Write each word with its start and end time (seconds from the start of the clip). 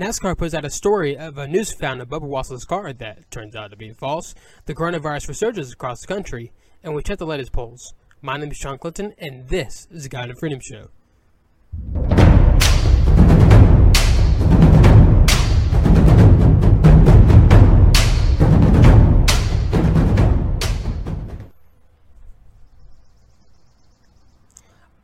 NASCAR 0.00 0.38
puts 0.38 0.54
out 0.54 0.64
a 0.64 0.70
story 0.70 1.18
of 1.18 1.36
a 1.36 1.46
news 1.46 1.70
found 1.70 2.00
in 2.00 2.08
Bubba 2.08 2.22
Wallace's 2.22 2.64
car 2.64 2.94
that 2.94 3.30
turns 3.30 3.54
out 3.54 3.72
to 3.72 3.76
be 3.76 3.92
false. 3.92 4.34
The 4.64 4.74
coronavirus 4.74 5.28
resurges 5.28 5.70
across 5.70 6.00
the 6.00 6.06
country, 6.06 6.50
and 6.82 6.94
we 6.94 7.02
check 7.02 7.18
the 7.18 7.26
latest 7.26 7.52
polls. 7.52 7.92
My 8.22 8.38
name 8.38 8.50
is 8.50 8.56
Shawn 8.56 8.78
Clinton, 8.78 9.12
and 9.18 9.50
this 9.50 9.86
is 9.90 10.04
the 10.04 10.08
Guide 10.08 10.30
to 10.30 10.34
Freedom 10.34 10.60
Show. 10.60 10.88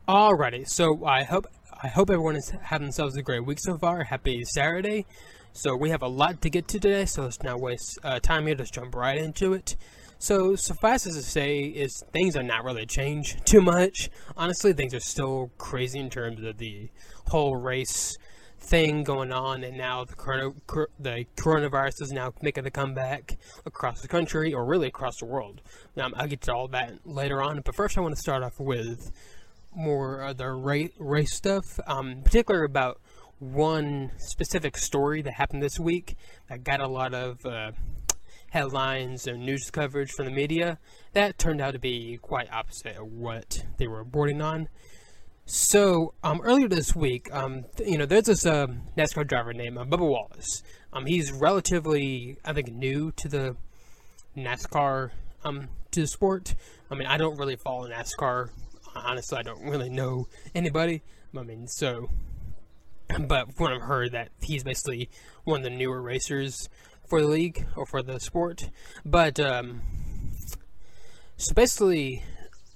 Alrighty, 0.07 0.67
so 0.67 1.05
I 1.05 1.25
hope 1.25 1.45
I 1.81 1.87
hope 1.87 2.09
everyone 2.09 2.35
has 2.35 2.49
had 2.49 2.81
themselves 2.81 3.15
a 3.15 3.21
great 3.21 3.45
week 3.45 3.57
so 3.57 3.77
far. 3.77 4.03
Happy 4.03 4.43
Saturday. 4.43 5.05
So 5.53 5.77
we 5.77 5.91
have 5.91 6.01
a 6.01 6.09
lot 6.09 6.41
to 6.41 6.49
get 6.49 6.67
to 6.67 6.77
today, 6.77 7.05
so 7.05 7.23
let's 7.23 7.41
not 7.41 7.61
waste 7.61 7.97
uh, 8.03 8.19
time 8.19 8.47
here. 8.47 8.55
Let's 8.57 8.69
jump 8.69 8.95
right 8.95 9.17
into 9.17 9.53
it. 9.53 9.77
So 10.17 10.57
suffice 10.57 11.05
it 11.05 11.13
to 11.13 11.21
say, 11.21 11.61
is 11.61 12.03
things 12.11 12.35
are 12.35 12.43
not 12.43 12.65
really 12.65 12.85
changed 12.85 13.45
too 13.45 13.61
much. 13.61 14.09
Honestly, 14.35 14.73
things 14.73 14.93
are 14.93 14.99
still 14.99 15.51
crazy 15.57 15.99
in 15.99 16.09
terms 16.09 16.43
of 16.43 16.57
the 16.57 16.89
whole 17.27 17.55
race 17.55 18.17
thing 18.59 19.05
going 19.05 19.31
on, 19.31 19.63
and 19.63 19.77
now 19.77 20.03
the, 20.03 20.15
corona, 20.15 20.51
the 20.99 21.25
coronavirus 21.37 22.01
is 22.01 22.11
now 22.11 22.33
making 22.41 22.65
a 22.65 22.71
comeback 22.71 23.37
across 23.65 24.01
the 24.01 24.09
country, 24.09 24.53
or 24.53 24.65
really 24.65 24.87
across 24.87 25.19
the 25.19 25.25
world. 25.25 25.61
Now, 25.95 26.09
I'll 26.17 26.27
get 26.27 26.41
to 26.41 26.53
all 26.53 26.67
that 26.67 27.07
later 27.07 27.41
on, 27.41 27.61
but 27.61 27.73
first 27.73 27.97
I 27.97 28.01
want 28.01 28.15
to 28.15 28.21
start 28.21 28.43
off 28.43 28.59
with 28.59 29.13
more 29.75 30.21
of 30.21 30.37
the 30.37 30.49
race, 30.51 31.33
stuff, 31.33 31.79
um, 31.87 32.21
particularly 32.23 32.65
about 32.65 32.99
one 33.39 34.11
specific 34.17 34.77
story 34.77 35.21
that 35.21 35.33
happened 35.33 35.63
this 35.63 35.79
week 35.79 36.15
that 36.49 36.63
got 36.63 36.81
a 36.81 36.87
lot 36.87 37.13
of 37.13 37.45
uh, 37.45 37.71
headlines 38.49 39.27
and 39.27 39.45
news 39.45 39.69
coverage 39.71 40.11
from 40.11 40.25
the 40.25 40.31
media. 40.31 40.77
That 41.13 41.37
turned 41.37 41.61
out 41.61 41.71
to 41.71 41.79
be 41.79 42.17
quite 42.21 42.51
opposite 42.51 42.97
of 42.97 43.11
what 43.11 43.65
they 43.77 43.87
were 43.87 43.99
reporting 43.99 44.41
on. 44.41 44.67
So 45.45 46.13
um, 46.23 46.41
earlier 46.43 46.67
this 46.67 46.95
week, 46.95 47.27
um, 47.33 47.65
you 47.83 47.97
know, 47.97 48.05
there's 48.05 48.25
this 48.25 48.45
uh, 48.45 48.67
NASCAR 48.95 49.27
driver 49.27 49.51
named 49.53 49.77
uh, 49.77 49.85
Bubba 49.85 50.07
Wallace. 50.07 50.61
Um, 50.93 51.05
he's 51.05 51.31
relatively, 51.31 52.37
I 52.45 52.53
think, 52.53 52.71
new 52.71 53.11
to 53.13 53.27
the 53.27 53.55
NASCAR 54.37 55.11
um, 55.43 55.69
to 55.91 56.01
the 56.01 56.07
sport. 56.07 56.53
I 56.91 56.95
mean, 56.95 57.07
I 57.07 57.17
don't 57.17 57.37
really 57.37 57.55
follow 57.55 57.89
NASCAR 57.89 58.49
honestly, 58.95 59.37
I 59.37 59.43
don't 59.43 59.63
really 59.63 59.89
know 59.89 60.27
anybody. 60.53 61.03
I 61.37 61.43
mean, 61.43 61.67
so, 61.67 62.09
but 63.19 63.53
from 63.53 63.63
what 63.63 63.73
I've 63.73 63.81
heard, 63.81 64.11
that 64.11 64.29
he's 64.41 64.63
basically 64.63 65.09
one 65.43 65.59
of 65.59 65.63
the 65.63 65.69
newer 65.69 66.01
racers 66.01 66.69
for 67.07 67.21
the 67.21 67.27
league 67.27 67.65
or 67.75 67.85
for 67.85 68.01
the 68.01 68.19
sport. 68.19 68.69
But 69.05 69.39
um, 69.39 69.81
so 71.37 71.53
basically, 71.53 72.23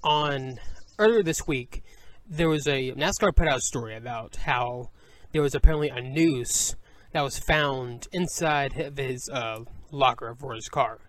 on 0.04 0.60
earlier 0.98 1.24
this 1.24 1.48
week, 1.48 1.84
there 2.28 2.50
was 2.50 2.68
a 2.68 2.92
NASCAR 2.94 3.36
put 3.36 3.48
out 3.48 3.58
a 3.58 3.62
story 3.62 3.96
about 3.96 4.38
how 4.38 4.90
there 5.32 5.42
was 5.42 5.56
apparently 5.56 5.90
a 5.90 6.02
noose 6.02 6.76
that 7.12 7.22
was 7.22 7.38
found 7.38 8.08
inside 8.12 8.80
of 8.80 8.98
his 8.98 9.30
uh, 9.30 9.60
locker 9.92 10.36
for 10.40 10.54
his 10.54 10.68
car, 10.68 11.00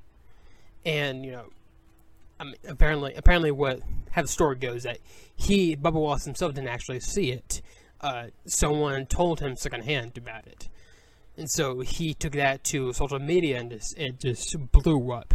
and 0.84 1.24
you 1.24 1.32
know 1.32 1.46
I 2.38 2.44
mean, 2.44 2.56
apparently, 2.68 3.14
apparently, 3.14 3.50
what 3.50 3.80
how 4.10 4.22
the 4.22 4.28
story 4.28 4.56
goes 4.56 4.82
that 4.84 4.98
he 5.34 5.76
Bubba 5.76 5.94
Wallace 5.94 6.24
himself 6.24 6.54
didn't 6.54 6.68
actually 6.68 7.00
see 7.00 7.30
it. 7.30 7.62
Uh, 8.00 8.26
someone 8.46 9.06
told 9.06 9.40
him 9.40 9.56
secondhand 9.56 10.18
about 10.18 10.46
it, 10.46 10.68
and 11.36 11.50
so 11.50 11.80
he 11.80 12.14
took 12.14 12.32
that 12.32 12.64
to 12.64 12.92
social 12.92 13.18
media, 13.18 13.58
and 13.58 13.70
just, 13.70 13.98
it 13.98 14.20
just 14.20 14.56
blew 14.72 15.12
up 15.12 15.34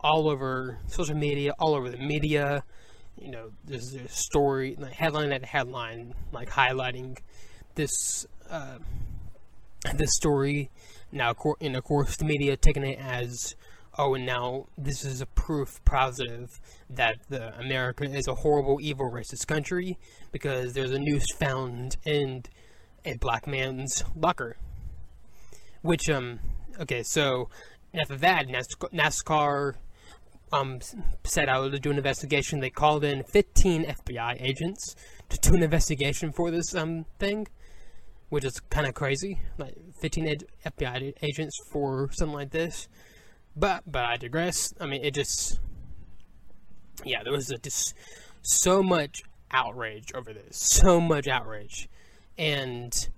all 0.00 0.28
over 0.28 0.78
social 0.86 1.16
media, 1.16 1.52
all 1.58 1.74
over 1.74 1.90
the 1.90 1.98
media. 1.98 2.62
You 3.16 3.30
know, 3.30 3.52
there's 3.64 3.94
a 3.94 4.08
story, 4.08 4.76
like 4.78 4.92
headline 4.92 5.32
at 5.32 5.44
headline, 5.44 6.14
like 6.32 6.50
highlighting 6.50 7.18
this 7.74 8.26
uh, 8.50 8.78
this 9.94 10.14
story. 10.14 10.70
Now, 11.12 11.34
and 11.60 11.76
of 11.76 11.84
course, 11.84 12.16
the 12.16 12.24
media 12.24 12.56
taking 12.56 12.84
it 12.84 12.98
as 12.98 13.56
oh, 13.98 14.14
and 14.14 14.26
now 14.26 14.66
this 14.76 15.04
is 15.04 15.20
a 15.20 15.26
proof 15.26 15.80
positive 15.84 16.60
that 16.90 17.18
the 17.28 17.58
America 17.58 18.04
is 18.04 18.28
a 18.28 18.34
horrible, 18.34 18.78
evil, 18.80 19.10
racist 19.10 19.46
country 19.46 19.98
because 20.32 20.72
there's 20.72 20.90
a 20.90 20.98
noose 20.98 21.30
found 21.38 21.96
in 22.04 22.44
a 23.04 23.16
black 23.16 23.46
man's 23.46 24.04
locker. 24.14 24.56
Which, 25.82 26.08
um, 26.10 26.40
okay, 26.80 27.02
so 27.02 27.48
after 27.94 28.16
that, 28.16 28.46
NASCAR 28.48 29.74
um, 30.52 30.80
set 31.24 31.48
out 31.48 31.72
to 31.72 31.78
do 31.78 31.90
an 31.90 31.96
investigation. 31.96 32.60
They 32.60 32.70
called 32.70 33.04
in 33.04 33.22
15 33.24 33.84
FBI 33.84 34.40
agents 34.40 34.94
to 35.28 35.38
do 35.38 35.54
an 35.54 35.62
investigation 35.62 36.32
for 36.32 36.50
this 36.50 36.74
um 36.74 37.06
thing, 37.18 37.48
which 38.28 38.44
is 38.44 38.60
kind 38.70 38.86
of 38.86 38.94
crazy. 38.94 39.40
Like 39.58 39.74
15 40.00 40.38
FBI 40.64 41.14
agents 41.22 41.58
for 41.70 42.10
something 42.12 42.34
like 42.34 42.50
this. 42.50 42.88
But 43.56 43.82
but 43.86 44.04
I 44.04 44.16
digress. 44.16 44.74
I 44.78 44.86
mean, 44.86 45.02
it 45.02 45.14
just 45.14 45.58
yeah, 47.04 47.22
there 47.22 47.32
was 47.32 47.50
a, 47.50 47.58
just 47.58 47.94
so 48.42 48.82
much 48.82 49.22
outrage 49.50 50.12
over 50.14 50.32
this, 50.32 50.56
so 50.56 51.00
much 51.00 51.26
outrage, 51.26 51.88
and 52.36 53.08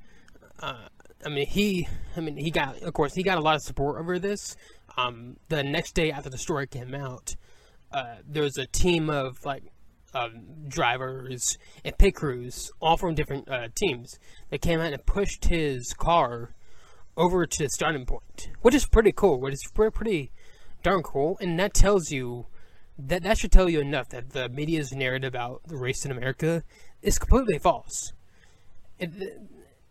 uh, 0.60 0.88
I 1.24 1.28
mean 1.28 1.46
he, 1.46 1.88
I 2.16 2.20
mean 2.20 2.36
he 2.36 2.50
got, 2.50 2.82
of 2.82 2.92
course, 2.92 3.14
he 3.14 3.22
got 3.22 3.38
a 3.38 3.40
lot 3.40 3.56
of 3.56 3.62
support 3.62 3.98
over 3.98 4.18
this. 4.18 4.56
Um, 4.96 5.36
the 5.48 5.62
next 5.62 5.94
day 5.94 6.10
after 6.10 6.30
the 6.30 6.38
story 6.38 6.66
came 6.66 6.94
out, 6.94 7.36
uh, 7.92 8.16
there 8.26 8.42
was 8.42 8.58
a 8.58 8.66
team 8.66 9.10
of 9.10 9.44
like 9.44 9.64
um, 10.14 10.44
drivers 10.68 11.58
and 11.84 11.96
pit 11.98 12.14
crews, 12.14 12.70
all 12.80 12.96
from 12.96 13.14
different 13.14 13.48
uh, 13.48 13.68
teams, 13.74 14.18
that 14.50 14.60
came 14.60 14.80
out 14.80 14.92
and 14.92 15.04
pushed 15.06 15.46
his 15.46 15.92
car 15.94 16.54
over 17.18 17.44
to 17.44 17.64
the 17.64 17.68
starting 17.68 18.06
point, 18.06 18.48
which 18.62 18.74
is 18.74 18.86
pretty 18.86 19.12
cool. 19.12 19.38
Which 19.38 19.54
is 19.54 19.70
pretty 19.74 20.30
darn 20.82 21.02
cool, 21.02 21.36
and 21.40 21.58
that 21.58 21.74
tells 21.74 22.10
you 22.10 22.46
that 22.98 23.22
that 23.24 23.38
should 23.38 23.52
tell 23.52 23.68
you 23.68 23.80
enough 23.80 24.08
that 24.08 24.30
the 24.30 24.48
media's 24.48 24.92
narrative 24.92 25.28
about 25.28 25.62
the 25.66 25.76
race 25.76 26.04
in 26.04 26.10
America 26.10 26.64
is 27.02 27.18
completely 27.18 27.58
false. 27.58 28.12
It, 28.98 29.10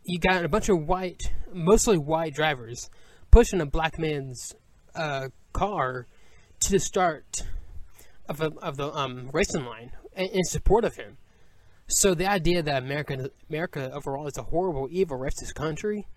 you 0.03 0.19
got 0.19 0.43
a 0.43 0.49
bunch 0.49 0.69
of 0.69 0.87
white, 0.87 1.31
mostly 1.53 1.97
white 1.97 2.33
drivers 2.33 2.89
pushing 3.29 3.61
a 3.61 3.65
black 3.65 3.99
man's 3.99 4.55
uh, 4.95 5.29
car 5.53 6.07
to 6.61 6.71
the 6.71 6.79
start 6.79 7.45
of, 8.27 8.41
a, 8.41 8.51
of 8.61 8.77
the 8.77 8.91
um, 8.93 9.29
racing 9.31 9.65
line 9.65 9.91
in, 10.15 10.27
in 10.27 10.43
support 10.43 10.85
of 10.85 10.95
him. 10.95 11.17
So 11.87 12.13
the 12.13 12.29
idea 12.29 12.61
that 12.61 12.83
America, 12.83 13.29
America 13.49 13.91
overall 13.93 14.27
is 14.27 14.37
a 14.37 14.43
horrible, 14.43 14.87
evil, 14.91 15.17
racist 15.17 15.55
country, 15.55 16.07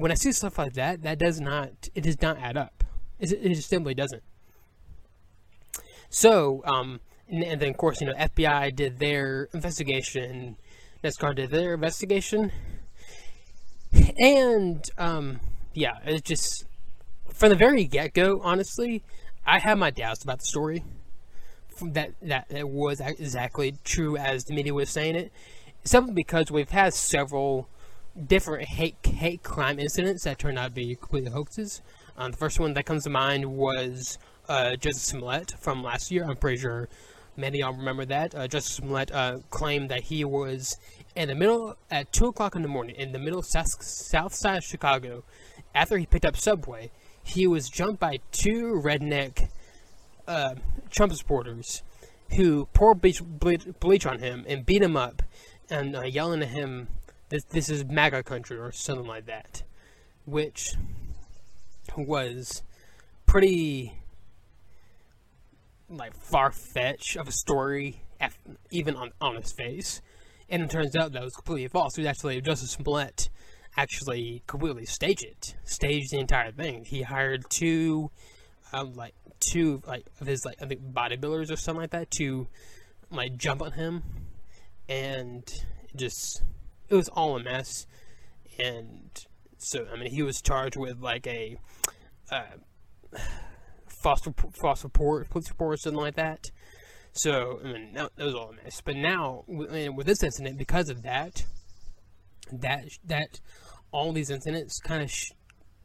when 0.00 0.10
I 0.10 0.14
see 0.14 0.32
stuff 0.32 0.56
like 0.56 0.72
that, 0.74 1.02
that 1.02 1.18
does 1.18 1.40
not, 1.40 1.90
it 1.94 2.00
does 2.00 2.22
not 2.22 2.38
add 2.38 2.56
up. 2.56 2.84
It, 3.18 3.32
it 3.32 3.54
just 3.54 3.68
simply 3.68 3.92
doesn't. 3.92 4.22
So, 6.08 6.62
um, 6.64 7.00
and, 7.28 7.44
and, 7.44 7.60
then 7.60 7.68
of 7.70 7.76
course, 7.76 8.00
you 8.00 8.06
know, 8.06 8.14
FBI 8.14 8.74
did 8.74 8.98
their 8.98 9.48
investigation, 9.52 10.56
NASCAR 11.04 11.36
did 11.36 11.50
their 11.50 11.74
investigation, 11.74 12.50
and 14.18 14.88
um, 14.96 15.40
yeah, 15.74 15.98
it's 16.06 16.26
just 16.26 16.64
from 17.34 17.50
the 17.50 17.54
very 17.54 17.84
get 17.84 18.14
go. 18.14 18.40
Honestly, 18.42 19.02
I 19.46 19.58
have 19.58 19.76
my 19.76 19.90
doubts 19.90 20.24
about 20.24 20.38
the 20.38 20.46
story. 20.46 20.82
That 21.82 22.12
that 22.22 22.46
it 22.50 22.68
was 22.68 23.00
exactly 23.00 23.74
true 23.84 24.16
as 24.16 24.44
the 24.44 24.54
media 24.54 24.72
was 24.72 24.88
saying 24.88 25.14
it. 25.14 25.32
Simply 25.84 26.12
because 26.14 26.50
we've 26.50 26.70
had 26.70 26.94
several 26.94 27.68
different 28.26 28.68
hate 28.68 28.96
hate 29.04 29.42
crime 29.42 29.78
incidents 29.78 30.24
that 30.24 30.38
turned 30.38 30.58
out 30.58 30.68
to 30.68 30.74
be 30.74 30.94
completely 30.94 31.30
hoaxes. 31.30 31.80
Um, 32.16 32.32
the 32.32 32.36
first 32.36 32.60
one 32.60 32.74
that 32.74 32.84
comes 32.84 33.04
to 33.04 33.10
mind 33.10 33.46
was 33.46 34.18
uh, 34.48 34.76
Jussie 34.78 34.94
Smollett 34.94 35.52
from 35.58 35.82
last 35.82 36.10
year. 36.10 36.24
I'm 36.24 36.36
pretty 36.36 36.58
sure 36.58 36.88
many 37.36 37.60
y'all 37.60 37.72
remember 37.72 38.04
that. 38.04 38.34
Uh, 38.34 38.48
Jussie 38.48 38.80
Smollett 38.80 39.12
uh, 39.12 39.38
claimed 39.50 39.90
that 39.90 40.02
he 40.04 40.24
was 40.24 40.76
in 41.14 41.28
the 41.28 41.34
middle, 41.34 41.76
at 41.90 42.12
2 42.12 42.26
o'clock 42.26 42.54
in 42.54 42.62
the 42.62 42.68
morning, 42.68 42.94
in 42.96 43.12
the 43.12 43.18
middle 43.18 43.42
south, 43.42 43.82
south 43.82 44.34
side 44.34 44.58
of 44.58 44.64
Chicago, 44.64 45.24
after 45.74 45.98
he 45.98 46.06
picked 46.06 46.24
up 46.24 46.36
Subway, 46.36 46.90
he 47.22 47.46
was 47.46 47.68
jumped 47.68 48.00
by 48.00 48.18
two 48.32 48.80
redneck 48.84 49.48
uh, 50.26 50.54
Trump 50.90 51.12
supporters 51.14 51.82
who 52.36 52.66
poured 52.72 53.00
bleach, 53.00 53.22
bleach, 53.24 54.06
on 54.06 54.18
him 54.20 54.44
and 54.48 54.64
beat 54.64 54.82
him 54.82 54.96
up 54.96 55.22
and 55.68 55.96
uh, 55.96 56.02
yelling 56.02 56.42
at 56.42 56.48
him, 56.48 56.88
this, 57.30 57.44
this 57.44 57.70
is 57.70 57.84
MAGA 57.84 58.24
country 58.24 58.58
or 58.58 58.72
something 58.72 59.06
like 59.06 59.26
that. 59.26 59.62
Which 60.26 60.74
was 61.96 62.62
pretty 63.26 63.94
like 65.88 66.14
far 66.14 66.52
fetched 66.52 67.16
of 67.16 67.26
a 67.26 67.32
story, 67.32 68.02
even 68.70 68.96
on 68.96 69.12
on 69.20 69.36
his 69.36 69.52
face. 69.52 70.02
And 70.48 70.62
it 70.62 70.70
turns 70.70 70.96
out 70.96 71.12
that 71.12 71.22
was 71.22 71.34
completely 71.34 71.68
false. 71.68 71.96
It 71.96 72.02
was 72.02 72.08
actually 72.08 72.42
Jussie 72.42 72.68
Smollett 72.68 73.30
actually 73.76 74.42
completely 74.46 74.84
staged 74.84 75.24
it, 75.24 75.54
staged 75.64 76.10
the 76.10 76.18
entire 76.18 76.50
thing. 76.50 76.84
He 76.84 77.02
hired 77.02 77.48
two, 77.48 78.10
um, 78.72 78.94
like 78.94 79.14
two 79.38 79.82
like 79.86 80.06
of 80.20 80.26
his 80.26 80.44
like 80.44 80.56
I 80.60 80.66
think 80.66 80.82
bodybuilders 80.92 81.50
or 81.50 81.56
something 81.56 81.82
like 81.82 81.90
that 81.90 82.10
to 82.12 82.48
like 83.10 83.36
jump 83.36 83.62
on 83.62 83.72
him, 83.72 84.02
and 84.88 85.44
just 85.96 86.42
it 86.90 86.94
was 86.94 87.08
all 87.08 87.36
a 87.36 87.42
mess. 87.42 87.86
And 88.58 89.10
so 89.58 89.86
I 89.92 89.98
mean 89.98 90.10
he 90.10 90.22
was 90.22 90.42
charged 90.42 90.76
with 90.76 91.00
like 91.00 91.26
a 91.26 91.56
uh, 92.30 92.42
false 94.02 94.22
false 94.60 94.84
report, 94.84 95.30
police 95.30 95.48
report, 95.48 95.74
or 95.74 95.76
something 95.76 96.00
like 96.00 96.16
that. 96.16 96.50
So 97.12 97.60
I 97.64 97.72
mean 97.72 97.94
that, 97.94 98.10
was 98.18 98.34
all 98.34 98.50
a 98.50 98.64
mess. 98.64 98.80
But 98.84 98.96
now 98.96 99.44
with 99.46 100.06
this 100.06 100.22
incident, 100.22 100.58
because 100.58 100.88
of 100.88 101.02
that, 101.02 101.46
that 102.52 102.84
that 103.04 103.40
all 103.92 104.12
these 104.12 104.30
incidents 104.30 104.78
kind 104.80 105.02
of 105.02 105.10
sh- 105.10 105.32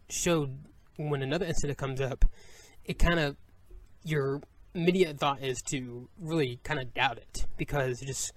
showed 0.09 0.57
when 0.97 1.21
another 1.21 1.45
incident 1.45 1.77
comes 1.77 2.01
up, 2.01 2.25
it 2.83 2.99
kind 2.99 3.19
of 3.19 3.35
your 4.03 4.41
immediate 4.73 5.17
thought 5.17 5.41
is 5.41 5.61
to 5.61 6.09
really 6.19 6.59
kind 6.63 6.79
of 6.79 6.93
doubt 6.93 7.17
it 7.17 7.47
because 7.57 7.99
just 8.01 8.31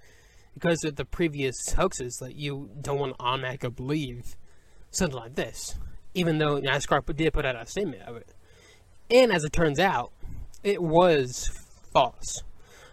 because 0.53 0.83
of 0.83 0.95
the 0.95 1.05
previous 1.05 1.55
hoaxes, 1.75 2.19
like 2.21 2.37
you 2.37 2.69
don't 2.81 2.99
want 2.99 3.17
to 3.17 3.23
automatically 3.23 3.69
believe 3.69 4.35
something 4.91 5.17
like 5.17 5.35
this, 5.35 5.75
even 6.13 6.37
though 6.37 6.59
NASCAR 6.59 7.15
did 7.15 7.33
put 7.33 7.45
out 7.45 7.55
a 7.55 7.65
statement 7.65 8.03
of 8.03 8.15
it. 8.17 8.33
And 9.11 9.31
as 9.31 9.43
it 9.43 9.53
turns 9.53 9.79
out, 9.79 10.11
it 10.63 10.81
was 10.81 11.49
false. 11.93 12.43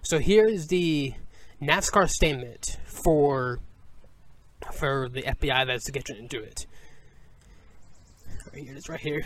So 0.02 0.18
here's 0.18 0.68
the 0.68 1.14
NASCAR 1.60 2.08
statement 2.08 2.78
for 2.86 3.58
for 4.72 5.08
the 5.08 5.22
FBI 5.22 5.66
that's 5.66 5.88
getting 5.90 6.16
into 6.16 6.42
it. 6.42 6.66
Right 8.52 8.62
here 8.64 8.72
it 8.72 8.78
is, 8.78 8.88
right 8.88 9.00
here. 9.00 9.24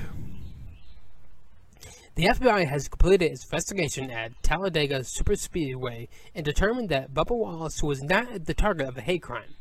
The 2.17 2.27
FBI 2.27 2.67
has 2.67 2.89
completed 2.89 3.33
its 3.33 3.45
investigation 3.45 4.11
at 4.11 4.43
Talladega 4.43 5.01
Superspeedway 5.01 6.09
and 6.35 6.45
determined 6.45 6.89
that 6.89 7.15
Bubba 7.15 7.37
Wallace 7.37 7.83
was 7.83 8.03
not 8.03 8.47
the 8.47 8.55
target 8.55 8.89
of 8.89 8.99
a 8.99 9.01
hate 9.01 9.23
crime. 9.23 9.55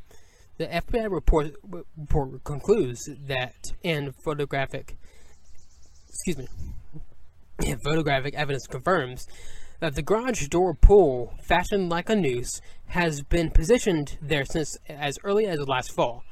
The 0.58 0.66
FBI 0.68 1.10
report, 1.10 1.56
report 1.64 2.44
concludes 2.44 3.10
that 3.28 3.54
in 3.82 4.12
photographic, 4.12 4.98
excuse 6.10 6.38
me, 6.38 6.48
photographic 7.84 8.34
evidence 8.36 8.68
confirms 8.68 9.28
that 9.80 9.96
the 9.96 10.02
garage 10.02 10.48
door 10.48 10.74
pull, 10.74 11.34
fashioned 11.42 11.90
like 11.90 12.10
a 12.10 12.16
noose, 12.16 12.60
has 12.88 13.22
been 13.22 13.52
positioned 13.52 14.18
there 14.22 14.44
since 14.44 14.78
as 14.90 15.18
early 15.24 15.46
as 15.46 15.66
last 15.68 15.94
fall. 15.94 16.24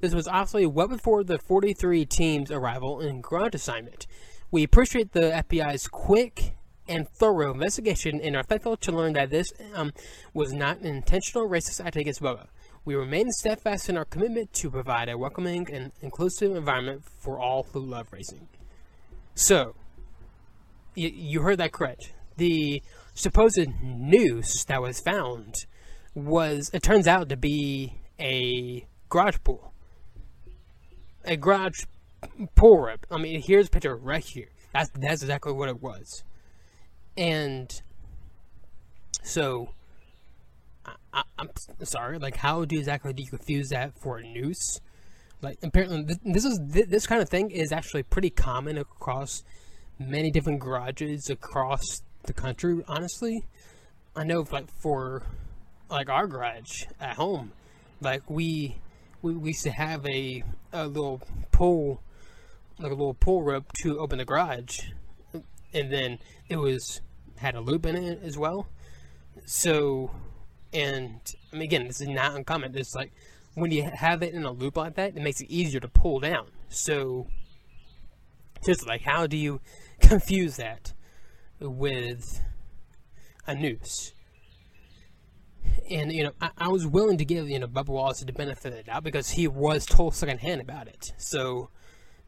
This 0.00 0.14
was 0.14 0.28
obviously 0.28 0.66
well 0.66 0.88
before 0.88 1.24
the 1.24 1.38
43 1.38 2.04
team's 2.04 2.50
arrival 2.50 3.00
and 3.00 3.22
garage 3.22 3.54
assignment. 3.54 4.06
We 4.50 4.62
appreciate 4.62 5.12
the 5.12 5.44
FBI's 5.48 5.86
quick 5.88 6.54
and 6.88 7.08
thorough 7.08 7.52
investigation 7.52 8.20
and 8.20 8.36
are 8.36 8.42
thankful 8.42 8.76
to 8.78 8.92
learn 8.92 9.12
that 9.12 9.30
this 9.30 9.52
um, 9.74 9.92
was 10.34 10.52
not 10.52 10.78
an 10.80 10.86
intentional 10.86 11.48
racist 11.48 11.84
act 11.84 11.96
against 11.96 12.20
Bubba. 12.20 12.46
We 12.84 12.94
remain 12.94 13.30
steadfast 13.30 13.88
in 13.88 13.96
our 13.96 14.04
commitment 14.04 14.52
to 14.54 14.70
provide 14.70 15.08
a 15.08 15.16
welcoming 15.16 15.68
and 15.72 15.92
inclusive 16.00 16.56
environment 16.56 17.04
for 17.04 17.38
all 17.38 17.64
who 17.72 17.80
love 17.80 18.08
racing. 18.10 18.48
So, 19.34 19.74
you 20.94 21.42
heard 21.42 21.58
that 21.58 21.72
correct 21.72 22.12
the 22.40 22.82
supposed 23.14 23.68
noose 23.82 24.64
that 24.64 24.80
was 24.80 24.98
found 24.98 25.66
was, 26.14 26.70
it 26.72 26.82
turns 26.82 27.06
out 27.06 27.28
to 27.28 27.36
be 27.36 28.00
a 28.18 28.86
garage 29.10 29.36
pool. 29.44 29.72
A 31.24 31.36
garage 31.36 31.84
pool 32.54 32.78
rip. 32.78 33.06
I 33.10 33.18
mean, 33.18 33.40
here's 33.40 33.68
a 33.68 33.70
picture 33.70 33.96
right 33.96 34.24
here. 34.24 34.48
That's, 34.72 34.90
that's 34.94 35.22
exactly 35.22 35.52
what 35.52 35.68
it 35.68 35.82
was. 35.82 36.24
And 37.16 37.82
so, 39.22 39.70
I, 41.12 41.22
am 41.38 41.50
sorry, 41.82 42.18
like, 42.18 42.36
how 42.36 42.64
do 42.64 42.78
exactly 42.78 43.12
do 43.12 43.22
you 43.22 43.28
confuse 43.28 43.70
that 43.70 43.98
for 43.98 44.18
a 44.18 44.22
noose? 44.22 44.80
Like, 45.42 45.58
apparently, 45.62 46.02
this, 46.02 46.18
this 46.24 46.44
is 46.44 46.60
this 46.68 47.06
kind 47.06 47.22
of 47.22 47.28
thing 47.28 47.50
is 47.50 47.72
actually 47.72 48.02
pretty 48.02 48.30
common 48.30 48.78
across 48.78 49.42
many 49.98 50.30
different 50.30 50.60
garages 50.60 51.30
across 51.30 52.02
the 52.24 52.32
country, 52.32 52.82
honestly. 52.86 53.44
I 54.14 54.24
know, 54.24 54.44
like, 54.50 54.70
for, 54.70 55.22
like, 55.90 56.08
our 56.08 56.26
garage 56.26 56.84
at 57.00 57.16
home, 57.16 57.52
like, 58.00 58.28
we, 58.28 58.76
we, 59.22 59.34
we 59.34 59.50
used 59.50 59.64
to 59.64 59.70
have 59.70 60.06
a, 60.06 60.42
a 60.72 60.86
little 60.86 61.22
pull, 61.52 62.02
like 62.80 62.92
a 62.92 62.94
little 62.94 63.14
pull 63.14 63.42
rope 63.42 63.72
to 63.82 63.98
open 63.98 64.18
the 64.18 64.24
garage, 64.24 64.80
and 65.72 65.92
then 65.92 66.18
it 66.48 66.56
was, 66.56 67.00
had 67.36 67.54
a 67.54 67.60
loop 67.60 67.86
in 67.86 67.96
it 67.96 68.20
as 68.22 68.36
well. 68.36 68.68
So, 69.46 70.10
and, 70.72 71.20
I 71.52 71.56
mean, 71.56 71.62
again, 71.62 71.86
this 71.86 72.00
is 72.00 72.08
not 72.08 72.34
uncommon, 72.34 72.76
it's 72.76 72.94
like, 72.94 73.12
when 73.54 73.70
you 73.70 73.82
have 73.82 74.22
it 74.22 74.32
in 74.32 74.44
a 74.44 74.52
loop 74.52 74.76
like 74.76 74.94
that, 74.94 75.16
it 75.16 75.22
makes 75.22 75.40
it 75.40 75.50
easier 75.50 75.80
to 75.80 75.88
pull 75.88 76.20
down. 76.20 76.46
So, 76.68 77.26
just 78.64 78.86
like, 78.86 79.02
how 79.02 79.26
do 79.26 79.36
you 79.36 79.60
confuse 80.00 80.56
that? 80.56 80.92
with 81.60 82.40
a 83.46 83.54
noose. 83.54 84.12
And, 85.90 86.12
you 86.12 86.24
know, 86.24 86.32
I, 86.40 86.50
I, 86.56 86.68
was 86.68 86.86
willing 86.86 87.18
to 87.18 87.24
give, 87.24 87.48
you 87.48 87.58
know, 87.58 87.66
Bubba 87.66 87.88
Wallace 87.88 88.20
the 88.20 88.32
benefit 88.32 88.72
of 88.72 88.78
the 88.78 88.82
doubt 88.84 89.04
because 89.04 89.30
he 89.30 89.46
was 89.46 89.84
told 89.84 90.14
secondhand 90.14 90.60
about 90.60 90.88
it. 90.88 91.12
So 91.18 91.68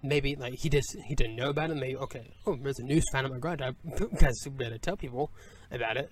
maybe, 0.03 0.37
like, 0.37 0.55
he 0.55 0.69
just, 0.69 0.97
he 1.07 1.15
didn't 1.15 1.37
know 1.37 1.51
about 1.51 1.71
it. 1.71 1.77
Maybe, 1.77 1.97
okay, 1.97 2.33
oh, 2.47 2.57
there's 2.57 2.79
a 2.79 2.85
noose 2.85 3.05
found 3.13 3.27
in 3.27 3.33
my 3.33 3.39
garage. 3.39 3.61
I 3.61 3.75
guess 4.19 4.47
better 4.49 4.79
tell 4.79 4.97
people 4.97 5.31
about 5.71 5.97
it. 5.97 6.11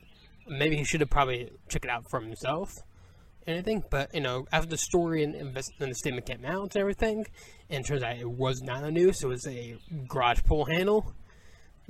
Maybe 0.48 0.76
he 0.76 0.84
should 0.84 1.00
have 1.00 1.10
probably 1.10 1.50
checked 1.68 1.84
it 1.84 1.90
out 1.90 2.04
for 2.10 2.20
himself 2.20 2.72
anything. 3.46 3.84
But, 3.90 4.14
you 4.14 4.20
know, 4.20 4.46
after 4.52 4.68
the 4.68 4.76
story 4.76 5.22
and, 5.24 5.34
and 5.34 5.54
the 5.54 5.94
statement 5.94 6.26
came 6.26 6.44
out 6.44 6.74
and 6.74 6.76
everything, 6.76 7.26
and 7.68 7.84
turns 7.84 8.02
out 8.02 8.16
it 8.16 8.30
was 8.30 8.62
not 8.62 8.84
a 8.84 8.90
noose, 8.90 9.22
it 9.22 9.28
was 9.28 9.46
a 9.46 9.76
garage 10.08 10.42
pull 10.44 10.66
handle 10.66 11.14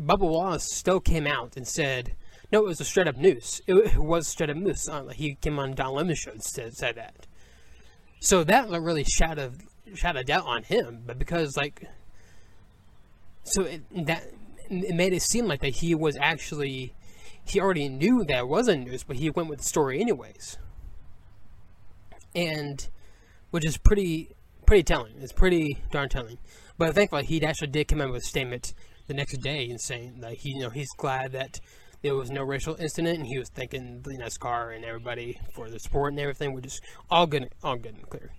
Bubba 0.01 0.29
Wallace 0.29 0.65
still 0.65 1.01
came 1.01 1.27
out 1.27 1.57
and 1.57 1.67
said, 1.67 2.15
no, 2.53 2.61
it 2.61 2.67
was 2.67 2.81
a 2.81 2.85
straight 2.85 3.09
up 3.09 3.17
noose. 3.17 3.61
It, 3.67 3.75
it 3.75 3.99
was 3.99 4.27
straight 4.27 4.51
up 4.51 4.57
noose. 4.57 4.89
Uh, 4.89 5.09
he 5.09 5.35
came 5.35 5.59
on 5.59 5.75
Don 5.75 5.95
Lemon 5.95 6.15
show 6.15 6.33
and 6.33 6.43
said, 6.43 6.75
said 6.75 6.97
that. 6.97 7.27
So 8.21 8.45
that 8.45 8.71
really 8.71 9.05
shot 9.05 9.39
shot 9.95 10.17
a 10.17 10.25
doubt 10.25 10.47
on 10.47 10.63
him, 10.63 11.03
but 11.07 11.19
because 11.19 11.57
like, 11.57 11.87
so 13.45 13.63
it, 13.63 13.83
that 14.07 14.25
it 14.69 14.95
made 14.95 15.13
it 15.13 15.23
seem 15.23 15.47
like 15.47 15.61
that 15.61 15.77
he 15.77 15.95
was 15.95 16.17
actually 16.17 16.95
he 17.45 17.61
already 17.61 17.89
knew 17.89 18.25
that 18.25 18.49
was 18.49 18.69
a 18.69 18.77
noose, 18.77 19.03
but 19.03 19.17
he 19.17 19.31
went 19.31 19.49
with 19.49 19.61
the 19.61 19.65
story 19.65 20.01
anyways. 20.01 20.59
And 22.35 22.89
which 23.51 23.65
is 23.65 23.77
pretty 23.77 24.37
pretty 24.67 24.85
telling. 24.85 25.15
It's 25.21 25.33
pretty 25.33 25.79
darn 25.91 26.09
telling. 26.09 26.39
But 26.79 26.95
thankfully, 26.95 27.25
he 27.25 27.45
actually 27.45 27.69
did 27.69 27.89
come 27.89 28.01
out 28.01 28.13
with 28.13 28.23
a 28.23 28.27
statement 28.27 28.73
the 29.09 29.15
next 29.15 29.39
day 29.39 29.69
and 29.69 29.81
saying 29.81 30.21
that 30.21 30.35
he, 30.35 30.51
you 30.51 30.61
know, 30.61 30.71
he's 30.71 30.91
glad 30.97 31.33
that 31.33 31.59
there 32.03 32.15
was 32.15 32.31
no 32.31 32.43
racial 32.43 32.77
incident, 32.77 33.19
and 33.19 33.27
he 33.27 33.39
was 33.39 33.49
thanking 33.51 34.01
the 34.03 34.17
NASCAR 34.17 34.75
and 34.75 34.85
everybody 34.85 35.39
for 35.55 35.69
the 35.69 35.79
support 35.79 36.13
and 36.13 36.21
everything, 36.21 36.55
which 36.55 36.67
is 36.67 36.81
all 37.11 37.27
good, 37.27 37.51
all 37.63 37.77
good 37.77 37.97
and 37.97 38.09
clear. 38.09 38.31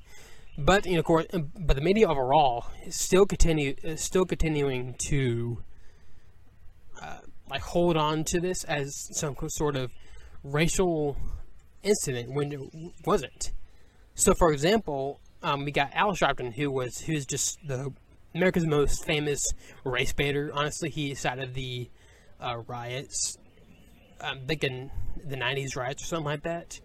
But 0.64 0.86
you 0.86 0.94
know, 0.94 1.00
of 1.00 1.06
course, 1.06 1.26
but 1.32 1.76
the 1.76 1.82
media 1.82 2.08
overall 2.08 2.68
is 2.86 2.96
still 2.96 3.26
continue, 3.26 3.76
is 3.84 4.02
still 4.02 4.26
continuing 4.26 4.94
to 5.08 5.64
uh, 7.02 7.18
like 7.50 7.62
hold 7.62 7.98
on 7.98 8.24
to 8.26 8.40
this 8.40 8.64
as 8.66 9.10
some 9.12 9.36
sort 9.48 9.76
of 9.76 9.92
racial 10.44 11.18
incident 11.82 12.32
when 12.32 12.52
it 12.52 12.60
wasn't. 13.06 13.54
So, 14.14 14.36
for 14.36 14.52
example, 14.52 15.20
um, 15.42 15.66
we 15.66 15.72
got 15.72 15.90
Al 15.94 16.12
Sharpton, 16.12 16.54
who 16.54 16.70
was 16.70 17.00
who's 17.00 17.26
just 17.26 17.58
the 17.68 17.92
America's 18.36 18.68
most 18.68 19.04
famous 19.04 19.44
race 19.84 20.14
baiter. 20.14 20.52
Honestly, 20.54 20.92
he 20.92 21.16
started 21.16 21.56
the 21.56 21.90
uh, 22.40 22.58
riots. 22.68 23.38
I'm 24.20 24.46
thinking 24.46 24.92
the 25.26 25.38
'90s 25.38 25.76
riots 25.76 26.04
or 26.04 26.06
something 26.06 26.26
like 26.26 26.44
that. 26.44 26.80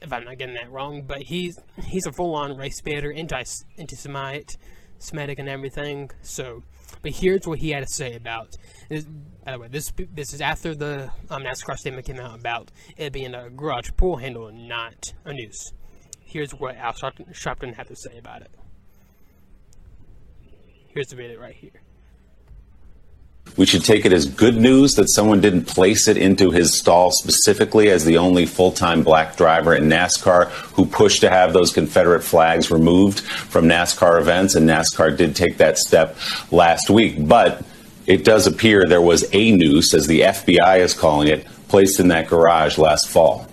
If 0.00 0.12
I'm 0.12 0.24
not 0.24 0.38
getting 0.38 0.54
that 0.54 0.70
wrong, 0.70 1.02
but 1.02 1.22
he's 1.22 1.58
he's 1.84 2.06
a 2.06 2.12
full-on 2.12 2.56
race 2.56 2.80
baiter, 2.80 3.12
anti 3.12 3.42
anti-Semite, 3.78 4.56
Semitic, 4.98 5.38
and 5.38 5.48
everything. 5.48 6.10
So, 6.22 6.62
but 7.02 7.12
here's 7.12 7.46
what 7.46 7.58
he 7.58 7.70
had 7.70 7.86
to 7.86 7.92
say 7.92 8.14
about. 8.14 8.56
This, 8.88 9.04
by 9.44 9.52
the 9.52 9.58
way, 9.58 9.68
this 9.68 9.92
this 10.12 10.32
is 10.32 10.40
after 10.40 10.74
the 10.74 11.10
um, 11.30 11.42
NASCAR 11.42 11.76
statement 11.76 12.06
came 12.06 12.20
out 12.20 12.38
about 12.38 12.70
it 12.96 13.12
being 13.12 13.34
a 13.34 13.50
garage 13.50 13.90
pool 13.96 14.16
handle 14.16 14.46
and 14.46 14.68
not 14.68 15.12
a 15.24 15.32
noose. 15.32 15.72
Here's 16.24 16.52
what 16.52 16.76
Al 16.76 16.92
Sharpton 16.92 17.74
had 17.74 17.86
to 17.88 17.96
say 17.96 18.18
about 18.18 18.42
it. 18.42 18.50
Here's 20.88 21.08
the 21.08 21.16
video 21.16 21.40
right 21.40 21.54
here. 21.54 21.83
We 23.56 23.66
should 23.66 23.84
take 23.84 24.04
it 24.04 24.12
as 24.12 24.26
good 24.26 24.56
news 24.56 24.94
that 24.96 25.08
someone 25.08 25.40
didn't 25.40 25.66
place 25.66 26.08
it 26.08 26.16
into 26.16 26.50
his 26.50 26.76
stall 26.76 27.12
specifically 27.12 27.88
as 27.88 28.04
the 28.04 28.18
only 28.18 28.46
full 28.46 28.72
time 28.72 29.04
black 29.04 29.36
driver 29.36 29.74
in 29.74 29.84
NASCAR 29.84 30.50
who 30.74 30.86
pushed 30.86 31.20
to 31.20 31.30
have 31.30 31.52
those 31.52 31.72
Confederate 31.72 32.22
flags 32.22 32.70
removed 32.70 33.20
from 33.20 33.66
NASCAR 33.66 34.20
events. 34.20 34.56
And 34.56 34.68
NASCAR 34.68 35.16
did 35.16 35.36
take 35.36 35.58
that 35.58 35.78
step 35.78 36.16
last 36.50 36.90
week. 36.90 37.28
But 37.28 37.64
it 38.06 38.24
does 38.24 38.46
appear 38.48 38.86
there 38.86 39.00
was 39.00 39.24
a 39.32 39.52
noose, 39.52 39.94
as 39.94 40.08
the 40.08 40.22
FBI 40.22 40.80
is 40.80 40.92
calling 40.92 41.28
it, 41.28 41.46
placed 41.68 42.00
in 42.00 42.08
that 42.08 42.28
garage 42.28 42.76
last 42.76 43.08
fall. 43.08 43.46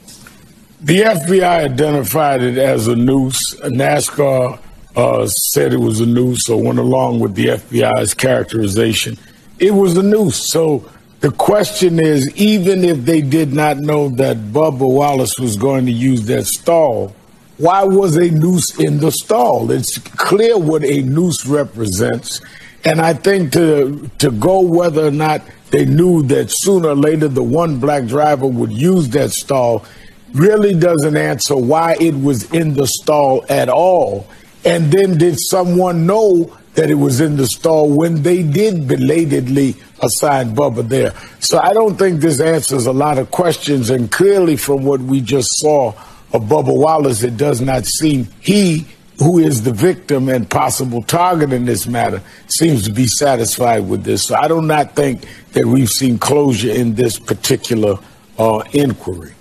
The 0.81 1.01
FBI 1.01 1.43
identified 1.43 2.41
it 2.41 2.57
as 2.57 2.87
a 2.87 2.95
noose. 2.95 3.53
NASCAR 3.59 4.59
uh, 4.95 5.27
said 5.27 5.73
it 5.73 5.79
was 5.79 5.99
a 5.99 6.07
noose 6.07 6.45
so 6.45 6.57
went 6.57 6.79
along 6.79 7.19
with 7.19 7.35
the 7.35 7.45
FBI's 7.45 8.15
characterization 8.15 9.17
it 9.61 9.71
was 9.71 9.95
a 9.95 10.03
noose. 10.03 10.51
So 10.51 10.89
the 11.21 11.31
question 11.31 11.99
is, 11.99 12.35
even 12.35 12.83
if 12.83 13.05
they 13.05 13.21
did 13.21 13.53
not 13.53 13.77
know 13.77 14.09
that 14.09 14.37
Bubba 14.37 14.79
Wallace 14.79 15.37
was 15.39 15.55
going 15.55 15.85
to 15.85 15.91
use 15.91 16.25
that 16.25 16.47
stall, 16.47 17.15
why 17.57 17.83
was 17.83 18.17
a 18.17 18.31
noose 18.31 18.79
in 18.79 18.97
the 18.97 19.11
stall? 19.11 19.69
It's 19.69 19.99
clear 19.99 20.57
what 20.57 20.83
a 20.83 21.03
noose 21.03 21.45
represents. 21.45 22.41
And 22.83 22.99
I 22.99 23.13
think 23.13 23.53
to 23.53 24.09
to 24.17 24.31
go 24.31 24.61
whether 24.61 25.05
or 25.05 25.11
not 25.11 25.43
they 25.69 25.85
knew 25.85 26.23
that 26.23 26.47
sooner 26.49 26.89
or 26.89 26.95
later 26.95 27.27
the 27.27 27.43
one 27.43 27.79
black 27.79 28.07
driver 28.07 28.47
would 28.47 28.71
use 28.71 29.09
that 29.09 29.29
stall 29.29 29.85
really 30.33 30.73
doesn't 30.73 31.15
answer 31.15 31.55
why 31.55 31.97
it 31.99 32.15
was 32.15 32.51
in 32.51 32.73
the 32.73 32.87
stall 32.87 33.45
at 33.47 33.69
all. 33.69 34.25
And 34.65 34.91
then 34.91 35.19
did 35.19 35.37
someone 35.39 36.07
know 36.07 36.57
that 36.75 36.89
it 36.89 36.95
was 36.95 37.19
in 37.19 37.37
the 37.37 37.47
stall 37.47 37.89
when 37.89 38.23
they 38.23 38.43
did 38.43 38.87
belatedly 38.87 39.75
assign 40.01 40.55
Bubba 40.55 40.87
there. 40.87 41.13
So 41.39 41.59
I 41.59 41.73
don't 41.73 41.97
think 41.97 42.21
this 42.21 42.39
answers 42.39 42.85
a 42.85 42.93
lot 42.93 43.17
of 43.17 43.31
questions. 43.31 43.89
And 43.89 44.11
clearly, 44.11 44.55
from 44.55 44.83
what 44.83 45.01
we 45.01 45.21
just 45.21 45.49
saw 45.59 45.89
of 46.33 46.43
Bubba 46.43 46.75
Wallace, 46.75 47.23
it 47.23 47.35
does 47.35 47.61
not 47.61 47.85
seem 47.85 48.27
he, 48.39 48.85
who 49.19 49.37
is 49.39 49.63
the 49.63 49.73
victim 49.73 50.29
and 50.29 50.49
possible 50.49 51.03
target 51.03 51.51
in 51.51 51.65
this 51.65 51.87
matter, 51.87 52.21
seems 52.47 52.83
to 52.83 52.91
be 52.91 53.05
satisfied 53.05 53.87
with 53.87 54.03
this. 54.03 54.23
So 54.23 54.35
I 54.35 54.47
do 54.47 54.61
not 54.61 54.95
think 54.95 55.25
that 55.51 55.65
we've 55.65 55.89
seen 55.89 56.17
closure 56.17 56.71
in 56.71 56.95
this 56.95 57.19
particular 57.19 57.97
uh, 58.39 58.63
inquiry. 58.71 59.33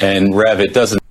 And 0.00 0.36
Rev, 0.36 0.60
it 0.60 0.74
doesn't 0.74 1.01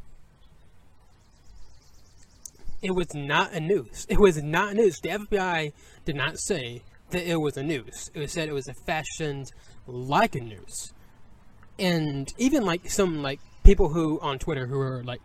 it 2.81 2.91
was 2.91 3.13
not 3.13 3.53
a 3.53 3.59
noose. 3.59 4.05
It 4.09 4.19
was 4.19 4.41
not 4.41 4.71
a 4.71 4.75
noose. 4.75 4.99
The 4.99 5.09
FBI 5.09 5.73
did 6.05 6.15
not 6.15 6.39
say 6.39 6.83
that 7.11 7.29
it 7.29 7.37
was 7.37 7.57
a 7.57 7.63
noose. 7.63 8.09
It 8.13 8.19
was 8.19 8.31
said 8.31 8.49
it 8.49 8.53
was 8.53 8.67
a 8.67 8.73
fashioned 8.73 9.51
like 9.85 10.35
a 10.35 10.41
noose. 10.41 10.93
And 11.77 12.31
even 12.37 12.65
like 12.65 12.89
some 12.89 13.21
like 13.21 13.39
people 13.63 13.89
who 13.89 14.19
on 14.21 14.39
Twitter 14.39 14.65
who 14.65 14.79
are 14.79 15.03
like 15.03 15.21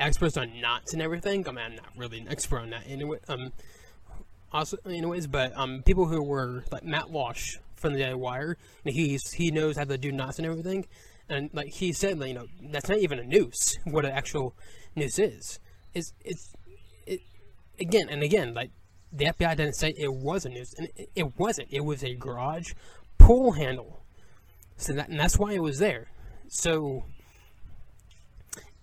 experts 0.00 0.36
on 0.36 0.60
knots 0.60 0.92
and 0.92 1.02
everything. 1.02 1.46
I 1.48 1.52
mean, 1.52 1.64
I'm 1.64 1.76
not 1.76 1.86
really 1.96 2.20
an 2.20 2.28
expert 2.28 2.60
on 2.60 2.70
that 2.70 2.84
anyway. 2.86 3.18
Um, 3.28 3.52
also, 4.52 4.76
anyways, 4.86 5.26
but 5.26 5.52
um, 5.56 5.82
people 5.82 6.06
who 6.06 6.22
were 6.22 6.64
like 6.70 6.84
Matt 6.84 7.10
Walsh 7.10 7.56
from 7.76 7.92
the 7.92 7.98
Daily 7.98 8.14
Wire, 8.14 8.56
and 8.84 8.94
he's 8.94 9.32
he 9.32 9.50
knows 9.50 9.76
how 9.76 9.84
to 9.84 9.98
do 9.98 10.12
knots 10.12 10.38
and 10.38 10.46
everything, 10.46 10.86
and 11.28 11.50
like 11.52 11.68
he 11.68 11.92
said, 11.92 12.18
like, 12.18 12.28
you 12.28 12.34
know, 12.34 12.46
that's 12.70 12.88
not 12.88 12.98
even 12.98 13.18
a 13.18 13.24
noose. 13.24 13.78
What 13.84 14.04
an 14.04 14.12
actual 14.12 14.54
noose 14.94 15.18
is, 15.18 15.58
is 15.92 16.12
it's 16.24 16.53
again 17.80 18.08
and 18.08 18.22
again, 18.22 18.54
like 18.54 18.70
the 19.12 19.26
FBI 19.26 19.56
didn't 19.56 19.74
say 19.74 19.94
it 19.96 20.12
was 20.12 20.44
a 20.44 20.48
noose, 20.48 20.74
and 20.74 20.88
it, 20.96 21.10
it 21.14 21.38
wasn't. 21.38 21.68
It 21.70 21.84
was 21.84 22.02
a 22.02 22.14
garage 22.14 22.72
pull 23.18 23.52
handle. 23.52 24.02
So 24.76 24.92
that, 24.94 25.08
and 25.08 25.18
that's 25.18 25.38
why 25.38 25.52
it 25.52 25.62
was 25.62 25.78
there. 25.78 26.08
So, 26.48 27.04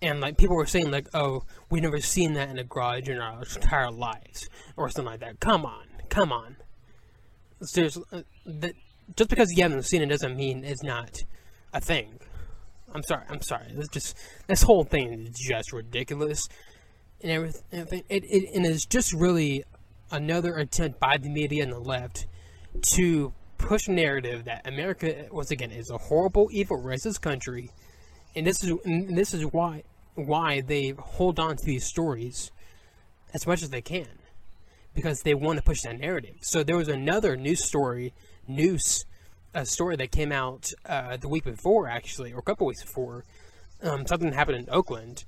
and 0.00 0.20
like 0.20 0.38
people 0.38 0.56
were 0.56 0.66
saying, 0.66 0.90
like, 0.90 1.08
oh, 1.14 1.44
we've 1.70 1.82
never 1.82 2.00
seen 2.00 2.32
that 2.34 2.48
in 2.48 2.58
a 2.58 2.64
garage 2.64 3.08
in 3.08 3.18
our 3.18 3.42
entire 3.42 3.90
lives, 3.90 4.48
or 4.76 4.88
something 4.88 5.12
like 5.12 5.20
that. 5.20 5.40
Come 5.40 5.66
on, 5.66 5.86
come 6.08 6.32
on. 6.32 6.56
Seriously, 7.60 8.04
uh, 8.12 8.22
that 8.46 8.74
just 9.16 9.28
because 9.28 9.52
you 9.52 9.62
haven't 9.62 9.84
seen 9.84 10.02
it 10.02 10.06
doesn't 10.06 10.36
mean 10.36 10.64
it's 10.64 10.82
not 10.82 11.18
a 11.74 11.80
thing. 11.80 12.18
I'm 12.94 13.02
sorry. 13.02 13.24
I'm 13.28 13.42
sorry. 13.42 13.66
This 13.74 13.88
just 13.88 14.16
this 14.46 14.62
whole 14.62 14.84
thing 14.84 15.26
is 15.26 15.38
just 15.38 15.72
ridiculous 15.72 16.48
and 17.22 17.32
everything. 17.32 18.04
It, 18.08 18.24
it, 18.24 18.54
and 18.54 18.66
it's 18.66 18.86
just 18.86 19.12
really 19.12 19.64
another 20.10 20.56
attempt 20.56 21.00
by 21.00 21.16
the 21.16 21.28
media 21.28 21.62
and 21.62 21.72
the 21.72 21.78
left 21.78 22.26
to 22.94 23.32
push 23.58 23.88
a 23.88 23.92
narrative 23.92 24.44
that 24.44 24.66
America, 24.66 25.26
once 25.30 25.50
again, 25.50 25.70
is 25.70 25.90
a 25.90 25.98
horrible, 25.98 26.48
evil, 26.52 26.78
racist 26.78 27.20
country, 27.20 27.70
and 28.34 28.46
this 28.46 28.62
is 28.62 28.72
and 28.84 29.16
this 29.16 29.34
is 29.34 29.44
why 29.44 29.84
why 30.14 30.60
they 30.60 30.90
hold 30.90 31.38
on 31.40 31.56
to 31.56 31.64
these 31.64 31.84
stories 31.84 32.50
as 33.32 33.46
much 33.46 33.62
as 33.62 33.70
they 33.70 33.80
can 33.80 34.08
because 34.94 35.22
they 35.22 35.34
want 35.34 35.58
to 35.58 35.64
push 35.64 35.80
that 35.82 35.98
narrative. 35.98 36.36
So 36.42 36.62
there 36.62 36.76
was 36.76 36.88
another 36.88 37.36
news 37.36 37.64
story, 37.64 38.12
news, 38.46 39.06
a 39.54 39.64
story 39.64 39.96
that 39.96 40.10
came 40.10 40.32
out 40.32 40.70
uh, 40.84 41.16
the 41.16 41.28
week 41.28 41.44
before, 41.44 41.88
actually, 41.88 42.32
or 42.32 42.40
a 42.40 42.42
couple 42.42 42.66
weeks 42.66 42.82
before. 42.82 43.24
Um, 43.82 44.06
something 44.06 44.32
happened 44.32 44.58
in 44.58 44.70
Oakland 44.70 45.24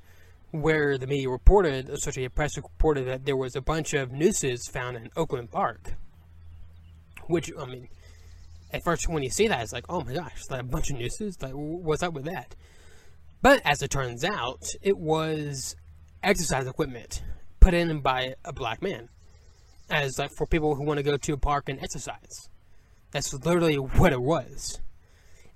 where 0.55 0.97
the 0.97 1.07
media 1.09 1.29
reported, 1.29 1.89
Associated 1.89 2.33
Press 2.33 2.57
reported 2.57 3.09
that 3.09 3.25
there 3.25 3.37
was 3.37 3.57
a 3.57 3.61
bunch 3.61 3.93
of 3.93 4.13
nooses 4.13 4.69
found 4.69 4.97
in 4.97 5.11
Oakland 5.17 5.51
Park. 5.51 5.95
Which, 7.27 7.51
I 7.59 7.67
mean, 7.67 7.89
at 8.73 8.85
first 8.85 9.09
when 9.09 9.25
you 9.25 9.31
see 9.31 9.49
that, 9.49 9.63
it's 9.63 9.73
like, 9.73 9.87
oh 9.89 10.03
my 10.05 10.15
gosh, 10.15 10.43
like 10.51 10.61
a 10.61 10.65
bunch 10.65 10.91
of 10.91 10.99
nooses? 10.99 11.43
Like, 11.43 11.55
what's 11.55 12.05
up 12.05 12.15
with 12.15 12.27
that? 12.27 12.55
But 13.43 13.63
as 13.65 13.83
it 13.83 13.91
turns 13.91 14.23
out, 14.23 14.63
it 14.81 14.97
was 14.97 15.75
exercise 16.23 16.69
equipment 16.69 17.25
put 17.59 17.75
in 17.75 18.01
by 18.01 18.37
a 18.45 18.53
black 18.53 18.81
man. 18.81 19.09
As 19.91 20.21
like 20.21 20.31
for 20.31 20.47
people 20.47 20.77
who 20.77 20.85
want 20.85 20.99
to 20.99 21.03
go 21.03 21.17
to 21.17 21.33
a 21.33 21.37
park 21.37 21.69
and 21.69 21.83
exercise. 21.83 22.49
That's 23.11 23.35
literally 23.35 23.75
what 23.75 24.13
it 24.13 24.23
was. 24.23 24.81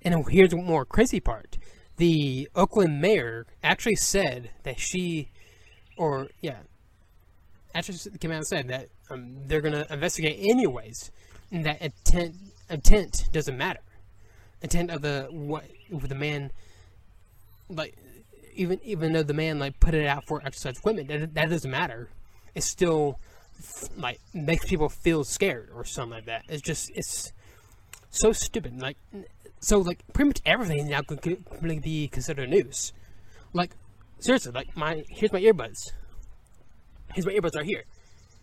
And 0.01 0.25
here's 0.29 0.49
the 0.49 0.57
more 0.57 0.83
crazy 0.83 1.21
part 1.21 1.57
the 1.99 2.49
Oakland 2.55 3.01
mayor 3.01 3.45
actually 3.61 3.97
said 3.97 4.51
that 4.63 4.79
she, 4.79 5.27
or 5.97 6.29
yeah, 6.41 6.59
actually 7.75 8.17
came 8.19 8.31
out 8.31 8.37
and 8.37 8.47
said 8.47 8.69
that 8.69 8.87
um, 9.11 9.35
they're 9.45 9.61
going 9.61 9.73
to 9.73 9.85
investigate 9.93 10.39
anyways, 10.39 11.11
and 11.51 11.65
that 11.65 11.81
intent 11.81 12.35
intent 12.69 13.29
doesn't 13.33 13.57
matter. 13.57 13.81
Intent 14.61 14.91
of 14.91 15.01
the 15.01 15.27
what 15.29 15.65
the 15.91 16.15
man, 16.15 16.51
like 17.69 17.97
even 18.55 18.79
even 18.83 19.11
though 19.11 19.23
the 19.23 19.33
man 19.33 19.59
like 19.59 19.79
put 19.81 19.93
it 19.93 20.07
out 20.07 20.25
for 20.25 20.41
exercise 20.45 20.77
equipment, 20.77 21.09
that, 21.09 21.33
that 21.33 21.49
doesn't 21.49 21.69
matter. 21.69 22.09
It 22.55 22.63
still 22.63 23.19
like 23.97 24.21
makes 24.33 24.65
people 24.65 24.87
feel 24.87 25.25
scared 25.25 25.69
or 25.75 25.83
something 25.83 26.15
like 26.15 26.25
that. 26.27 26.43
It's 26.47 26.61
just 26.61 26.91
it's 26.95 27.33
so 28.09 28.31
stupid. 28.31 28.81
Like 28.81 28.97
so 29.59 29.79
like 29.79 29.99
pretty 30.13 30.29
much 30.29 30.41
everything 30.45 30.87
now 30.87 31.01
could, 31.01 31.21
could 31.21 31.81
be 31.81 32.07
considered 32.07 32.49
news. 32.49 32.93
Like 33.53 33.71
seriously, 34.19 34.51
like 34.51 34.75
my 34.75 35.03
here's 35.09 35.33
my 35.33 35.41
earbuds. 35.41 35.91
Here's 37.13 37.25
my 37.25 37.33
earbuds 37.33 37.55
right 37.55 37.65
here. 37.65 37.83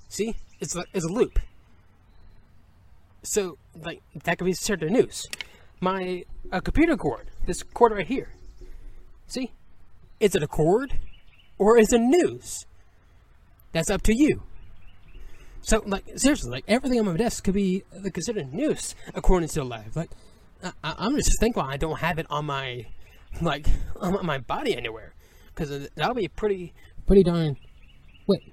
See, 0.08 0.34
it's 0.60 0.74
a, 0.76 0.84
it's 0.92 1.04
a 1.04 1.08
loop. 1.08 1.38
So 3.22 3.58
like 3.82 4.02
that 4.24 4.38
could 4.38 4.44
be 4.44 4.52
considered 4.52 4.90
news. 4.90 5.26
My 5.80 6.24
a 6.52 6.60
computer 6.60 6.96
cord, 6.96 7.28
this 7.46 7.62
cord 7.62 7.92
right 7.92 8.06
here. 8.06 8.32
See, 9.26 9.52
is 10.20 10.34
it 10.34 10.42
a 10.42 10.46
cord 10.46 10.98
or 11.58 11.78
is 11.78 11.92
it 11.92 12.00
news? 12.00 12.66
That's 13.72 13.90
up 13.90 14.02
to 14.02 14.14
you. 14.14 14.42
So 15.62 15.82
like 15.86 16.04
seriously, 16.16 16.50
like 16.50 16.64
everything 16.68 17.00
on 17.00 17.06
my 17.06 17.16
desk 17.16 17.44
could 17.44 17.54
be 17.54 17.82
considered 18.12 18.52
news 18.52 18.94
according 19.14 19.48
to 19.48 19.54
the 19.56 19.64
lab. 19.64 19.96
Like 19.96 20.10
I, 20.62 21.06
am 21.06 21.16
just 21.16 21.38
thankful 21.40 21.62
I 21.62 21.76
don't 21.76 21.98
have 21.98 22.18
it 22.18 22.26
on 22.30 22.46
my, 22.46 22.86
like, 23.40 23.66
on 24.00 24.24
my 24.24 24.38
body 24.38 24.76
anywhere, 24.76 25.14
because 25.54 25.88
that'll 25.94 26.14
be 26.14 26.28
pretty, 26.28 26.72
pretty 27.06 27.22
darn. 27.22 27.56
Wait. 28.26 28.52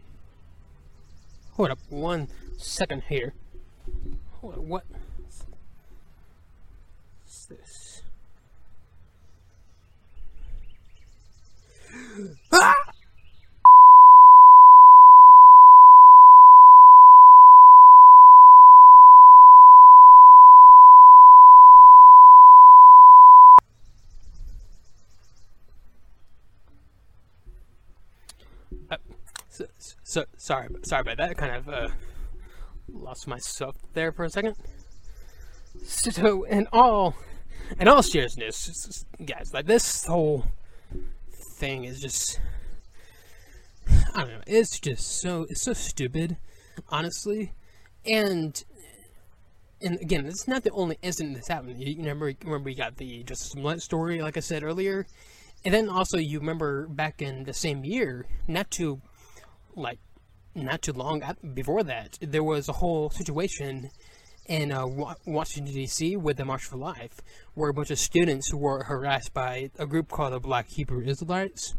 Hold 1.53 1.69
up 1.69 1.79
one 1.89 2.27
second 2.57 3.03
here. 3.07 3.33
What? 4.41 4.83
What's 7.25 7.45
this? 7.45 8.01
ah! 12.51 12.75
So, 29.53 29.67
so 30.01 30.25
sorry, 30.35 30.67
sorry 30.81 31.01
about 31.01 31.17
that. 31.17 31.29
I 31.29 31.33
kind 31.35 31.55
of 31.55 31.69
uh, 31.69 31.89
lost 32.91 33.27
myself 33.27 33.75
there 33.93 34.11
for 34.11 34.25
a 34.25 34.29
second. 34.31 34.55
So, 35.83 36.41
in 36.45 36.67
all, 36.73 37.13
in 37.79 37.87
all 37.87 38.01
seriousness, 38.01 39.05
guys, 39.23 39.53
like 39.53 39.67
this 39.67 40.07
whole 40.07 40.47
thing 41.29 41.83
is 41.83 42.01
just, 42.01 42.39
I 44.15 44.21
don't 44.21 44.29
know, 44.29 44.41
it's 44.47 44.79
just 44.79 45.21
so, 45.21 45.45
it's 45.47 45.61
so 45.61 45.73
stupid, 45.73 46.37
honestly, 46.89 47.53
and, 48.07 48.63
and 49.83 50.01
again, 50.01 50.25
it's 50.25 50.47
not 50.47 50.63
the 50.63 50.71
only 50.71 50.97
incident 51.03 51.35
that's 51.35 51.47
happened. 51.47 51.79
You 51.79 51.95
remember, 51.97 52.33
remember 52.43 52.65
we 52.65 52.73
got 52.73 52.97
the 52.97 53.23
Jussie 53.23 53.51
Smollett 53.51 53.83
story, 53.83 54.19
like 54.19 54.35
I 54.35 54.39
said 54.39 54.63
earlier, 54.63 55.05
and 55.63 55.71
then 55.71 55.89
also 55.89 56.17
you 56.17 56.39
remember 56.39 56.87
back 56.87 57.21
in 57.21 57.43
the 57.43 57.53
same 57.53 57.85
year, 57.85 58.25
not 58.47 58.71
too, 58.71 58.99
like, 59.75 59.99
not 60.55 60.81
too 60.81 60.93
long 60.93 61.23
before 61.53 61.83
that, 61.83 62.17
there 62.21 62.43
was 62.43 62.69
a 62.69 62.73
whole 62.73 63.09
situation 63.09 63.89
in 64.45 64.71
uh, 64.71 64.85
Washington 65.25 65.73
D.C. 65.73 66.17
with 66.17 66.37
the 66.37 66.45
March 66.45 66.65
for 66.65 66.77
Life, 66.77 67.21
where 67.53 67.69
a 67.69 67.73
bunch 67.73 67.91
of 67.91 67.99
students 67.99 68.53
were 68.53 68.83
harassed 68.83 69.33
by 69.33 69.69
a 69.79 69.85
group 69.85 70.09
called 70.09 70.33
the 70.33 70.39
Black 70.39 70.69
Hebrew 70.69 71.03
Israelites, 71.05 71.73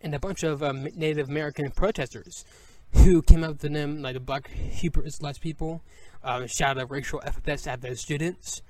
and 0.00 0.14
a 0.14 0.18
bunch 0.18 0.42
of 0.42 0.62
um, 0.62 0.88
Native 0.96 1.28
American 1.28 1.70
protesters 1.70 2.44
who 2.92 3.20
came 3.22 3.44
up 3.44 3.58
to 3.58 3.68
them, 3.68 4.02
like 4.02 4.14
the 4.14 4.20
Black 4.20 4.48
Hebrew 4.50 5.04
Israelites 5.04 5.38
people, 5.38 5.82
um, 6.24 6.46
shouted 6.46 6.86
racial 6.86 7.20
epithets 7.24 7.66
at 7.66 7.82
their 7.82 7.94
students, 7.94 8.62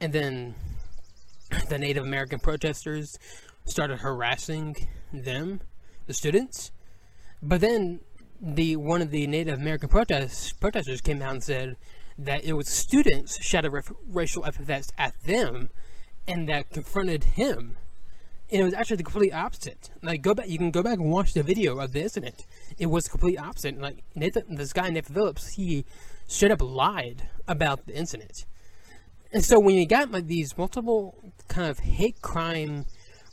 and 0.00 0.12
then 0.12 0.54
the 1.68 1.78
Native 1.78 2.04
American 2.04 2.38
protesters 2.38 3.18
started 3.64 3.98
harassing 3.98 4.76
them, 5.12 5.60
the 6.06 6.14
students. 6.14 6.72
But 7.42 7.60
then 7.60 8.00
the 8.40 8.76
one 8.76 9.02
of 9.02 9.10
the 9.10 9.26
Native 9.26 9.58
American 9.58 9.88
protest, 9.88 10.60
protesters 10.60 11.00
came 11.00 11.22
out 11.22 11.32
and 11.32 11.42
said 11.42 11.76
that 12.18 12.44
it 12.44 12.52
was 12.54 12.68
students 12.68 13.42
shouted 13.42 13.72
racial 14.08 14.44
epithets 14.44 14.92
at 14.98 15.20
them, 15.22 15.70
and 16.26 16.48
that 16.48 16.70
confronted 16.70 17.24
him. 17.24 17.76
And 18.50 18.62
it 18.62 18.64
was 18.64 18.74
actually 18.74 18.96
the 18.96 19.02
complete 19.04 19.32
opposite. 19.32 19.90
Like 20.02 20.22
go 20.22 20.34
back, 20.34 20.48
you 20.48 20.58
can 20.58 20.70
go 20.70 20.82
back 20.82 20.98
and 20.98 21.10
watch 21.10 21.34
the 21.34 21.42
video 21.42 21.78
of 21.78 21.92
the 21.92 22.02
incident. 22.02 22.46
It 22.78 22.86
was 22.86 23.04
the 23.04 23.10
complete 23.10 23.38
opposite. 23.38 23.78
Like 23.78 24.02
Nathan, 24.14 24.54
this 24.54 24.72
guy 24.72 24.88
Nathan 24.88 25.14
Phillips, 25.14 25.54
he 25.54 25.84
straight 26.26 26.52
up 26.52 26.62
lied 26.62 27.28
about 27.46 27.86
the 27.86 27.94
incident. 27.94 28.46
And 29.32 29.44
so 29.44 29.60
when 29.60 29.74
you 29.74 29.86
got 29.86 30.10
like 30.10 30.26
these 30.26 30.56
multiple 30.56 31.14
kind 31.48 31.68
of 31.68 31.80
hate 31.80 32.22
crime, 32.22 32.86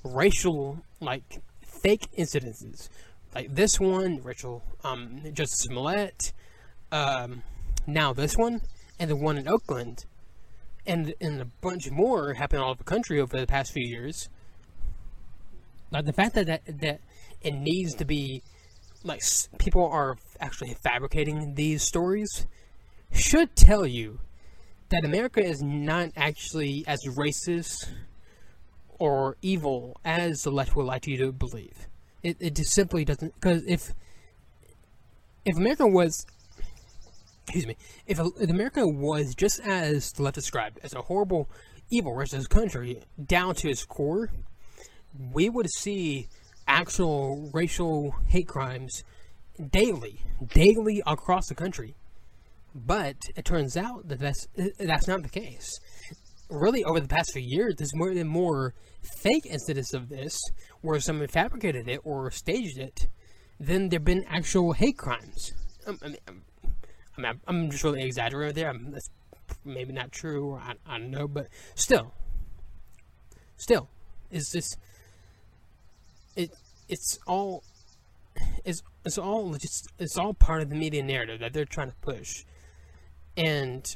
racial 0.03 0.83
like 0.99 1.41
fake 1.61 2.07
incidences, 2.17 2.89
like 3.35 3.53
this 3.53 3.79
one, 3.79 4.21
Rachel, 4.23 4.63
um, 4.83 5.19
Jussie 5.25 5.67
Smollett, 5.67 6.31
um, 6.91 7.43
now 7.85 8.13
this 8.13 8.37
one, 8.37 8.61
and 8.97 9.09
the 9.09 9.15
one 9.15 9.37
in 9.37 9.47
Oakland, 9.47 10.05
and 10.87 11.13
and 11.19 11.41
a 11.41 11.45
bunch 11.45 11.91
more 11.91 12.33
happened 12.35 12.63
all 12.63 12.71
over 12.71 12.77
the 12.77 12.85
country 12.85 13.19
over 13.19 13.37
the 13.37 13.45
past 13.45 13.73
few 13.73 13.85
years. 13.85 14.29
Like 15.91 16.05
the 16.05 16.13
fact 16.13 16.33
that 16.35 16.47
that, 16.47 16.61
that 16.79 17.01
it 17.41 17.53
needs 17.53 17.93
to 17.95 18.05
be 18.05 18.41
like 19.03 19.21
people 19.59 19.85
are 19.85 20.17
actually 20.39 20.73
fabricating 20.73 21.55
these 21.55 21.83
stories 21.83 22.47
should 23.11 23.55
tell 23.55 23.85
you 23.85 24.19
that 24.89 25.03
America 25.03 25.43
is 25.43 25.61
not 25.61 26.11
actually 26.15 26.85
as 26.87 27.03
racist 27.05 27.89
or 28.97 29.35
evil 29.41 29.97
as 30.05 30.43
the 30.43 30.51
left 30.51 30.75
would 30.75 30.85
like 30.85 31.05
you 31.05 31.17
to 31.17 31.31
believe. 31.31 31.87
It, 32.25 32.37
it 32.39 32.55
just 32.55 32.73
simply 32.73 33.05
doesn't 33.05 33.35
because 33.35 33.61
if 33.67 33.93
if 35.45 35.55
America 35.57 35.85
was 35.85 36.25
excuse 37.45 37.67
me, 37.67 37.77
if, 38.07 38.19
if 38.19 38.49
America 38.49 38.87
was 38.87 39.35
just 39.35 39.59
as 39.59 40.11
the 40.13 40.23
left 40.23 40.33
described 40.33 40.79
as 40.81 40.95
a 40.95 41.03
horrible, 41.03 41.47
evil 41.91 42.13
racist 42.13 42.49
country 42.49 43.03
down 43.23 43.53
to 43.53 43.69
its 43.69 43.85
core, 43.85 44.31
we 45.31 45.49
would 45.49 45.69
see 45.69 46.27
actual 46.67 47.51
racial 47.53 48.15
hate 48.25 48.47
crimes 48.47 49.03
daily, 49.71 50.21
daily 50.47 51.03
across 51.05 51.47
the 51.47 51.53
country. 51.53 51.93
But 52.73 53.17
it 53.35 53.45
turns 53.45 53.77
out 53.77 54.07
that 54.07 54.17
that's 54.17 54.47
that's 54.79 55.07
not 55.07 55.21
the 55.21 55.29
case. 55.29 55.79
Really, 56.49 56.83
over 56.83 56.99
the 56.99 57.07
past 57.07 57.33
few 57.33 57.41
years, 57.41 57.75
there's 57.77 57.95
more 57.95 58.09
and 58.09 58.29
more 58.29 58.73
fake 59.21 59.45
incidents 59.45 59.93
of 59.93 60.09
this, 60.09 60.39
where 60.81 60.99
someone 60.99 61.27
fabricated 61.27 61.87
it 61.87 62.01
or 62.03 62.29
staged 62.29 62.77
it, 62.77 63.07
than 63.59 63.89
there've 63.89 64.03
been 64.03 64.25
actual 64.29 64.73
hate 64.73 64.97
crimes. 64.97 65.53
Um, 65.87 65.99
I 66.03 66.07
mean, 66.07 66.17
I 67.17 67.21
mean, 67.21 67.41
I'm 67.47 67.71
just 67.71 67.83
really 67.83 68.03
exaggerating 68.03 68.55
there. 68.55 68.69
I'm, 68.69 68.91
that's 68.91 69.09
maybe 69.63 69.93
not 69.93 70.11
true. 70.11 70.55
I, 70.55 70.73
I 70.85 70.99
don't 70.99 71.11
know, 71.11 71.27
but 71.27 71.47
still, 71.73 72.13
still, 73.57 73.89
it's 74.29 74.51
just 74.51 74.77
it. 76.35 76.51
It's 76.87 77.17
all. 77.25 77.63
It's 78.65 78.83
it's 79.05 79.17
all 79.17 79.53
just 79.53 79.87
it's 79.97 80.17
all 80.17 80.33
part 80.33 80.61
of 80.61 80.69
the 80.69 80.75
media 80.75 81.01
narrative 81.01 81.39
that 81.39 81.53
they're 81.53 81.65
trying 81.65 81.89
to 81.89 81.95
push, 82.01 82.43
and 83.37 83.95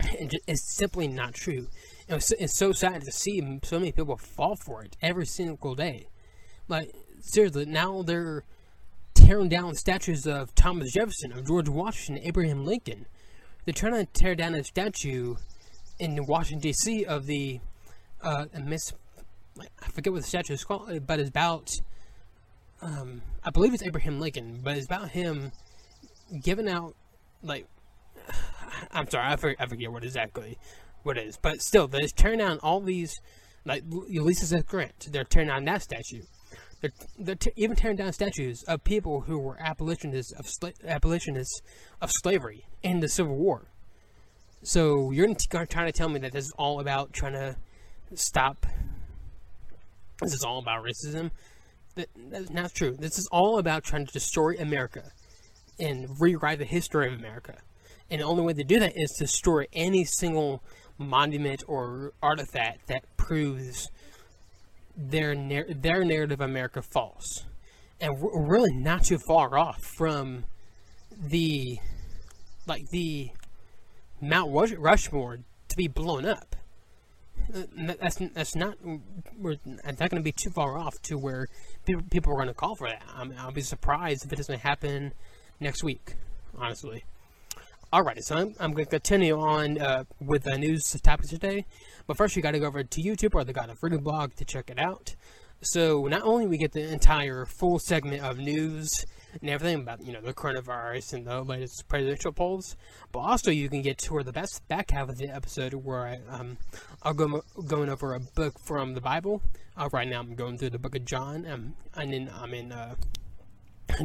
it's 0.46 0.76
simply 0.76 1.08
not 1.08 1.34
true. 1.34 1.68
It's, 2.08 2.56
so 2.56 2.72
sad 2.72 3.02
to 3.04 3.12
see 3.12 3.60
so 3.62 3.78
many 3.78 3.92
people 3.92 4.16
fall 4.16 4.56
for 4.56 4.82
it 4.82 4.96
every 5.02 5.26
single 5.26 5.74
day. 5.74 6.08
Like 6.68 6.94
seriously, 7.20 7.66
now 7.66 8.02
they're 8.02 8.44
tearing 9.14 9.48
down 9.48 9.74
statues 9.74 10.26
of 10.26 10.54
Thomas 10.54 10.92
Jefferson, 10.92 11.32
of 11.32 11.46
George 11.46 11.68
Washington, 11.68 12.24
Abraham 12.24 12.64
Lincoln. 12.64 13.06
They're 13.64 13.74
trying 13.74 13.92
to 13.94 14.06
tear 14.06 14.34
down 14.34 14.54
a 14.54 14.64
statue 14.64 15.36
in 15.98 16.24
Washington 16.26 16.60
D.C. 16.60 17.04
of 17.04 17.26
the 17.26 17.60
uh, 18.22 18.46
Miss. 18.64 18.92
I 19.60 19.88
forget 19.88 20.12
what 20.12 20.22
the 20.22 20.28
statue 20.28 20.54
is 20.54 20.64
called, 20.64 21.06
but 21.06 21.20
it's 21.20 21.28
about. 21.28 21.72
Um, 22.80 23.22
I 23.44 23.50
believe 23.50 23.74
it's 23.74 23.82
Abraham 23.82 24.20
Lincoln, 24.20 24.60
but 24.62 24.76
it's 24.76 24.86
about 24.86 25.10
him 25.10 25.52
giving 26.42 26.68
out 26.68 26.94
like. 27.42 27.66
I'm 28.92 29.08
sorry, 29.08 29.26
I 29.32 29.36
forget, 29.36 29.56
I 29.60 29.66
forget 29.66 29.92
what 29.92 30.04
exactly 30.04 30.58
what 31.02 31.18
it 31.18 31.26
is, 31.26 31.38
but 31.40 31.60
still, 31.62 31.86
they're 31.88 32.06
tearing 32.14 32.38
down 32.38 32.58
all 32.62 32.80
these 32.80 33.20
like 33.64 33.84
Ulysses 34.08 34.52
S. 34.52 34.62
Grant. 34.62 35.08
They're 35.10 35.24
tearing 35.24 35.48
down 35.48 35.64
that 35.66 35.82
statue. 35.82 36.22
They're, 36.80 36.92
they're 37.18 37.36
even 37.56 37.76
tearing 37.76 37.96
down 37.96 38.12
statues 38.12 38.62
of 38.64 38.84
people 38.84 39.22
who 39.22 39.38
were 39.38 39.56
abolitionists 39.60 40.32
of 40.32 40.46
sla- 40.46 40.86
abolitionists 40.86 41.60
of 42.00 42.10
slavery 42.10 42.66
in 42.82 43.00
the 43.00 43.08
Civil 43.08 43.36
War. 43.36 43.66
So 44.62 45.10
you're 45.10 45.32
trying 45.34 45.86
to 45.86 45.92
tell 45.92 46.08
me 46.08 46.20
that 46.20 46.32
this 46.32 46.46
is 46.46 46.52
all 46.52 46.80
about 46.80 47.12
trying 47.12 47.32
to 47.32 47.56
stop. 48.14 48.66
This 50.20 50.34
is 50.34 50.42
all 50.42 50.58
about 50.58 50.84
racism. 50.84 51.30
That, 51.96 52.08
that's 52.16 52.50
not 52.50 52.74
true. 52.74 52.96
This 52.96 53.18
is 53.18 53.28
all 53.30 53.58
about 53.58 53.84
trying 53.84 54.06
to 54.06 54.12
destroy 54.12 54.54
America 54.58 55.10
and 55.80 56.20
rewrite 56.20 56.58
the 56.58 56.64
history 56.64 57.08
of 57.08 57.18
America. 57.18 57.56
And 58.10 58.20
the 58.20 58.24
only 58.24 58.42
way 58.42 58.54
to 58.54 58.64
do 58.64 58.78
that 58.80 58.96
is 58.96 59.10
to 59.12 59.24
destroy 59.24 59.66
any 59.72 60.04
single 60.04 60.62
monument 60.98 61.62
or 61.66 62.12
artifact 62.22 62.88
that 62.88 63.04
proves 63.16 63.90
their 64.96 65.34
their 65.34 66.04
narrative 66.04 66.40
of 66.40 66.48
America 66.48 66.82
false, 66.82 67.44
and 68.00 68.18
we're 68.18 68.46
really 68.46 68.74
not 68.74 69.04
too 69.04 69.18
far 69.18 69.56
off 69.56 69.80
from 69.82 70.44
the 71.16 71.78
like 72.66 72.88
the 72.90 73.30
Mount 74.20 74.50
Rushmore 74.78 75.38
to 75.68 75.76
be 75.76 75.86
blown 75.86 76.24
up. 76.24 76.56
Uh, 77.54 77.62
that's 78.00 78.16
that's 78.34 78.56
not 78.56 78.76
we're 79.36 79.56
not 79.66 80.10
going 80.10 80.16
to 80.16 80.20
be 80.20 80.32
too 80.32 80.50
far 80.50 80.76
off 80.76 81.00
to 81.02 81.16
where 81.16 81.46
people, 81.86 82.02
people 82.10 82.32
are 82.32 82.36
going 82.36 82.48
to 82.48 82.54
call 82.54 82.74
for 82.74 82.88
that. 82.88 83.02
I 83.14 83.24
mean, 83.24 83.38
I'll 83.38 83.52
be 83.52 83.62
surprised 83.62 84.24
if 84.24 84.32
it 84.32 84.36
doesn't 84.36 84.60
happen 84.60 85.12
next 85.60 85.84
week, 85.84 86.14
honestly. 86.56 87.04
Alright, 87.90 88.22
so 88.22 88.36
I'm, 88.36 88.54
I'm 88.60 88.72
going 88.72 88.84
to 88.84 88.90
continue 88.90 89.40
on 89.40 89.80
uh, 89.80 90.04
with 90.20 90.42
the 90.42 90.58
news 90.58 90.94
topics 91.02 91.30
today. 91.30 91.64
But 92.06 92.18
first, 92.18 92.36
you 92.36 92.42
got 92.42 92.50
to 92.50 92.58
go 92.58 92.66
over 92.66 92.84
to 92.84 93.02
YouTube 93.02 93.34
or 93.34 93.44
the 93.44 93.54
God 93.54 93.70
of 93.70 93.78
Freedom 93.78 94.02
blog 94.02 94.34
to 94.34 94.44
check 94.44 94.68
it 94.68 94.78
out. 94.78 95.16
So 95.62 96.06
not 96.06 96.20
only 96.20 96.46
we 96.46 96.58
get 96.58 96.72
the 96.72 96.82
entire 96.82 97.46
full 97.46 97.78
segment 97.78 98.22
of 98.22 98.36
news 98.36 99.06
and 99.40 99.48
everything 99.48 99.80
about 99.80 100.02
you 100.02 100.12
know 100.12 100.20
the 100.20 100.34
coronavirus 100.34 101.14
and 101.14 101.26
the 101.26 101.40
latest 101.40 101.88
presidential 101.88 102.30
polls, 102.30 102.76
but 103.10 103.20
also 103.20 103.50
you 103.50 103.70
can 103.70 103.80
get 103.80 103.96
toward 103.96 104.26
the 104.26 104.32
best 104.32 104.68
back 104.68 104.90
half 104.90 105.08
of 105.08 105.16
the 105.16 105.28
episode 105.28 105.72
where 105.72 106.06
I 106.06 106.20
um 106.28 106.58
I'll 107.02 107.14
go 107.14 107.42
going 107.66 107.88
over 107.88 108.12
a 108.12 108.20
book 108.20 108.58
from 108.58 108.92
the 108.92 109.00
Bible. 109.00 109.40
Uh, 109.78 109.88
right 109.94 110.06
now 110.06 110.20
I'm 110.20 110.34
going 110.34 110.58
through 110.58 110.70
the 110.70 110.78
book 110.78 110.94
of 110.94 111.06
John. 111.06 111.46
And 111.46 111.72
then 112.12 112.30
I'm 112.38 112.52
in 112.52 112.70
uh, 112.70 112.96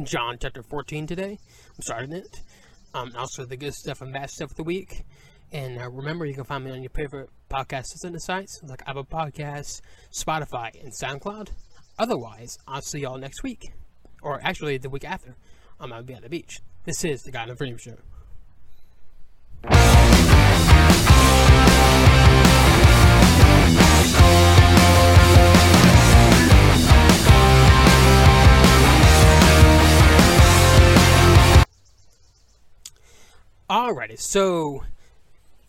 John 0.04 0.38
chapter 0.40 0.62
14 0.62 1.06
today. 1.06 1.38
I'm 1.76 1.82
starting 1.82 2.14
it 2.14 2.40
um, 2.94 3.12
also 3.16 3.44
the 3.44 3.56
good 3.56 3.74
stuff 3.74 4.00
and 4.00 4.12
bad 4.12 4.30
stuff 4.30 4.52
of 4.52 4.56
the 4.56 4.64
week. 4.64 5.04
And 5.52 5.80
uh, 5.80 5.90
remember, 5.90 6.24
you 6.24 6.34
can 6.34 6.44
find 6.44 6.64
me 6.64 6.70
on 6.70 6.82
your 6.82 6.90
favorite 6.90 7.28
podcast 7.50 7.92
listening 7.92 8.18
sites 8.18 8.60
like 8.64 8.82
Apple 8.86 9.04
Podcasts, 9.04 9.80
Spotify, 10.12 10.70
and 10.82 10.92
SoundCloud. 10.92 11.50
Otherwise, 11.98 12.58
I'll 12.66 12.80
see 12.80 13.00
y'all 13.00 13.18
next 13.18 13.42
week, 13.42 13.72
or 14.22 14.40
actually 14.42 14.78
the 14.78 14.88
week 14.88 15.04
after. 15.04 15.36
I'm 15.78 15.90
gonna 15.90 16.02
be 16.02 16.14
at 16.14 16.22
the 16.22 16.28
beach. 16.28 16.60
This 16.84 17.04
is 17.04 17.22
the 17.22 17.30
God 17.30 17.50
of 17.50 17.58
Freedom 17.58 17.78
Show. 17.78 17.98
Alrighty, 33.68 34.20
so 34.20 34.84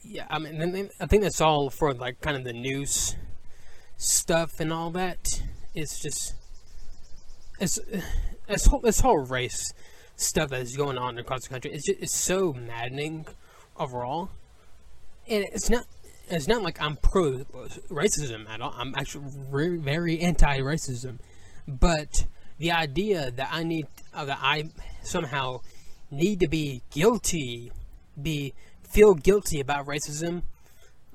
yeah, 0.04 0.28
I 0.30 0.40
mean, 0.40 0.90
I 1.00 1.06
think 1.06 1.24
that's 1.24 1.40
all 1.40 1.70
for 1.70 1.94
like 1.94 2.20
kind 2.22 2.36
of 2.36 2.44
the 2.44 2.54
news 2.54 3.16
stuff 3.98 4.60
and 4.60 4.74
all 4.74 4.92
that. 4.92 5.42
It's 5.74 6.00
just 6.02 6.36
it's 7.60 7.80
this 8.48 8.66
whole 8.66 8.82
this 8.82 9.00
whole 9.00 9.26
race 9.26 9.74
stuff 10.18 10.50
that's 10.50 10.76
going 10.76 10.98
on 10.98 11.18
across 11.18 11.44
the 11.44 11.50
country. 11.50 11.72
It's 11.72 11.86
just 11.86 12.02
it's 12.02 12.16
so 12.16 12.54
maddening 12.54 13.28
overall, 13.78 14.30
and 15.28 15.46
it's 15.54 15.70
not 15.70 15.86
it's 16.28 16.48
not 16.48 16.64
like 16.64 16.82
I'm 16.82 16.98
pro 16.98 17.46
racism 17.90 18.50
at 18.50 18.62
all. 18.62 18.74
I'm 18.78 18.94
actually 18.96 19.26
very, 19.30 19.78
very 19.78 20.20
anti 20.20 20.60
racism, 20.60 21.20
but 21.68 22.26
the 22.58 22.72
idea 22.72 23.32
that 23.32 23.50
I 23.52 23.64
need 23.64 23.88
uh, 24.14 24.26
that 24.26 24.40
I 24.42 24.66
somehow 25.02 25.62
need 26.12 26.40
to 26.42 26.48
be 26.48 26.82
guilty, 26.90 27.72
be 28.22 28.54
feel 28.84 29.14
guilty 29.14 29.60
about 29.60 29.86
racism 29.86 30.44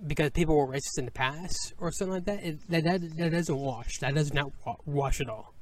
because 0.07 0.31
people 0.31 0.57
were 0.57 0.67
racist 0.67 0.99
in 0.99 1.05
the 1.05 1.11
past 1.11 1.75
or 1.79 1.93
something 1.93 2.15
like 2.15 2.25
that, 2.25 2.43
it, 2.43 2.59
that, 2.69 2.85
that, 2.85 3.17
that 3.17 3.31
doesn't 3.33 3.57
wash. 3.57 3.99
That 3.99 4.15
does 4.15 4.33
not 4.33 4.53
wash 4.87 5.21
at 5.21 5.29
all. 5.29 5.55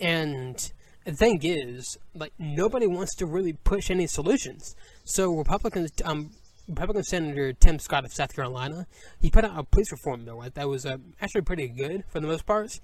And 0.00 0.72
the 1.04 1.12
thing 1.12 1.40
is, 1.42 1.98
like, 2.14 2.32
nobody 2.38 2.86
wants 2.86 3.14
to 3.16 3.26
really 3.26 3.52
push 3.52 3.90
any 3.90 4.06
solutions. 4.06 4.74
So 5.04 5.34
Republicans, 5.36 5.90
um, 6.04 6.30
Republican 6.68 7.04
Senator 7.04 7.52
Tim 7.52 7.78
Scott 7.78 8.04
of 8.04 8.12
South 8.12 8.34
Carolina, 8.34 8.86
he 9.20 9.30
put 9.30 9.44
out 9.44 9.58
a 9.58 9.64
police 9.64 9.92
reform 9.92 10.24
bill 10.24 10.42
that 10.54 10.68
was 10.68 10.86
uh, 10.86 10.96
actually 11.20 11.42
pretty 11.42 11.68
good 11.68 12.04
for 12.08 12.20
the 12.20 12.26
most 12.26 12.46
part, 12.46 12.80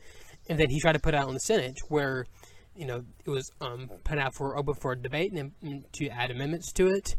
and 0.49 0.59
then 0.59 0.69
he 0.71 0.81
tried 0.81 0.93
to 0.93 0.99
put 0.99 1.15
out 1.15 1.29
in 1.29 1.35
the 1.35 1.41
Senate 1.41 1.79
where, 1.89 2.27
you 2.77 2.87
know, 2.87 3.05
it 3.25 3.31
was 3.31 3.51
um, 3.61 3.91
put 4.05 4.19
out 4.19 4.35
for 4.35 4.57
open 4.57 4.75
for 4.75 4.95
debate 4.95 5.33
and, 5.33 5.53
and 5.63 5.91
to 5.95 6.09
add 6.09 6.31
amendments 6.31 6.73
to 6.73 6.89
it. 6.89 7.17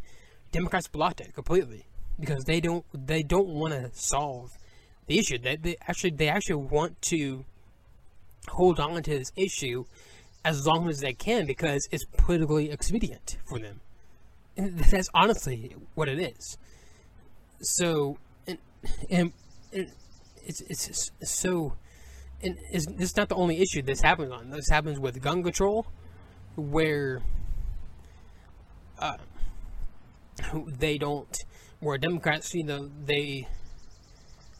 Democrats 0.52 0.88
blocked 0.88 1.22
it 1.22 1.34
completely 1.34 1.86
because 2.20 2.44
they 2.46 2.60
don't 2.60 2.86
they 2.94 3.24
don't 3.24 3.48
want 3.48 3.74
to 3.74 3.90
solve 3.94 4.52
the 5.08 5.20
issue. 5.20 5.38
They, 5.38 5.56
they 5.56 5.76
actually 5.88 6.12
they 6.12 6.30
actually 6.30 6.64
want 6.64 7.02
to 7.04 7.46
hold 8.50 8.80
on 8.80 9.04
to 9.04 9.18
this 9.20 9.32
issue 9.36 9.86
as 10.46 10.66
long 10.66 10.88
as 10.88 11.02
they 11.02 11.14
can 11.14 11.46
because 11.46 11.88
it's 11.92 12.06
politically 12.18 12.72
expedient 12.72 13.38
for 13.46 13.60
them. 13.60 13.82
And 14.56 14.80
that's 14.80 15.10
honestly 15.14 15.76
what 15.94 16.08
it 16.08 16.20
is. 16.20 16.58
So, 17.62 18.18
and, 18.48 18.58
and, 19.10 19.34
and 19.74 19.92
it's, 20.46 20.62
it's, 20.62 20.88
it's 20.88 21.32
so, 21.32 21.74
and 22.42 22.58
it's, 22.72 22.88
it's 22.88 23.16
not 23.16 23.30
the 23.30 23.36
only 23.36 23.62
issue 23.62 23.82
this 23.82 24.02
happens 24.02 24.32
on. 24.32 24.50
This 24.50 24.70
happens 24.70 25.00
with 25.00 25.22
gun 25.22 25.44
control, 25.44 25.88
where 26.56 27.22
uh, 29.00 29.18
they 30.68 30.98
don't 30.98 31.38
where 31.80 31.98
Democrats, 31.98 32.54
you 32.54 32.64
know, 32.64 32.90
they 33.06 33.48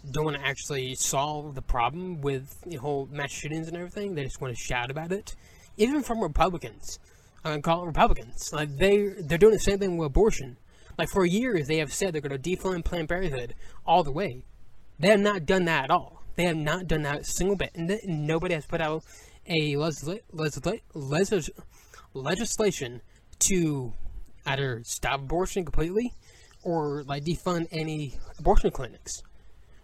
don't 0.10 0.26
want 0.26 0.38
to 0.38 0.46
actually 0.46 0.96
solve 0.96 1.56
the 1.56 1.62
problem 1.62 2.22
with 2.22 2.62
the 2.62 2.76
whole 2.76 3.08
mass 3.12 3.32
shootings 3.32 3.68
and 3.68 3.76
everything. 3.76 4.16
They 4.16 4.24
just 4.24 4.40
want 4.40 4.56
to 4.56 4.62
shout 4.62 4.92
about 4.92 5.12
it. 5.12 5.36
Even 5.78 6.04
from 6.04 6.22
Republicans, 6.22 7.00
I 7.44 7.52
mean, 7.52 7.62
call 7.62 7.84
it 7.84 7.88
Republicans. 7.88 8.52
Like 8.54 8.78
they 8.78 9.08
they're 9.20 9.38
doing 9.38 9.54
the 9.54 9.60
same 9.60 9.80
thing 9.80 9.98
with 9.98 10.08
abortion. 10.08 10.58
Like 10.98 11.10
for 11.10 11.26
years, 11.26 11.68
they 11.68 11.78
have 11.78 11.94
said 11.94 12.14
they're 12.14 12.22
going 12.22 12.40
to 12.40 12.50
defund 12.50 12.86
Planned 12.86 13.10
Parenthood 13.10 13.54
all 13.86 14.04
the 14.04 14.12
way. 14.12 14.44
They 15.00 15.10
have 15.10 15.20
not 15.20 15.46
done 15.46 15.66
that 15.66 15.86
at 15.86 15.92
all. 15.92 16.17
They 16.38 16.46
have 16.46 16.56
not 16.56 16.88
done 16.88 17.02
that 17.02 17.22
a 17.22 17.24
single 17.24 17.56
bit, 17.56 17.72
and 17.74 18.00
nobody 18.06 18.54
has 18.54 18.66
put 18.68 18.80
out 18.80 19.04
a 19.48 19.74
legisla- 19.74 20.22
legislation 22.14 23.02
to 23.40 23.94
either 24.46 24.82
stop 24.86 25.22
abortion 25.22 25.66
completely 25.66 26.14
or 26.64 27.04
like 27.04 27.24
defund 27.24 27.68
any 27.72 28.20
abortion 28.38 28.70
clinics. 28.70 29.24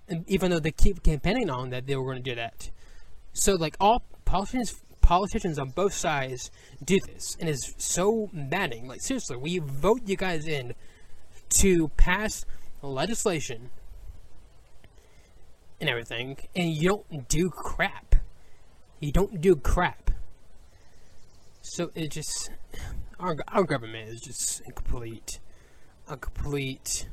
And 0.08 0.30
even 0.30 0.52
though 0.52 0.60
they 0.60 0.72
keep 0.72 1.02
campaigning 1.02 1.50
on 1.50 1.72
that 1.72 1.88
they 1.88 1.96
were 1.96 2.04
going 2.04 2.24
to 2.24 2.30
do 2.30 2.36
that. 2.36 2.70
So 3.34 3.56
like 3.56 3.76
all 3.80 4.04
politicians 4.24 4.80
politicians 5.02 5.60
on 5.60 5.70
both 5.70 5.94
sides 5.94 6.50
do 6.84 7.00
this 7.08 7.36
and 7.40 7.50
it's 7.50 7.74
so 7.84 8.30
maddening. 8.32 8.88
Like 8.88 9.02
seriously, 9.02 9.38
we 9.38 9.58
vote 9.58 10.02
you 10.06 10.16
guys 10.16 10.48
in 10.48 10.76
to 11.62 11.88
pass 11.98 12.46
legislation 12.82 13.72
and 15.84 15.90
everything 15.90 16.38
and 16.56 16.70
you 16.70 16.88
don't 16.88 17.28
do 17.28 17.50
crap. 17.50 18.16
You 19.02 19.12
don't 19.12 19.42
do 19.42 19.58
crap. 19.58 20.12
So 21.62 21.92
it 21.94 22.12
just 22.12 22.50
our, 23.20 23.36
our 23.50 23.66
government 23.66 24.08
is 24.08 24.22
just 24.22 24.62
incomplete. 24.62 25.42
A 26.08 26.16
complete 26.16 27.10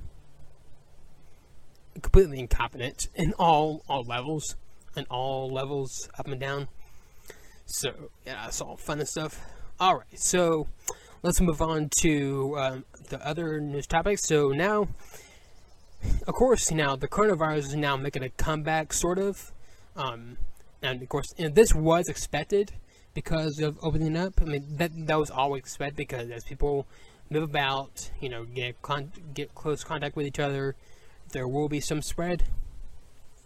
completely 2.01 2.39
incompetent 2.39 3.09
in 3.17 3.33
all 3.41 3.83
all 3.89 4.05
levels 4.05 4.55
in 4.97 5.05
all 5.11 5.53
levels 5.53 6.09
up 6.17 6.29
and 6.29 6.41
down. 6.41 6.69
So 7.67 7.93
yeah 8.25 8.45
that's 8.45 8.61
all 8.61 8.77
fun 8.77 9.01
and 9.01 9.09
stuff. 9.09 9.41
All 9.81 9.97
right 9.97 10.17
so 10.21 10.69
let's 11.25 11.41
move 11.41 11.61
on 11.61 11.89
to 12.03 12.57
um, 12.57 12.85
the 13.09 13.27
other 13.27 13.61
news 13.61 13.89
topics 13.89 14.23
so 14.29 14.51
now 14.51 14.87
of 16.27 16.35
course 16.35 16.71
now 16.71 16.97
the 16.97 17.09
coronavirus 17.09 17.59
is 17.59 17.77
now 17.77 17.97
making 17.97 18.23
a 18.23 18.31
comeback 18.31 18.93
sort 18.93 19.19
of 19.19 19.53
um, 19.97 20.37
and 20.83 21.03
of 21.03 21.09
course 21.09 21.35
and 21.39 21.55
this 21.55 21.75
was 21.75 22.09
expected 22.09 22.73
because 23.15 23.59
of 23.59 23.79
opening 23.83 24.17
up 24.17 24.35
i 24.41 24.45
mean 24.45 24.65
that 24.69 24.91
that 25.07 25.19
was 25.19 25.31
always 25.31 25.61
expected 25.61 25.97
because 25.97 26.31
as 26.31 26.45
people 26.45 26.87
move 27.31 27.45
about, 27.45 28.11
you 28.21 28.29
know, 28.29 28.45
get 28.45 28.83
con- 28.83 29.13
get 29.35 29.55
close 29.55 29.85
contact 29.85 30.17
with 30.17 30.27
each 30.27 30.41
other, 30.41 30.75
there 31.33 31.47
will 31.47 31.69
be 31.69 31.81
some 31.81 32.03
spread. 32.03 32.45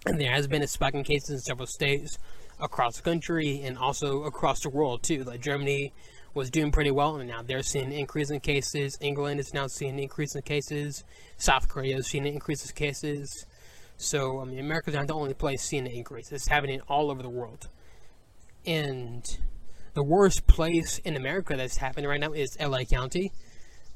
And 0.06 0.20
there 0.20 0.30
has 0.30 0.46
been 0.46 0.62
a 0.62 0.66
spike 0.66 0.94
in 0.94 1.04
cases 1.04 1.30
in 1.30 1.38
several 1.40 1.66
states 1.66 2.18
across 2.60 2.96
the 2.96 3.02
country 3.02 3.62
and 3.62 3.76
also 3.76 4.24
across 4.24 4.60
the 4.60 4.70
world 4.70 5.02
too. 5.02 5.24
Like 5.24 5.40
Germany 5.40 5.92
was 6.35 6.51
doing 6.51 6.73
pretty 6.73 6.90
well, 6.90 7.16
and 7.16 7.29
now 7.29 7.42
they're 7.42 7.62
seeing 7.62 7.87
an 7.87 7.92
increase 7.92 8.31
in 8.31 8.40
cases. 8.40 8.99
England 9.01 9.40
is 9.40 9.55
now 9.55 9.66
seeing 9.66 9.92
an 9.92 10.01
increase 10.01 10.35
in 10.35 10.42
cases. 10.42 11.05
South 11.37 11.68
Korea 11.68 11.99
is 11.99 12.09
seeing 12.09 12.27
an 12.27 12.33
increase 12.33 12.68
in 12.68 12.75
cases. 12.75 13.47
So, 13.97 14.40
I 14.40 14.44
mean, 14.44 14.59
America's 14.59 14.94
not 14.94 15.07
the 15.07 15.14
only 15.14 15.35
place 15.35 15.62
seeing 15.62 15.87
an 15.87 15.92
increase. 15.92 16.33
It's 16.33 16.49
happening 16.49 16.81
all 16.88 17.11
over 17.11 17.23
the 17.23 17.31
world. 17.31 17.68
And 18.66 19.25
the 19.94 20.03
worst 20.03 20.47
place 20.47 20.99
in 20.99 21.16
America 21.16 21.57
that's 21.57 21.77
happening 21.77 22.09
right 22.09 22.20
now 22.20 22.33
is 22.33 22.57
LA 22.61 22.85
County 22.85 23.31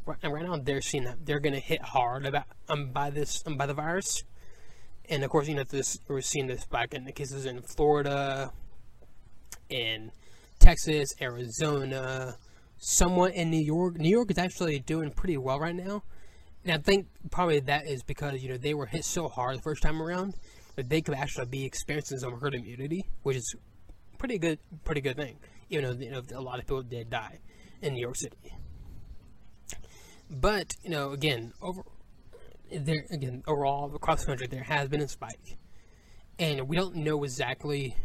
right, 0.09 0.33
right 0.33 0.45
now 0.45 0.57
they're 0.57 0.81
seeing 0.81 1.05
that 1.05 1.25
they're 1.25 1.41
going 1.41 1.55
to 1.55 1.61
hit 1.61 1.83
hard 1.83 2.27
about 2.27 2.45
um, 2.69 2.91
by 2.91 3.11
this 3.11 3.43
um, 3.47 3.57
by 3.57 3.67
the 3.67 3.75
virus, 3.75 4.25
and 5.09 5.23
of 5.23 5.31
course 5.31 5.49
you 5.49 5.55
know 5.55 5.65
this 5.65 5.99
we're 6.09 6.21
seeing 6.21 6.47
this 6.47 6.65
back 6.67 6.95
in 6.95 7.05
the 7.05 7.13
cases 7.13 7.47
in 7.47 7.61
Florida, 7.63 8.51
in 9.69 10.11
Texas, 10.69 11.15
Arizona, 11.19 12.37
somewhat 12.77 13.33
in 13.33 13.51
New 13.51 13.57
York. 13.57 13.97
New 13.97 14.11
York 14.11 14.31
is 14.31 14.37
actually 14.37 14.79
doing 14.81 15.11
pretty 15.11 15.39
well 15.39 15.59
right 15.59 15.75
now, 15.75 16.03
and 16.63 16.75
I 16.75 16.77
think 16.77 17.07
probably 17.31 17.61
that 17.61 17.87
is 17.87 18.03
because 18.03 18.43
you 18.43 18.51
know 18.51 18.59
they 18.59 18.75
were 18.75 18.85
hit 18.85 19.07
so 19.07 19.29
hard 19.29 19.57
the 19.57 19.63
first 19.63 19.83
time 19.83 20.03
around 20.03 20.35
that 20.77 20.91
they 20.91 21.01
could 21.01 21.15
actually 21.15 21.47
be 21.47 21.65
experiencing 21.65 22.19
some 22.19 22.39
herd 22.39 22.55
immunity, 22.55 23.07
which 23.23 23.39
is 23.39 23.57
pretty 24.19 24.37
good, 24.37 24.59
pretty 24.85 25.01
good 25.01 25.17
thing. 25.17 25.39
Even 25.71 25.85
though 25.85 26.05
you 26.05 26.11
know 26.11 26.23
a 26.35 26.43
lot 26.43 26.59
of 26.59 26.67
people 26.67 26.83
did 26.83 27.09
die 27.09 27.39
in 27.81 27.95
New 27.95 28.03
York 28.03 28.17
City. 28.17 28.37
But 30.29 30.75
you 30.83 30.91
know, 30.91 31.13
again, 31.13 31.55
over 31.63 31.81
there 32.71 33.07
again 33.11 33.43
overall 33.47 33.95
across 33.95 34.21
the 34.21 34.27
country, 34.27 34.49
there 34.49 34.65
has 34.65 34.91
been 34.91 35.01
a 35.01 35.09
spike, 35.09 35.57
and 36.39 36.69
we 36.69 36.77
don't 36.77 36.97
know 36.97 37.25
exactly 37.25 37.97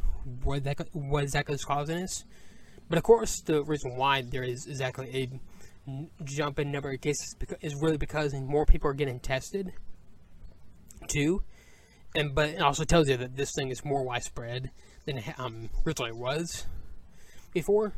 what 0.46 0.64
that 0.64 0.78
what 0.94 1.24
exactly 1.24 1.56
is 1.56 1.66
causing 1.66 1.98
this. 1.98 2.24
But 2.94 3.00
of 3.00 3.06
course, 3.06 3.42
the 3.42 3.64
reason 3.64 3.96
why 3.98 4.22
there 4.22 4.44
is 4.44 4.68
exactly 4.68 5.10
a 5.16 6.24
jump 6.24 6.60
in 6.60 6.72
number 6.72 6.92
of 6.92 7.02
cases 7.02 7.36
is 7.60 7.74
really 7.82 7.98
because 7.98 8.36
more 8.36 8.68
people 8.68 8.88
are 8.88 8.94
getting 8.94 9.20
tested, 9.20 9.74
too. 11.08 11.42
And 12.14 12.36
but 12.36 12.50
it 12.50 12.62
also 12.62 12.84
tells 12.84 13.10
you 13.10 13.18
that 13.18 13.36
this 13.36 13.52
thing 13.56 13.70
is 13.70 13.84
more 13.84 14.04
widespread 14.04 14.70
than 15.06 15.18
it 15.18 15.40
um, 15.40 15.72
originally 15.88 16.12
was 16.12 16.68
before. 17.52 17.94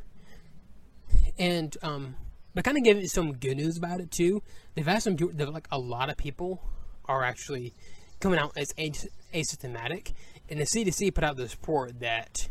And 1.37 1.75
um, 1.83 2.15
but 2.53 2.63
kind 2.63 2.77
of 2.77 2.85
give 2.85 2.97
you 2.97 3.09
some 3.09 3.33
good 3.33 3.57
news 3.57 3.77
about 3.77 3.99
it 3.99 4.11
too. 4.11 4.43
They've 4.75 4.87
had 4.87 5.03
some 5.03 5.17
like 5.17 5.67
a 5.73 5.77
lot 5.77 6.09
of 6.09 6.15
people 6.15 6.63
are 7.03 7.21
actually 7.21 7.73
coming 8.21 8.39
out 8.39 8.53
as 8.55 8.71
asymptomatic, 8.71 10.13
and 10.49 10.61
the 10.61 10.63
CDC 10.63 11.13
put 11.13 11.25
out 11.25 11.35
this 11.35 11.51
report 11.51 11.99
that 11.99 12.47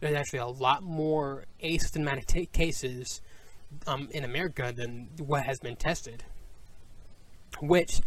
there's 0.00 0.14
actually 0.14 0.40
a 0.40 0.46
lot 0.46 0.82
more 0.82 1.44
asymptomatic 1.62 2.26
t- 2.26 2.46
cases 2.46 3.20
um, 3.86 4.08
in 4.12 4.24
America 4.24 4.72
than 4.74 5.08
what 5.18 5.44
has 5.44 5.60
been 5.60 5.76
tested. 5.76 6.24
Which, 7.60 8.00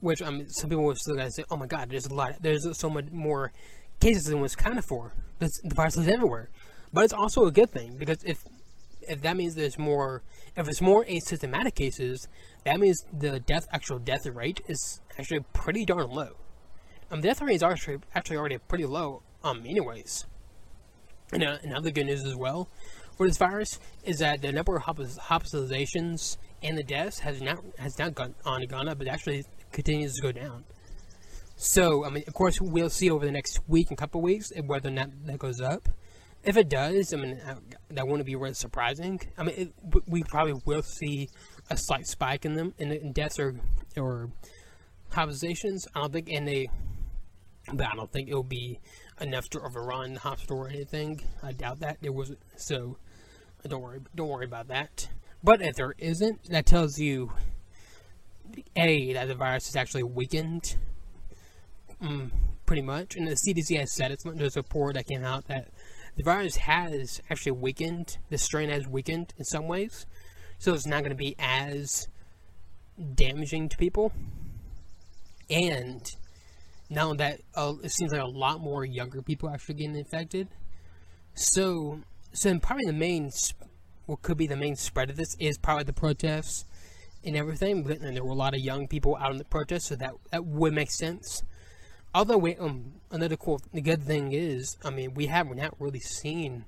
which 0.00 0.20
um, 0.22 0.48
some 0.48 0.70
people 0.70 0.84
will 0.84 0.96
still 0.96 1.18
say, 1.30 1.44
"Oh 1.50 1.56
my 1.56 1.66
God, 1.66 1.90
there's 1.90 2.06
a 2.06 2.14
lot. 2.14 2.34
There's 2.40 2.66
so 2.78 2.90
much 2.90 3.06
more 3.12 3.52
cases 4.00 4.24
than 4.24 4.40
was 4.40 4.56
counted 4.56 4.84
for. 4.84 5.12
the 5.38 5.50
virus 5.64 5.96
is 5.96 6.08
everywhere." 6.08 6.50
But 6.92 7.04
it's 7.04 7.12
also 7.12 7.46
a 7.46 7.52
good 7.52 7.70
thing 7.70 7.96
because 7.96 8.22
if 8.24 8.44
if 9.08 9.22
that 9.22 9.36
means 9.36 9.54
there's 9.54 9.78
more, 9.78 10.22
if 10.56 10.68
it's 10.68 10.80
more 10.80 11.04
asymptomatic 11.04 11.74
cases, 11.74 12.28
that 12.64 12.78
means 12.78 13.04
the 13.12 13.40
death 13.40 13.66
actual 13.72 13.98
death 13.98 14.26
rate 14.26 14.60
is 14.68 15.00
actually 15.18 15.40
pretty 15.52 15.84
darn 15.84 16.10
low. 16.10 16.36
Um, 17.10 17.20
the 17.20 17.28
death 17.28 17.42
rate 17.42 17.56
is 17.56 17.62
actually 17.62 17.98
actually 18.14 18.36
already 18.36 18.58
pretty 18.58 18.86
low. 18.86 19.22
Um, 19.44 19.64
anyways. 19.66 20.26
And 21.32 21.42
uh, 21.42 21.58
another 21.62 21.90
good 21.90 22.06
news 22.06 22.24
as 22.24 22.36
well 22.36 22.68
for 23.16 23.26
this 23.26 23.38
virus 23.38 23.78
is 24.04 24.18
that 24.18 24.42
the 24.42 24.52
number 24.52 24.76
of 24.76 24.82
hospitalizations 24.82 26.36
and 26.62 26.78
the 26.78 26.82
deaths 26.82 27.20
has 27.20 27.40
not 27.40 27.58
has 27.78 27.98
not 27.98 28.14
gone 28.14 28.34
on 28.44 28.64
gone 28.66 28.88
up, 28.88 28.98
but 28.98 29.08
actually 29.08 29.44
continues 29.72 30.14
to 30.16 30.22
go 30.22 30.32
down. 30.32 30.64
So, 31.56 32.04
I 32.04 32.10
mean, 32.10 32.24
of 32.26 32.34
course, 32.34 32.60
we'll 32.60 32.90
see 32.90 33.10
over 33.10 33.24
the 33.24 33.30
next 33.30 33.60
week 33.68 33.88
and 33.90 33.98
couple 33.98 34.20
weeks 34.20 34.52
whether 34.66 34.88
or 34.88 34.92
not 34.92 35.10
that 35.26 35.38
goes 35.38 35.60
up. 35.60 35.88
If 36.42 36.56
it 36.56 36.68
does, 36.68 37.14
I 37.14 37.16
mean, 37.18 37.40
uh, 37.46 37.54
that 37.90 38.06
wouldn't 38.06 38.26
be 38.26 38.34
really 38.34 38.54
surprising. 38.54 39.20
I 39.38 39.44
mean, 39.44 39.54
it, 39.56 39.72
we 40.08 40.24
probably 40.24 40.60
will 40.64 40.82
see 40.82 41.28
a 41.70 41.76
slight 41.76 42.06
spike 42.06 42.44
in 42.44 42.54
them 42.54 42.74
in, 42.78 42.90
in 42.90 43.12
deaths 43.12 43.38
or 43.38 43.54
or 43.96 44.30
hospitalizations. 45.12 45.86
I 45.94 46.00
don't 46.00 46.12
think, 46.12 46.30
and 46.32 46.48
they, 46.48 46.68
but 47.72 47.86
I 47.86 47.94
don't 47.94 48.10
think 48.10 48.28
it'll 48.28 48.42
be 48.42 48.80
enough 49.22 49.48
to 49.50 49.60
overrun 49.60 50.14
the 50.14 50.20
hospital 50.20 50.58
or 50.58 50.68
anything. 50.68 51.22
I 51.42 51.52
doubt 51.52 51.80
that 51.80 51.98
there 52.00 52.12
was 52.12 52.34
so. 52.56 52.96
Don't 53.66 53.80
worry, 53.80 54.00
don't 54.14 54.28
worry 54.28 54.44
about 54.44 54.68
that. 54.68 55.08
But 55.42 55.62
if 55.62 55.76
there 55.76 55.94
isn't, 55.98 56.50
that 56.50 56.66
tells 56.66 56.98
you 56.98 57.32
a 58.76 59.12
that 59.12 59.28
the 59.28 59.34
virus 59.34 59.68
is 59.68 59.76
actually 59.76 60.02
weakened, 60.02 60.76
mm, 62.02 62.30
pretty 62.66 62.82
much. 62.82 63.16
And 63.16 63.26
the 63.26 63.36
CDC 63.36 63.78
has 63.78 63.92
said 63.92 64.10
it's 64.10 64.24
not 64.24 64.36
just 64.36 64.56
a 64.56 64.60
report 64.60 64.94
that 64.94 65.06
came 65.06 65.24
out 65.24 65.46
that 65.46 65.68
the 66.16 66.22
virus 66.22 66.56
has 66.56 67.20
actually 67.30 67.52
weakened. 67.52 68.18
The 68.30 68.38
strain 68.38 68.68
has 68.68 68.86
weakened 68.86 69.32
in 69.38 69.44
some 69.44 69.68
ways, 69.68 70.06
so 70.58 70.74
it's 70.74 70.86
not 70.86 71.00
going 71.00 71.10
to 71.10 71.16
be 71.16 71.36
as 71.38 72.08
damaging 73.14 73.68
to 73.68 73.76
people. 73.76 74.12
And 75.50 76.08
now 76.92 77.14
that 77.14 77.40
uh, 77.54 77.74
it 77.82 77.90
seems 77.90 78.12
like 78.12 78.20
a 78.20 78.26
lot 78.26 78.60
more 78.60 78.84
younger 78.84 79.22
people 79.22 79.48
are 79.48 79.54
actually 79.54 79.76
getting 79.76 79.96
infected, 79.96 80.48
so 81.34 82.00
so 82.32 82.58
probably 82.58 82.86
the 82.86 82.92
main 82.92 83.30
what 84.06 84.22
could 84.22 84.36
be 84.36 84.46
the 84.46 84.56
main 84.56 84.76
spread 84.76 85.10
of 85.10 85.16
this 85.16 85.34
is 85.38 85.56
probably 85.58 85.84
the 85.84 85.92
protests 85.92 86.64
and 87.24 87.36
everything. 87.36 87.82
But, 87.82 88.00
and 88.00 88.16
there 88.16 88.24
were 88.24 88.32
a 88.32 88.34
lot 88.34 88.54
of 88.54 88.60
young 88.60 88.88
people 88.88 89.16
out 89.16 89.32
in 89.32 89.38
the 89.38 89.44
protests, 89.44 89.86
so 89.86 89.96
that 89.96 90.12
that 90.30 90.44
would 90.44 90.74
make 90.74 90.90
sense. 90.90 91.42
Although, 92.14 92.38
we, 92.38 92.56
um, 92.56 92.92
another 93.10 93.36
cool, 93.36 93.60
the 93.72 93.80
good 93.80 94.02
thing 94.02 94.32
is, 94.32 94.76
I 94.84 94.90
mean, 94.90 95.14
we 95.14 95.26
have 95.26 95.54
not 95.54 95.74
really 95.78 96.00
seen 96.00 96.66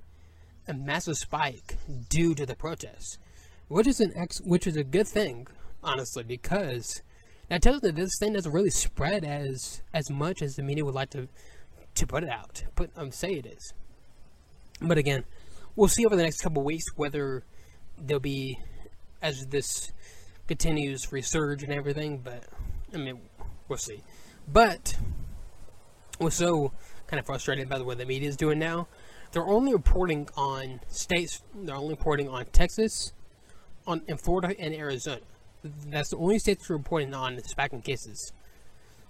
a 0.67 0.73
massive 0.73 1.19
spike 1.19 1.77
due 2.09 2.35
to 2.35 2.47
the 2.47 2.57
protests, 2.57 3.19
which 3.69 3.87
is 3.87 4.01
an 4.01 4.13
ex, 4.17 4.41
which 4.41 4.67
is 4.67 4.77
a 4.77 4.85
good 4.85 5.07
thing, 5.07 5.47
honestly, 5.83 6.23
because 6.23 7.03
that 7.49 7.63
tells 7.63 7.81
that 7.81 7.97
this 7.97 8.19
thing 8.19 8.33
doesn't 8.33 8.53
really 8.53 8.71
spread 8.71 9.25
as 9.25 9.83
as 9.93 10.11
much 10.11 10.43
as 10.43 10.57
the 10.57 10.63
media 10.63 10.85
would 10.85 10.95
like 10.95 11.11
to 11.11 11.29
to 11.95 12.07
put 12.07 12.25
it 12.25 12.31
out, 12.31 12.65
put 12.75 12.91
um, 12.97 13.11
say 13.11 13.33
it 13.33 13.47
is. 13.47 13.73
But 14.81 14.99
again, 14.99 15.25
we'll 15.77 15.89
see 15.89 16.05
over 16.05 16.17
the 16.17 16.23
next 16.23 16.41
couple 16.41 16.63
weeks 16.63 16.85
whether 16.97 17.45
there'll 17.99 18.21
be 18.21 18.59
as 19.23 19.47
this 19.47 19.93
continues 20.47 21.07
resurge 21.07 21.63
and 21.63 21.73
everything. 21.73 22.19
But 22.19 22.45
I 22.93 22.97
mean, 22.97 23.21
we'll 23.69 23.79
see. 23.79 24.03
But 24.51 24.97
we're 26.19 26.31
so 26.31 26.73
kind 27.07 27.21
of 27.21 27.27
frustrated 27.27 27.69
by 27.69 27.79
the 27.79 27.85
way 27.85 27.95
the 27.95 28.07
media 28.07 28.29
is 28.29 28.37
doing 28.37 28.59
now. 28.59 28.89
They're 29.33 29.47
only 29.47 29.73
reporting 29.73 30.29
on 30.37 30.81
states. 30.89 31.43
They're 31.55 31.75
only 31.75 31.95
reporting 31.95 32.29
on 32.29 32.45
Texas, 32.47 33.13
on 33.87 34.03
in 34.07 34.17
Florida 34.17 34.55
and 34.59 34.73
Arizona. 34.75 35.21
That's 35.65 36.11
the 36.11 36.19
only 36.19 36.39
states 36.39 36.69
reporting 36.69 37.15
on 37.15 37.43
spike 37.45 37.73
in 37.73 37.81
cases, 37.81 38.33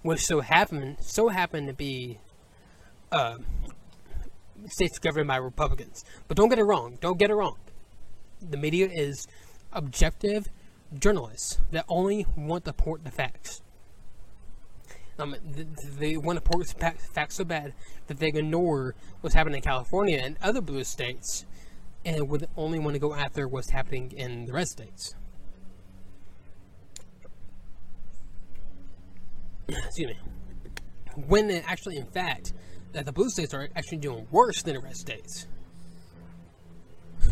which 0.03 0.21
so 0.25 0.41
happen 0.41 0.97
so 1.01 1.29
happen 1.29 1.67
to 1.67 1.73
be 1.73 2.21
uh, 3.11 3.39
states 4.69 4.99
governed 4.99 5.29
by 5.29 5.37
Republicans. 5.37 6.05
But 6.29 6.37
don't 6.37 6.49
get 6.49 6.59
it 6.61 6.65
wrong. 6.65 6.99
Don't 7.01 7.19
get 7.19 7.31
it 7.31 7.35
wrong. 7.35 7.57
The 8.41 8.57
media 8.57 8.89
is 8.89 9.27
objective 9.73 10.49
journalists 10.97 11.59
that 11.73 11.85
only 11.89 12.27
want 12.37 12.65
to 12.67 12.71
report 12.71 13.05
the 13.05 13.11
facts. 13.11 13.63
Um, 15.19 15.37
they 15.99 16.17
want 16.17 16.39
to 16.39 16.45
report 16.45 16.69
facts 16.69 17.35
so 17.37 17.45
bad 17.45 17.73
that 18.09 18.19
they 18.19 18.29
ignore 18.29 18.95
what's 19.21 19.35
happening 19.35 19.57
in 19.57 19.63
California 19.63 20.21
and 20.23 20.37
other 20.43 20.61
blue 20.61 20.85
states, 20.85 21.47
and 22.05 22.29
would 22.29 22.49
only 22.57 22.79
want 22.79 22.95
to 22.95 23.01
go 23.01 23.15
after 23.15 23.47
what's 23.47 23.71
happening 23.71 24.13
in 24.13 24.47
the 24.47 24.53
red 24.53 24.69
states. 24.69 25.15
Excuse 29.69 30.09
me. 30.09 30.19
When 31.27 31.51
actually, 31.51 31.97
in 31.97 32.07
fact, 32.07 32.53
that 32.93 33.07
the 33.07 33.13
blue 33.13 33.29
states 33.29 33.55
are 33.55 33.69
actually 33.77 33.99
doing 33.99 34.27
worse 34.31 34.63
than 34.63 34.75
the 34.75 34.81
red 34.81 34.97
states. 34.97 35.47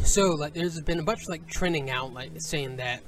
So, 0.04 0.30
like, 0.30 0.54
there's 0.54 0.80
been 0.80 0.98
a 0.98 1.02
bunch 1.02 1.22
of 1.22 1.28
like 1.28 1.46
trending 1.46 1.90
out, 1.90 2.12
like 2.12 2.30
saying 2.38 2.76
that 2.76 3.02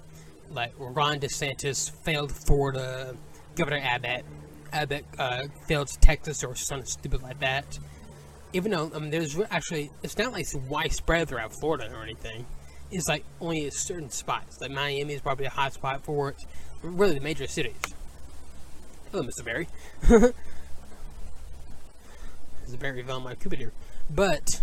like 0.51 0.73
Ron 0.79 1.19
DeSantis 1.19 1.91
failed 2.05 2.33
Florida, 2.33 3.17
Governor 3.57 3.81
Abbott, 3.83 4.25
Abbott 4.73 5.05
uh, 5.19 5.45
failed 5.67 5.89
Texas 6.01 6.45
or 6.45 6.55
something 6.55 6.87
stupid 6.87 7.23
like 7.23 7.41
that. 7.41 7.79
Even 8.53 8.73
though 8.73 8.91
I 8.95 8.99
mean, 8.99 9.11
there's 9.11 9.39
actually 9.51 9.91
it's 10.03 10.17
not 10.19 10.33
like 10.33 10.43
it's 10.43 10.55
widespread 10.55 11.29
throughout 11.29 11.53
Florida 11.53 11.91
or 11.93 12.03
anything. 12.03 12.47
It's 12.91 13.09
like 13.09 13.25
only 13.41 13.69
certain 13.71 14.11
spots. 14.11 14.61
Like 14.61 14.71
Miami 14.71 15.15
is 15.15 15.21
probably 15.21 15.47
a 15.47 15.51
hot 15.51 15.73
spot 15.73 16.05
for 16.05 16.31
it. 16.31 16.37
Really, 16.83 17.15
the 17.15 17.21
major 17.21 17.47
cities. 17.47 17.75
Oh, 19.15 19.23
Hello, 19.23 19.31
Mr. 19.31 19.45
Barry. 19.45 19.69
Mr. 22.67 22.79
Barry 22.79 23.03
found 23.05 23.25
my 23.25 23.35
Cupid 23.37 23.71
but. 24.11 24.61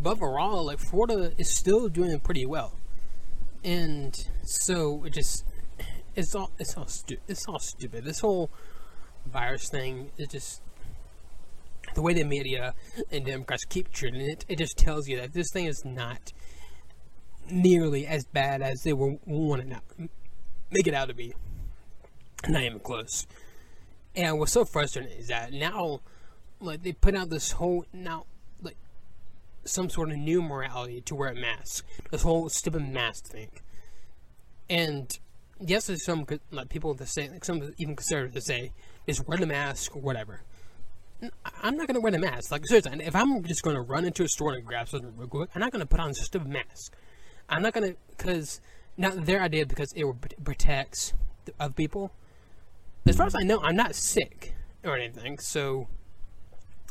But 0.00 0.12
overall, 0.12 0.66
like 0.66 0.78
Florida 0.78 1.32
is 1.38 1.50
still 1.50 1.88
doing 1.88 2.20
pretty 2.20 2.46
well 2.46 2.74
and 3.64 4.28
so 4.42 5.04
it 5.04 5.12
just 5.12 5.44
it's 6.14 6.34
all 6.34 6.50
it's 6.58 6.76
all 6.76 6.86
stu- 6.86 7.18
it's 7.28 7.46
all 7.46 7.58
stupid. 7.58 8.04
This 8.04 8.20
whole 8.20 8.50
virus 9.26 9.68
thing 9.68 10.10
is 10.16 10.28
just 10.28 10.62
the 11.94 12.02
way 12.02 12.12
the 12.12 12.24
media 12.24 12.74
and 13.10 13.24
Democrats 13.24 13.64
keep 13.64 13.92
treating 13.92 14.20
it. 14.20 14.44
It 14.48 14.56
just 14.58 14.76
tells 14.78 15.08
you 15.08 15.16
that 15.18 15.32
this 15.32 15.50
thing 15.52 15.66
is 15.66 15.84
not 15.84 16.32
nearly 17.50 18.06
as 18.06 18.24
bad 18.26 18.62
as 18.62 18.82
they 18.82 18.92
were 18.92 19.16
wanting 19.24 19.70
to 19.70 19.80
make 20.70 20.86
it 20.86 20.94
out 20.94 21.08
to 21.08 21.14
be. 21.14 21.34
Not 22.46 22.62
even 22.62 22.80
close. 22.80 23.26
And 24.14 24.38
what's 24.38 24.52
so 24.52 24.64
frustrating 24.64 25.16
is 25.18 25.28
that 25.28 25.52
now, 25.52 26.00
like 26.60 26.82
they 26.82 26.92
put 26.92 27.14
out 27.14 27.30
this 27.30 27.52
whole 27.52 27.84
now 27.92 28.26
like, 28.62 28.76
some 29.64 29.90
sort 29.90 30.10
of 30.10 30.16
new 30.16 30.42
morality 30.42 31.00
to 31.02 31.14
wear 31.14 31.30
a 31.30 31.34
mask. 31.34 31.84
This 32.10 32.22
whole 32.22 32.48
stupid 32.48 32.88
mask 32.88 33.26
thing. 33.26 33.50
And 34.70 35.18
yes, 35.60 35.86
there's 35.86 36.04
some 36.04 36.26
like 36.50 36.68
people 36.68 36.94
that 36.94 37.08
say, 37.08 37.28
like 37.28 37.44
some 37.44 37.72
even 37.78 37.96
conservatives 37.96 38.34
that 38.34 38.42
say, 38.42 38.72
just 39.06 39.26
wear 39.26 39.38
the 39.38 39.46
mask 39.46 39.96
or 39.96 40.00
whatever. 40.00 40.42
I'm 41.62 41.76
not 41.76 41.88
gonna 41.88 42.00
wear 42.00 42.12
the 42.12 42.18
mask. 42.18 42.52
Like 42.52 42.66
seriously, 42.66 43.04
if 43.04 43.16
I'm 43.16 43.42
just 43.42 43.62
gonna 43.62 43.82
run 43.82 44.04
into 44.04 44.22
a 44.22 44.28
store 44.28 44.54
and 44.54 44.64
grab 44.64 44.88
something 44.88 45.16
real 45.16 45.28
quick, 45.28 45.50
I'm 45.54 45.60
not 45.60 45.72
gonna 45.72 45.86
put 45.86 46.00
on 46.00 46.10
a 46.10 46.14
stupid 46.14 46.48
mask. 46.48 46.94
I'm 47.48 47.62
not 47.62 47.72
gonna 47.72 47.94
because 48.10 48.60
now 48.96 49.10
their 49.10 49.40
idea 49.40 49.66
because 49.66 49.92
it 49.94 50.04
protects 50.44 51.14
other 51.58 51.72
people. 51.72 52.12
As 53.08 53.16
far 53.16 53.26
as 53.26 53.34
I 53.34 53.42
know, 53.42 53.58
I'm 53.62 53.74
not 53.74 53.94
sick 53.94 54.54
or 54.84 54.94
anything, 54.94 55.38
so 55.38 55.88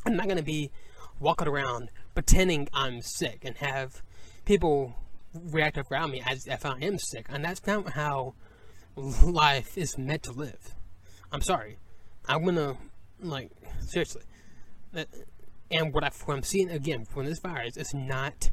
I'm 0.03 0.15
not 0.15 0.27
gonna 0.27 0.41
be 0.41 0.71
walking 1.19 1.47
around 1.47 1.89
pretending 2.15 2.67
I'm 2.73 3.01
sick 3.01 3.41
and 3.43 3.55
have 3.57 4.01
people 4.43 4.95
react 5.33 5.77
around 5.77 6.09
me 6.09 6.23
as 6.25 6.47
if 6.47 6.65
I 6.65 6.79
am 6.79 6.97
sick. 6.97 7.27
And 7.29 7.45
that's 7.45 7.67
not 7.67 7.93
how 7.93 8.33
life 8.95 9.77
is 9.77 9.95
meant 9.95 10.23
to 10.23 10.31
live. 10.31 10.73
I'm 11.31 11.41
sorry. 11.41 11.77
I'm 12.25 12.43
gonna, 12.43 12.77
like, 13.21 13.51
seriously. 13.81 14.23
And 15.69 15.93
what 15.93 16.03
I'm 16.03 16.41
seeing 16.41 16.71
again 16.71 17.05
from 17.05 17.27
this 17.27 17.37
virus 17.37 17.77
is 17.77 17.93
not, 17.93 18.49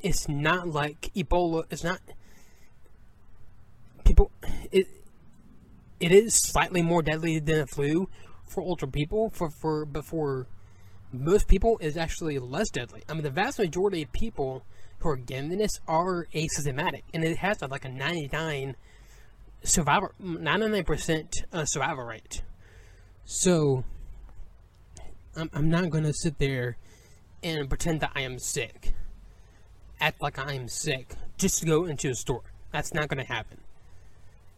it's 0.00 0.28
not 0.28 0.66
like 0.66 1.12
Ebola, 1.14 1.66
it's 1.70 1.84
not, 1.84 2.00
people, 4.04 4.32
it, 6.12 6.12
is 6.12 6.34
slightly 6.34 6.82
more 6.82 7.02
deadly 7.02 7.38
than 7.38 7.60
a 7.60 7.66
flu 7.66 8.08
for 8.46 8.62
older 8.62 8.86
people, 8.86 9.30
for, 9.30 9.50
for, 9.50 9.84
before 9.84 10.46
most 11.12 11.48
people 11.48 11.78
is 11.80 11.96
actually 11.96 12.38
less 12.38 12.70
deadly. 12.70 13.02
I 13.08 13.14
mean, 13.14 13.22
the 13.22 13.30
vast 13.30 13.58
majority 13.58 14.02
of 14.02 14.12
people 14.12 14.64
who 14.98 15.08
are 15.10 15.16
getting 15.16 15.56
this 15.56 15.80
are 15.86 16.26
asymptomatic, 16.34 17.02
and 17.12 17.24
it 17.24 17.38
has 17.38 17.62
like 17.62 17.84
a 17.84 17.88
99 17.88 18.76
survival, 19.62 20.10
99% 20.20 21.44
uh, 21.52 21.64
survival 21.64 22.04
rate. 22.04 22.42
So, 23.24 23.84
I'm, 25.36 25.50
I'm 25.52 25.70
not 25.70 25.90
gonna 25.90 26.12
sit 26.12 26.38
there 26.38 26.76
and 27.44 27.68
pretend 27.68 28.00
that 28.00 28.12
I 28.14 28.22
am 28.22 28.38
sick. 28.38 28.94
act 30.00 30.20
like 30.22 30.38
I'm 30.38 30.66
sick 30.66 31.14
just 31.36 31.60
to 31.60 31.66
go 31.66 31.84
into 31.84 32.08
a 32.10 32.14
store. 32.14 32.42
That's 32.72 32.94
not 32.94 33.08
going 33.08 33.24
to 33.24 33.32
happen. 33.32 33.60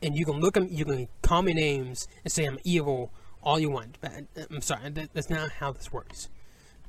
And 0.02 0.14
you 0.14 0.24
can 0.24 0.40
look 0.40 0.56
at 0.56 0.70
you 0.70 0.84
can 0.84 1.08
call 1.22 1.42
me 1.42 1.54
names 1.54 2.06
and 2.22 2.32
say 2.32 2.44
I'm 2.44 2.58
evil 2.64 3.12
all 3.42 3.58
you 3.58 3.70
want. 3.70 3.98
But 4.00 4.12
uh, 4.36 4.44
I'm 4.50 4.60
sorry, 4.60 4.90
that, 4.90 5.14
that's 5.14 5.30
not 5.30 5.52
how 5.52 5.72
this 5.72 5.92
works. 5.92 6.28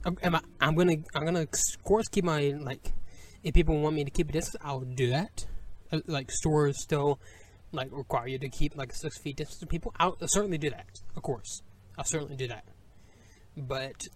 Am 0.06 0.36
I, 0.36 0.42
I'm 0.62 0.76
gonna 0.76 0.98
I'm 1.16 1.26
gonna 1.26 1.42
of 1.42 1.84
course 1.84 2.08
keep 2.08 2.24
my 2.24 2.54
like 2.60 2.94
if 3.44 3.54
people 3.54 3.80
want 3.80 3.96
me 3.96 4.04
to 4.04 4.12
keep 4.12 4.30
a 4.30 4.32
distance, 4.32 4.62
I'll 4.64 4.82
do 4.82 5.10
that. 5.10 5.46
Uh, 5.92 6.00
like 6.08 6.32
stores 6.32 6.82
still 6.82 7.20
like 7.72 7.90
require 7.92 8.28
you 8.28 8.40
to 8.40 8.50
keep 8.50 8.76
like 8.76 8.94
six 8.94 9.18
feet 9.18 9.38
distance 9.38 9.60
to 9.60 9.68
people. 9.68 9.94
I'll 10.00 10.18
certainly 10.26 10.58
do 10.58 10.70
that. 10.70 11.02
Of 11.16 11.24
course, 11.24 11.62
I'll 11.98 12.06
certainly 12.06 12.36
do 12.36 12.48
that. 12.48 12.66
But 13.56 14.08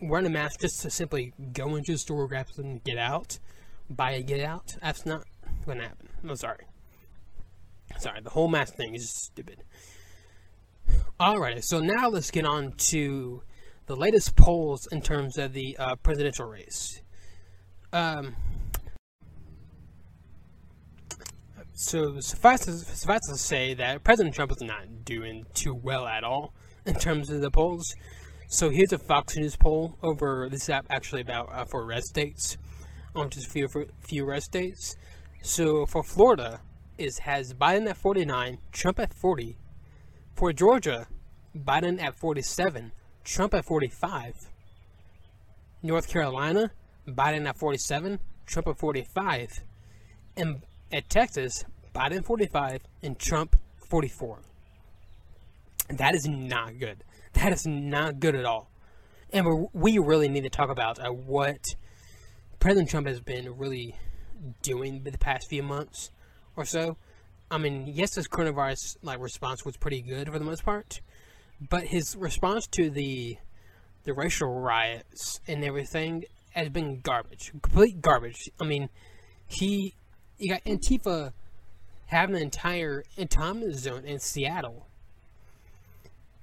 wearing 0.00 0.26
a 0.26 0.30
mask 0.30 0.60
just 0.60 0.80
to 0.82 0.90
simply 0.90 1.32
go 1.52 1.76
into 1.76 1.92
a 1.92 1.98
store, 1.98 2.26
grab 2.28 2.46
something, 2.50 2.80
get 2.84 2.98
out, 2.98 3.38
buy 3.88 4.12
a 4.12 4.22
get 4.22 4.40
out, 4.40 4.76
that's 4.82 5.06
not 5.06 5.24
gonna 5.66 5.84
happen. 5.84 6.08
I'm 6.22 6.36
sorry. 6.36 6.66
Sorry, 7.98 8.20
the 8.20 8.30
whole 8.30 8.48
mask 8.48 8.74
thing 8.74 8.94
is 8.94 9.10
stupid. 9.10 9.62
Alright, 11.20 11.64
so 11.64 11.80
now 11.80 12.08
let's 12.08 12.30
get 12.30 12.44
on 12.44 12.72
to 12.72 13.42
the 13.86 13.96
latest 13.96 14.36
polls 14.36 14.86
in 14.92 15.00
terms 15.00 15.38
of 15.38 15.52
the 15.52 15.76
uh, 15.78 15.96
presidential 15.96 16.46
race. 16.46 17.00
Um, 17.92 18.36
so 21.72 22.20
suffice 22.20 22.66
to, 22.66 22.72
suffice 22.72 23.20
to 23.28 23.36
say 23.36 23.74
that 23.74 24.04
President 24.04 24.34
Trump 24.34 24.52
is 24.52 24.60
not 24.60 25.04
doing 25.04 25.46
too 25.54 25.74
well 25.74 26.06
at 26.06 26.24
all 26.24 26.52
in 26.84 26.94
terms 26.94 27.30
of 27.30 27.40
the 27.40 27.50
polls. 27.50 27.94
So 28.48 28.70
here's 28.70 28.92
a 28.92 28.98
Fox 28.98 29.36
News 29.36 29.56
poll 29.56 29.96
over 30.02 30.48
this 30.50 30.68
app 30.68 30.86
actually 30.90 31.22
about 31.22 31.48
uh, 31.52 31.64
for 31.64 31.84
red 31.84 32.04
states, 32.04 32.56
um, 33.14 33.30
just 33.30 33.46
a 33.46 33.50
few 33.50 33.68
few 34.00 34.24
red 34.24 34.42
states. 34.42 34.96
So 35.42 35.86
for 35.86 36.02
Florida, 36.02 36.60
is 36.98 37.18
has 37.20 37.54
Biden 37.54 37.88
at 37.88 37.96
49, 37.96 38.58
Trump 38.72 38.98
at 38.98 39.12
40. 39.12 39.56
For 40.34 40.52
Georgia, 40.52 41.06
Biden 41.56 42.00
at 42.00 42.18
47, 42.18 42.92
Trump 43.24 43.54
at 43.54 43.64
45. 43.64 44.48
North 45.82 46.08
Carolina, 46.08 46.72
Biden 47.08 47.46
at 47.46 47.58
47, 47.58 48.18
Trump 48.46 48.68
at 48.68 48.78
45. 48.78 49.62
And 50.36 50.62
at 50.92 51.08
Texas, 51.08 51.64
Biden 51.94 52.24
45 52.24 52.80
and 53.02 53.18
Trump 53.18 53.56
44. 53.88 54.40
That 55.88 56.14
is 56.14 56.26
not 56.26 56.78
good. 56.78 57.04
That 57.34 57.52
is 57.52 57.66
not 57.66 58.18
good 58.18 58.34
at 58.34 58.44
all. 58.44 58.70
And 59.32 59.68
we 59.72 59.98
really 59.98 60.28
need 60.28 60.44
to 60.44 60.50
talk 60.50 60.70
about 60.70 60.98
uh, 60.98 61.10
what 61.10 61.58
President 62.58 62.88
Trump 62.88 63.06
has 63.06 63.20
been 63.20 63.58
really 63.58 63.96
doing 64.62 65.02
the 65.02 65.18
past 65.18 65.48
few 65.48 65.62
months 65.62 66.10
or 66.56 66.64
so. 66.64 66.96
I 67.50 67.58
mean, 67.58 67.86
yes, 67.86 68.16
his 68.16 68.26
coronavirus 68.26 68.96
like 69.02 69.20
response 69.20 69.64
was 69.64 69.76
pretty 69.76 70.02
good 70.02 70.28
for 70.28 70.38
the 70.38 70.44
most 70.44 70.64
part, 70.64 71.00
but 71.60 71.84
his 71.84 72.16
response 72.16 72.66
to 72.68 72.90
the 72.90 73.38
the 74.04 74.14
racial 74.14 74.48
riots 74.48 75.40
and 75.46 75.64
everything 75.64 76.24
has 76.50 76.68
been 76.70 77.00
garbage, 77.00 77.50
complete 77.50 78.00
garbage. 78.00 78.50
I 78.60 78.64
mean, 78.64 78.88
he 79.46 79.94
you 80.38 80.50
got 80.50 80.64
Antifa 80.64 81.32
having 82.06 82.36
an 82.36 82.42
entire 82.42 83.04
autonomous 83.18 83.80
zone 83.80 84.04
in 84.04 84.18
Seattle, 84.18 84.86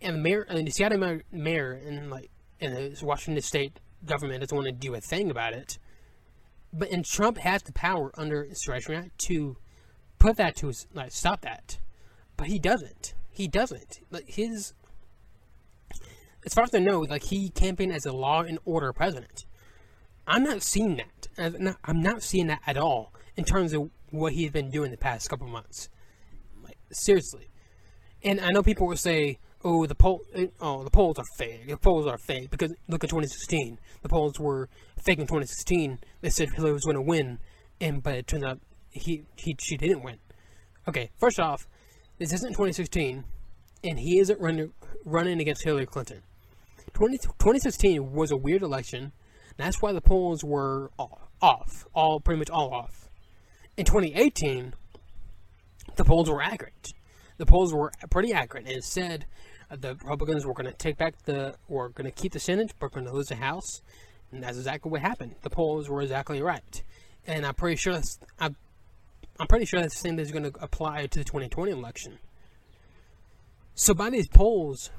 and 0.02 0.16
the 0.16 0.20
mayor, 0.20 0.46
and 0.48 0.66
the 0.66 0.72
Seattle 0.72 1.00
mayor, 1.00 1.24
mayor 1.32 1.72
and 1.74 2.10
like 2.10 2.30
and 2.62 2.76
the 2.76 3.06
Washington 3.06 3.42
State 3.42 3.80
government 4.06 4.42
doesn't 4.42 4.56
want 4.56 4.68
to 4.68 4.72
do 4.72 4.94
a 4.94 5.02
thing 5.02 5.30
about 5.30 5.54
it. 5.54 5.80
But 6.72 6.92
and 6.92 7.04
Trump 7.04 7.38
has 7.40 7.64
the 7.64 7.74
power 7.74 8.12
under 8.18 8.44
Insurrection 8.44 8.96
Act 8.96 9.18
to 9.26 9.58
put 10.24 10.38
that 10.38 10.56
to 10.56 10.68
his 10.68 10.88
like 10.94 11.12
stop 11.12 11.42
that, 11.42 11.80
but 12.38 12.48
he 12.48 12.58
doesn't. 12.58 13.14
He 13.30 13.46
doesn't. 13.46 14.00
Like 14.10 14.30
his 14.30 14.74
as 16.46 16.54
far 16.54 16.64
as 16.64 16.74
I 16.74 16.80
know, 16.80 17.02
like 17.02 17.24
he 17.24 17.50
campaigned 17.50 17.92
as 17.92 18.06
a 18.06 18.14
law 18.14 18.42
and 18.42 18.58
order 18.64 18.94
president. 18.94 19.46
I'm 20.26 20.44
not 20.44 20.64
seeing 20.64 20.96
that. 20.96 21.28
I'm 21.84 22.02
not 22.02 22.24
seeing 22.24 22.48
that 22.48 22.62
at 22.66 22.78
all 22.78 23.14
in 23.36 23.44
terms 23.44 23.74
of 23.74 23.90
what 24.12 24.32
he's 24.32 24.52
been 24.52 24.70
doing 24.70 24.92
the 24.92 24.98
past 24.98 25.30
couple 25.30 25.48
months. 25.48 25.90
Like 26.64 26.78
seriously, 26.94 27.50
and 28.24 28.40
I 28.40 28.52
know 28.52 28.64
people 28.64 28.88
will 28.88 28.96
say, 28.96 29.40
"Oh, 29.62 29.86
the 29.86 29.96
poll, 29.96 30.22
uh, 30.34 30.46
oh, 30.62 30.86
the 30.86 30.90
polls 30.90 31.20
are 31.20 31.26
fake. 31.38 31.68
The 31.68 31.76
polls 31.76 32.08
are 32.08 32.18
fake." 32.18 32.50
Because 32.50 32.74
look 32.88 33.04
at 33.04 33.10
2016. 33.10 33.78
The 34.02 34.08
polls 34.08 34.40
were 34.40 34.70
fake 35.04 35.20
in 35.20 35.28
2016. 35.28 36.00
They 36.22 36.30
said 36.30 36.52
Hillary 36.52 36.72
was 36.72 36.86
going 36.86 36.96
to 36.96 37.02
win, 37.02 37.40
and 37.82 38.02
but 38.02 38.16
it 38.16 38.28
turns 38.28 38.46
out 38.46 38.62
he 38.94 39.26
he 39.36 39.56
she 39.60 39.78
didn't 39.78 40.04
win. 40.04 40.18
Okay, 40.88 41.10
first 41.18 41.40
off, 41.40 41.68
this 42.18 42.34
isn't 42.34 42.52
2016, 42.52 43.24
and 43.84 44.00
he 44.00 44.20
isn't 44.20 44.40
running 44.40 44.74
running 45.06 45.42
against 45.42 45.64
Hillary 45.64 45.86
Clinton. 45.86 46.22
20, 46.94 47.18
2016 47.18 48.14
was 48.14 48.32
a 48.32 48.38
weird 48.38 48.62
election. 48.62 49.12
That's 49.58 49.82
why 49.82 49.94
the 49.94 50.02
polls 50.02 50.44
were 50.44 50.92
off, 51.42 51.86
all 51.94 52.20
pretty 52.20 52.40
much 52.40 52.50
all 52.50 52.74
off. 52.74 53.10
In 53.78 53.86
2018, 53.86 54.74
the 55.96 56.04
polls 56.04 56.30
were 56.30 56.42
accurate. 56.42 56.94
The 57.38 57.46
polls 57.46 57.74
were 57.74 57.92
pretty 58.10 58.34
accurate. 58.34 58.68
It 58.68 58.84
said 58.84 59.26
the 59.70 59.96
Republicans 59.96 60.46
were 60.46 60.54
going 60.54 60.68
to 60.68 60.74
take 60.74 60.98
back 60.98 61.16
the, 61.26 61.56
were 61.68 61.90
going 61.90 62.06
to 62.06 62.12
keep 62.12 62.34
the 62.34 62.40
Senate, 62.40 62.74
but 62.80 62.92
going 62.92 63.06
to 63.06 63.12
lose 63.12 63.28
the 63.28 63.36
House, 63.36 63.82
and 64.32 64.44
that's 64.44 64.58
exactly 64.58 64.92
what 64.92 65.02
happened. 65.02 65.36
The 65.42 65.50
polls 65.50 65.90
were 65.90 66.02
exactly 66.02 66.42
right, 66.42 66.84
and 67.26 67.46
I'm 67.46 67.56
pretty 67.56 67.78
sure 67.78 68.00
I'm, 68.40 68.56
I'm 69.40 69.48
pretty 69.48 69.66
sure 69.66 69.82
that's 69.82 69.96
the 69.96 70.00
same 70.00 70.16
that's 70.16 70.32
going 70.32 70.52
to 70.52 70.64
apply 70.64 71.08
to 71.08 71.20
the 71.20 71.26
2020 71.26 71.72
election. 71.72 72.20
So 73.76 73.94
by 73.94 74.10
these 74.10 74.28
polls, 74.28 74.92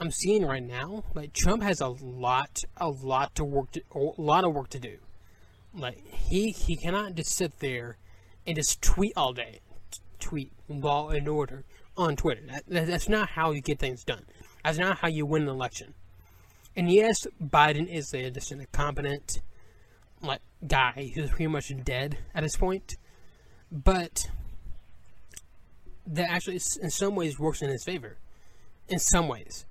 I'm 0.00 0.10
seeing 0.10 0.44
right 0.44 0.62
now, 0.62 1.04
like 1.14 1.32
Trump 1.32 1.62
has 1.62 1.80
a 1.80 1.88
lot, 1.88 2.62
a 2.76 2.88
lot 2.88 3.34
to 3.36 3.44
work, 3.44 3.72
to, 3.72 3.82
a 3.94 4.20
lot 4.20 4.44
of 4.44 4.54
work 4.54 4.68
to 4.70 4.78
do. 4.78 4.98
Like 5.74 6.06
he 6.12 6.50
he 6.50 6.76
cannot 6.76 7.14
just 7.14 7.34
sit 7.34 7.58
there 7.60 7.96
and 8.46 8.56
just 8.56 8.82
tweet 8.82 9.12
all 9.16 9.32
day, 9.32 9.60
tweet 10.18 10.52
law 10.68 11.08
and 11.10 11.28
order 11.28 11.64
on 11.96 12.16
Twitter. 12.16 12.42
That, 12.68 12.86
that's 12.86 13.08
not 13.08 13.30
how 13.30 13.52
you 13.52 13.60
get 13.60 13.78
things 13.78 14.04
done. 14.04 14.24
That's 14.64 14.78
not 14.78 14.98
how 14.98 15.08
you 15.08 15.26
win 15.26 15.42
an 15.42 15.48
election. 15.48 15.94
And 16.76 16.90
yes, 16.90 17.26
Biden 17.42 17.88
is 17.88 18.14
a, 18.14 18.30
just 18.30 18.52
an 18.52 18.60
incompetent 18.60 19.40
like 20.22 20.40
guy 20.66 21.12
who's 21.14 21.30
pretty 21.30 21.48
much 21.48 21.72
dead 21.84 22.18
at 22.34 22.42
this 22.42 22.56
point, 22.56 22.96
but 23.70 24.30
that 26.06 26.30
actually 26.30 26.60
in 26.80 26.90
some 26.90 27.14
ways 27.14 27.38
works 27.38 27.62
in 27.62 27.70
his 27.70 27.84
favor. 27.84 28.16
In 28.88 28.98
some 28.98 29.28
ways 29.28 29.66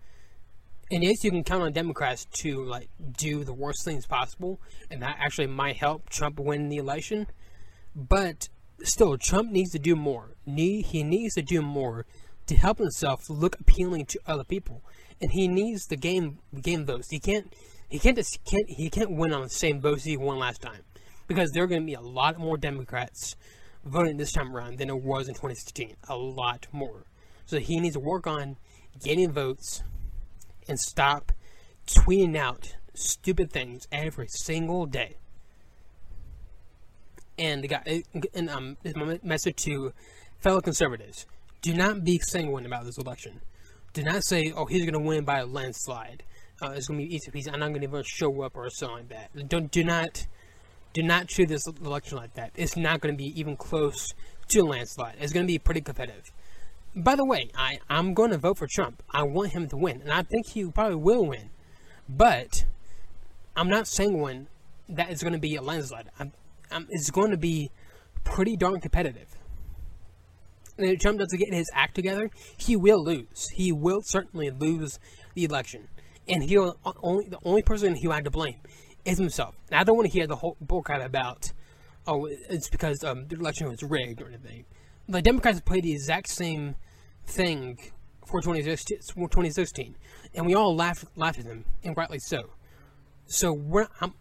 and 0.89 1.03
yes, 1.03 1.23
you 1.23 1.31
can 1.31 1.43
count 1.43 1.63
on 1.63 1.73
Democrats 1.73 2.25
to 2.25 2.63
like 2.63 2.89
do 3.17 3.43
the 3.43 3.53
worst 3.53 3.83
things 3.83 4.05
possible, 4.05 4.59
and 4.89 5.01
that 5.01 5.17
actually 5.19 5.47
might 5.47 5.77
help 5.77 6.09
Trump 6.09 6.39
win 6.39 6.69
the 6.69 6.77
election. 6.77 7.27
But 7.95 8.49
still, 8.83 9.17
Trump 9.17 9.51
needs 9.51 9.71
to 9.71 9.79
do 9.79 9.95
more. 9.95 10.35
he 10.45 11.03
needs 11.03 11.35
to 11.35 11.41
do 11.41 11.61
more 11.61 12.05
to 12.45 12.55
help 12.55 12.77
himself 12.77 13.29
look 13.29 13.59
appealing 13.59 14.05
to 14.05 14.19
other 14.25 14.45
people, 14.45 14.81
and 15.21 15.31
he 15.31 15.47
needs 15.47 15.87
the 15.87 15.97
game 15.97 16.39
gain 16.61 16.85
votes. 16.85 17.09
He 17.09 17.19
can't 17.19 17.53
he 17.89 17.99
can't 17.99 18.15
just 18.15 18.43
can't 18.45 18.69
he 18.69 18.89
can't 18.89 19.11
win 19.11 19.33
on 19.33 19.41
the 19.41 19.49
same 19.49 19.81
votes 19.81 20.05
he 20.05 20.15
won 20.15 20.39
last 20.39 20.61
time, 20.61 20.83
because 21.27 21.51
there 21.51 21.63
are 21.63 21.67
going 21.67 21.81
to 21.81 21.85
be 21.85 21.95
a 21.95 22.01
lot 22.01 22.37
more 22.37 22.57
Democrats 22.57 23.35
voting 23.87 24.17
this 24.17 24.31
time 24.31 24.55
around 24.55 24.77
than 24.77 24.89
it 24.89 25.01
was 25.01 25.27
in 25.27 25.33
2016. 25.33 25.95
A 26.09 26.15
lot 26.15 26.67
more. 26.71 27.05
So 27.45 27.59
he 27.59 27.79
needs 27.79 27.95
to 27.95 27.99
work 27.99 28.27
on 28.27 28.57
getting 29.03 29.31
votes 29.31 29.83
and 30.67 30.79
stop 30.79 31.31
tweeting 31.87 32.35
out 32.35 32.75
stupid 32.93 33.51
things 33.51 33.87
every 33.91 34.27
single 34.27 34.85
day. 34.85 35.17
And 37.39 37.63
the 37.63 37.67
guy, 37.67 38.03
and 38.33 38.49
um, 38.49 38.77
my 38.95 39.19
message 39.23 39.57
to 39.63 39.93
fellow 40.39 40.59
conservatives: 40.59 41.27
Do 41.61 41.73
not 41.73 42.03
be 42.03 42.19
sanguine 42.19 42.65
about 42.65 42.85
this 42.85 42.97
election. 42.97 43.41
Do 43.93 44.01
not 44.01 44.23
say, 44.23 44.51
"Oh, 44.55 44.65
he's 44.65 44.81
going 44.81 44.93
to 44.93 45.07
win 45.07 45.23
by 45.23 45.39
a 45.39 45.45
landslide." 45.45 46.23
Uh, 46.59 46.71
it's 46.71 46.87
going 46.87 46.99
to 46.99 47.05
be 47.05 47.15
easy 47.15 47.29
peasy. 47.29 47.53
I'm 47.53 47.59
not 47.59 47.67
going 47.69 47.81
to 47.81 47.87
even 47.87 48.03
show 48.03 48.41
up 48.41 48.57
or 48.57 48.67
something 48.71 49.07
like 49.09 49.31
that. 49.33 49.49
Don't 49.49 49.71
do 49.71 49.83
not 49.83 50.25
do 50.97 51.03
not 51.03 51.27
treat 51.27 51.47
this 51.47 51.67
election 51.67 52.17
like 52.17 52.33
that. 52.33 52.49
It's 52.55 52.75
not 52.75 53.01
going 53.01 53.13
to 53.13 53.17
be 53.17 53.39
even 53.39 53.55
close 53.55 54.15
to 54.47 54.59
a 54.61 54.63
landslide. 54.63 55.13
It's 55.19 55.31
going 55.31 55.45
to 55.45 55.47
be 55.47 55.59
pretty 55.59 55.81
competitive. 55.81 56.31
By 56.95 57.15
the 57.15 57.23
way, 57.23 57.51
I, 57.55 57.77
I'm 57.87 58.15
going 58.15 58.31
to 58.31 58.39
vote 58.39 58.57
for 58.57 58.65
Trump. 58.65 59.03
I 59.11 59.21
want 59.21 59.51
him 59.51 59.69
to 59.69 59.77
win, 59.77 60.01
and 60.01 60.11
I 60.11 60.23
think 60.23 60.47
he 60.47 60.65
probably 60.65 60.95
will 60.95 61.27
win. 61.27 61.51
But 62.09 62.65
I'm 63.55 63.69
not 63.69 63.87
saying 63.87 64.19
when 64.19 64.47
that 64.89 65.11
is 65.11 65.21
going 65.21 65.33
to 65.33 65.39
be 65.39 65.55
a 65.55 65.61
landslide. 65.61 66.09
I'm, 66.19 66.31
I'm, 66.71 66.87
it's 66.89 67.11
going 67.11 67.29
to 67.29 67.37
be 67.37 67.69
pretty 68.23 68.57
darn 68.57 68.79
competitive. 68.79 69.27
And 70.79 70.89
if 70.89 70.99
Trump 70.99 71.19
doesn't 71.19 71.37
get 71.37 71.53
his 71.53 71.69
act 71.75 71.93
together, 71.93 72.31
he 72.57 72.75
will 72.75 73.03
lose. 73.03 73.49
He 73.53 73.71
will 73.71 74.01
certainly 74.01 74.49
lose 74.49 74.97
the 75.35 75.43
election, 75.43 75.89
and 76.27 76.41
he'll 76.41 76.79
only 77.03 77.27
the 77.29 77.37
only 77.45 77.61
person 77.61 77.93
he'll 77.93 78.13
have 78.13 78.23
to 78.23 78.31
blame 78.31 78.55
is 79.07 79.17
himself. 79.17 79.55
Now, 79.71 79.79
I 79.79 79.83
don't 79.83 79.95
want 79.95 80.07
to 80.07 80.13
hear 80.13 80.27
the 80.27 80.35
whole 80.35 80.57
bullcrap 80.63 81.03
about 81.03 81.51
oh, 82.07 82.25
it's 82.25 82.69
because 82.69 83.03
um, 83.03 83.27
the 83.27 83.35
election 83.35 83.67
was 83.67 83.83
rigged 83.83 84.21
or 84.21 84.27
anything. 84.27 84.65
The 85.09 85.21
Democrats 85.21 85.59
played 85.61 85.83
the 85.83 85.91
exact 85.91 86.29
same 86.29 86.75
thing 87.25 87.79
for 88.25 88.41
2016, 88.41 89.95
and 90.35 90.45
we 90.45 90.53
all 90.53 90.75
laughed 90.75 91.05
laughed 91.15 91.39
at 91.39 91.45
them, 91.45 91.65
and 91.83 91.95
rightly 91.95 92.19
so. 92.19 92.51
So 93.25 93.53
we're 93.53 93.87
um, 94.01 94.13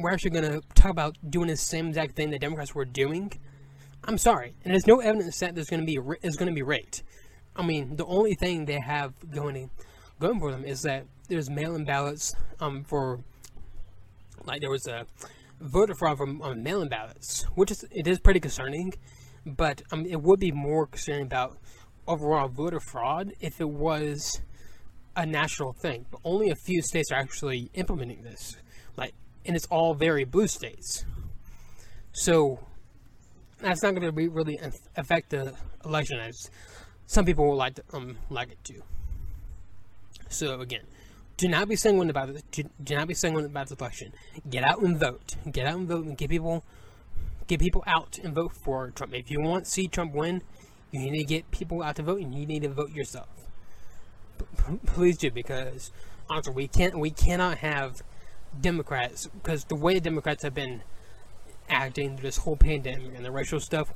we're 0.00 0.10
actually 0.10 0.30
going 0.30 0.50
to 0.50 0.60
talk 0.74 0.90
about 0.90 1.16
doing 1.28 1.48
the 1.48 1.56
same 1.56 1.88
exact 1.88 2.16
thing 2.16 2.30
the 2.30 2.38
Democrats 2.38 2.74
were 2.74 2.84
doing. 2.84 3.32
I'm 4.04 4.18
sorry, 4.18 4.54
and 4.64 4.72
there's 4.72 4.86
no 4.86 5.00
evidence 5.00 5.38
that 5.40 5.54
there's 5.54 5.68
going 5.68 5.80
to 5.80 5.86
be 5.86 5.98
is 6.22 6.36
going 6.36 6.48
to 6.48 6.54
be 6.54 6.62
rigged. 6.62 7.02
I 7.56 7.62
mean, 7.62 7.96
the 7.96 8.06
only 8.06 8.34
thing 8.34 8.64
they 8.64 8.80
have 8.80 9.12
going 9.30 9.70
going 10.20 10.40
for 10.40 10.50
them 10.50 10.64
is 10.64 10.82
that 10.82 11.04
there's 11.28 11.50
mail-in 11.50 11.84
ballots 11.84 12.34
um, 12.60 12.84
for 12.84 13.20
like 14.48 14.60
there 14.60 14.70
was 14.70 14.86
a 14.86 15.06
voter 15.60 15.94
fraud 15.94 16.18
from 16.18 16.42
um, 16.42 16.62
mail-in 16.62 16.88
ballots, 16.88 17.44
which 17.54 17.70
is 17.70 17.84
it 17.90 18.06
is 18.06 18.18
pretty 18.18 18.40
concerning. 18.40 18.94
But 19.46 19.82
um, 19.92 20.04
it 20.04 20.20
would 20.20 20.40
be 20.40 20.52
more 20.52 20.86
concerning 20.86 21.26
about 21.26 21.58
overall 22.06 22.48
voter 22.48 22.80
fraud 22.80 23.32
if 23.40 23.60
it 23.60 23.68
was 23.68 24.40
a 25.16 25.24
national 25.24 25.72
thing. 25.72 26.06
But 26.10 26.20
only 26.24 26.50
a 26.50 26.56
few 26.56 26.82
states 26.82 27.10
are 27.12 27.18
actually 27.18 27.70
implementing 27.74 28.22
this, 28.22 28.56
like, 28.96 29.14
and 29.46 29.56
it's 29.56 29.66
all 29.66 29.94
very 29.94 30.24
blue 30.24 30.48
states. 30.48 31.04
So 32.12 32.60
that's 33.58 33.82
not 33.82 33.94
going 33.94 34.14
to 34.14 34.30
really 34.30 34.58
affect 34.96 35.30
the 35.30 35.54
election 35.84 36.18
as 36.20 36.50
some 37.06 37.24
people 37.24 37.48
would 37.48 37.56
like 37.56 37.74
to, 37.76 37.82
um 37.92 38.18
like 38.28 38.50
it 38.50 38.62
to. 38.64 38.82
So 40.28 40.60
again, 40.60 40.84
do 41.38 41.48
not 41.48 41.68
be 41.68 41.76
sanguine 41.76 42.10
about 42.10 42.28
it. 42.28 42.42
Do, 42.50 42.64
do 42.82 42.96
not 42.96 43.08
be 43.08 43.14
sanguine 43.14 43.46
about 43.46 43.68
the 43.68 43.76
election. 43.76 44.12
Get 44.50 44.64
out 44.64 44.82
and 44.82 44.98
vote. 44.98 45.36
Get 45.50 45.66
out 45.66 45.76
and 45.76 45.88
vote 45.88 46.04
and 46.04 46.18
get 46.18 46.28
people 46.28 46.64
get 47.46 47.60
people 47.60 47.82
out 47.86 48.18
and 48.22 48.34
vote 48.34 48.52
for 48.52 48.90
Trump. 48.90 49.14
If 49.14 49.30
you 49.30 49.40
want 49.40 49.64
to 49.64 49.70
see 49.70 49.88
Trump 49.88 50.12
win, 50.12 50.42
you 50.90 51.10
need 51.10 51.18
to 51.18 51.24
get 51.24 51.50
people 51.50 51.82
out 51.82 51.96
to 51.96 52.02
vote, 52.02 52.20
and 52.20 52.34
you 52.34 52.44
need 52.44 52.62
to 52.62 52.68
vote 52.68 52.90
yourself. 52.90 53.28
Please 54.84 55.16
do, 55.16 55.30
because 55.30 55.92
honestly, 56.28 56.52
we 56.54 56.68
can't 56.68 56.98
we 56.98 57.10
cannot 57.10 57.58
have 57.58 58.02
Democrats 58.60 59.28
because 59.28 59.64
the 59.64 59.76
way 59.76 59.94
the 59.94 60.00
Democrats 60.00 60.42
have 60.42 60.54
been 60.54 60.82
acting 61.68 62.16
through 62.16 62.28
this 62.28 62.38
whole 62.38 62.56
pandemic 62.56 63.14
and 63.14 63.24
the 63.24 63.30
racial 63.30 63.60
stuff, 63.60 63.94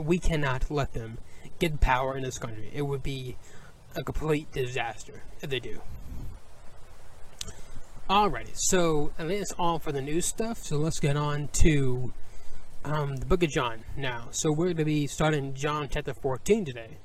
we 0.00 0.18
cannot 0.18 0.70
let 0.70 0.92
them 0.92 1.18
get 1.58 1.80
power 1.80 2.16
in 2.16 2.22
this 2.22 2.38
country. 2.38 2.70
It 2.72 2.82
would 2.82 3.02
be 3.02 3.36
a 3.96 4.04
complete 4.04 4.52
disaster 4.52 5.24
if 5.42 5.50
they 5.50 5.58
do. 5.58 5.80
Alrighty, 8.10 8.56
so 8.56 9.12
and 9.18 9.30
that's 9.30 9.52
all 9.52 9.78
for 9.78 9.92
the 9.92 10.02
news 10.02 10.26
stuff. 10.26 10.64
So 10.64 10.78
let's 10.78 10.98
get 10.98 11.16
on 11.16 11.46
to 11.62 12.12
um, 12.84 13.14
the 13.14 13.24
book 13.24 13.44
of 13.44 13.50
John 13.50 13.84
now. 13.96 14.26
So 14.32 14.50
we're 14.50 14.64
going 14.64 14.78
to 14.78 14.84
be 14.84 15.06
starting 15.06 15.54
John 15.54 15.88
chapter 15.88 16.12
14 16.12 16.64
today. 16.64 16.98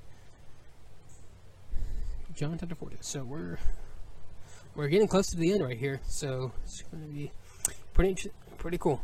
John 2.33 2.57
chapter 2.59 2.73
14. 2.73 2.97
So 3.01 3.23
we're 3.23 3.59
we're 4.73 4.87
getting 4.87 5.07
close 5.07 5.27
to 5.27 5.37
the 5.37 5.53
end 5.53 5.63
right 5.63 5.77
here. 5.77 6.01
So 6.07 6.53
it's 6.63 6.81
going 6.81 7.03
to 7.03 7.09
be 7.13 7.31
pretty 7.93 8.31
pretty 8.57 8.79
cool. 8.79 8.99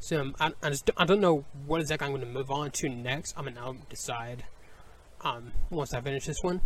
So 0.00 0.22
um, 0.22 0.34
I, 0.40 0.50
I 0.64 0.70
just 0.70 0.90
I 0.96 1.04
don't 1.04 1.20
know 1.20 1.44
what 1.64 1.80
exactly 1.80 2.06
I'm 2.06 2.12
going 2.12 2.26
to 2.26 2.26
move 2.26 2.50
on 2.50 2.72
to 2.72 2.88
next. 2.88 3.34
I'm 3.36 3.44
going 3.44 3.54
to 3.54 3.60
now 3.60 3.76
decide 3.88 4.46
um, 5.20 5.52
once 5.70 5.94
I 5.94 6.00
finish 6.00 6.26
this 6.26 6.42
one. 6.42 6.60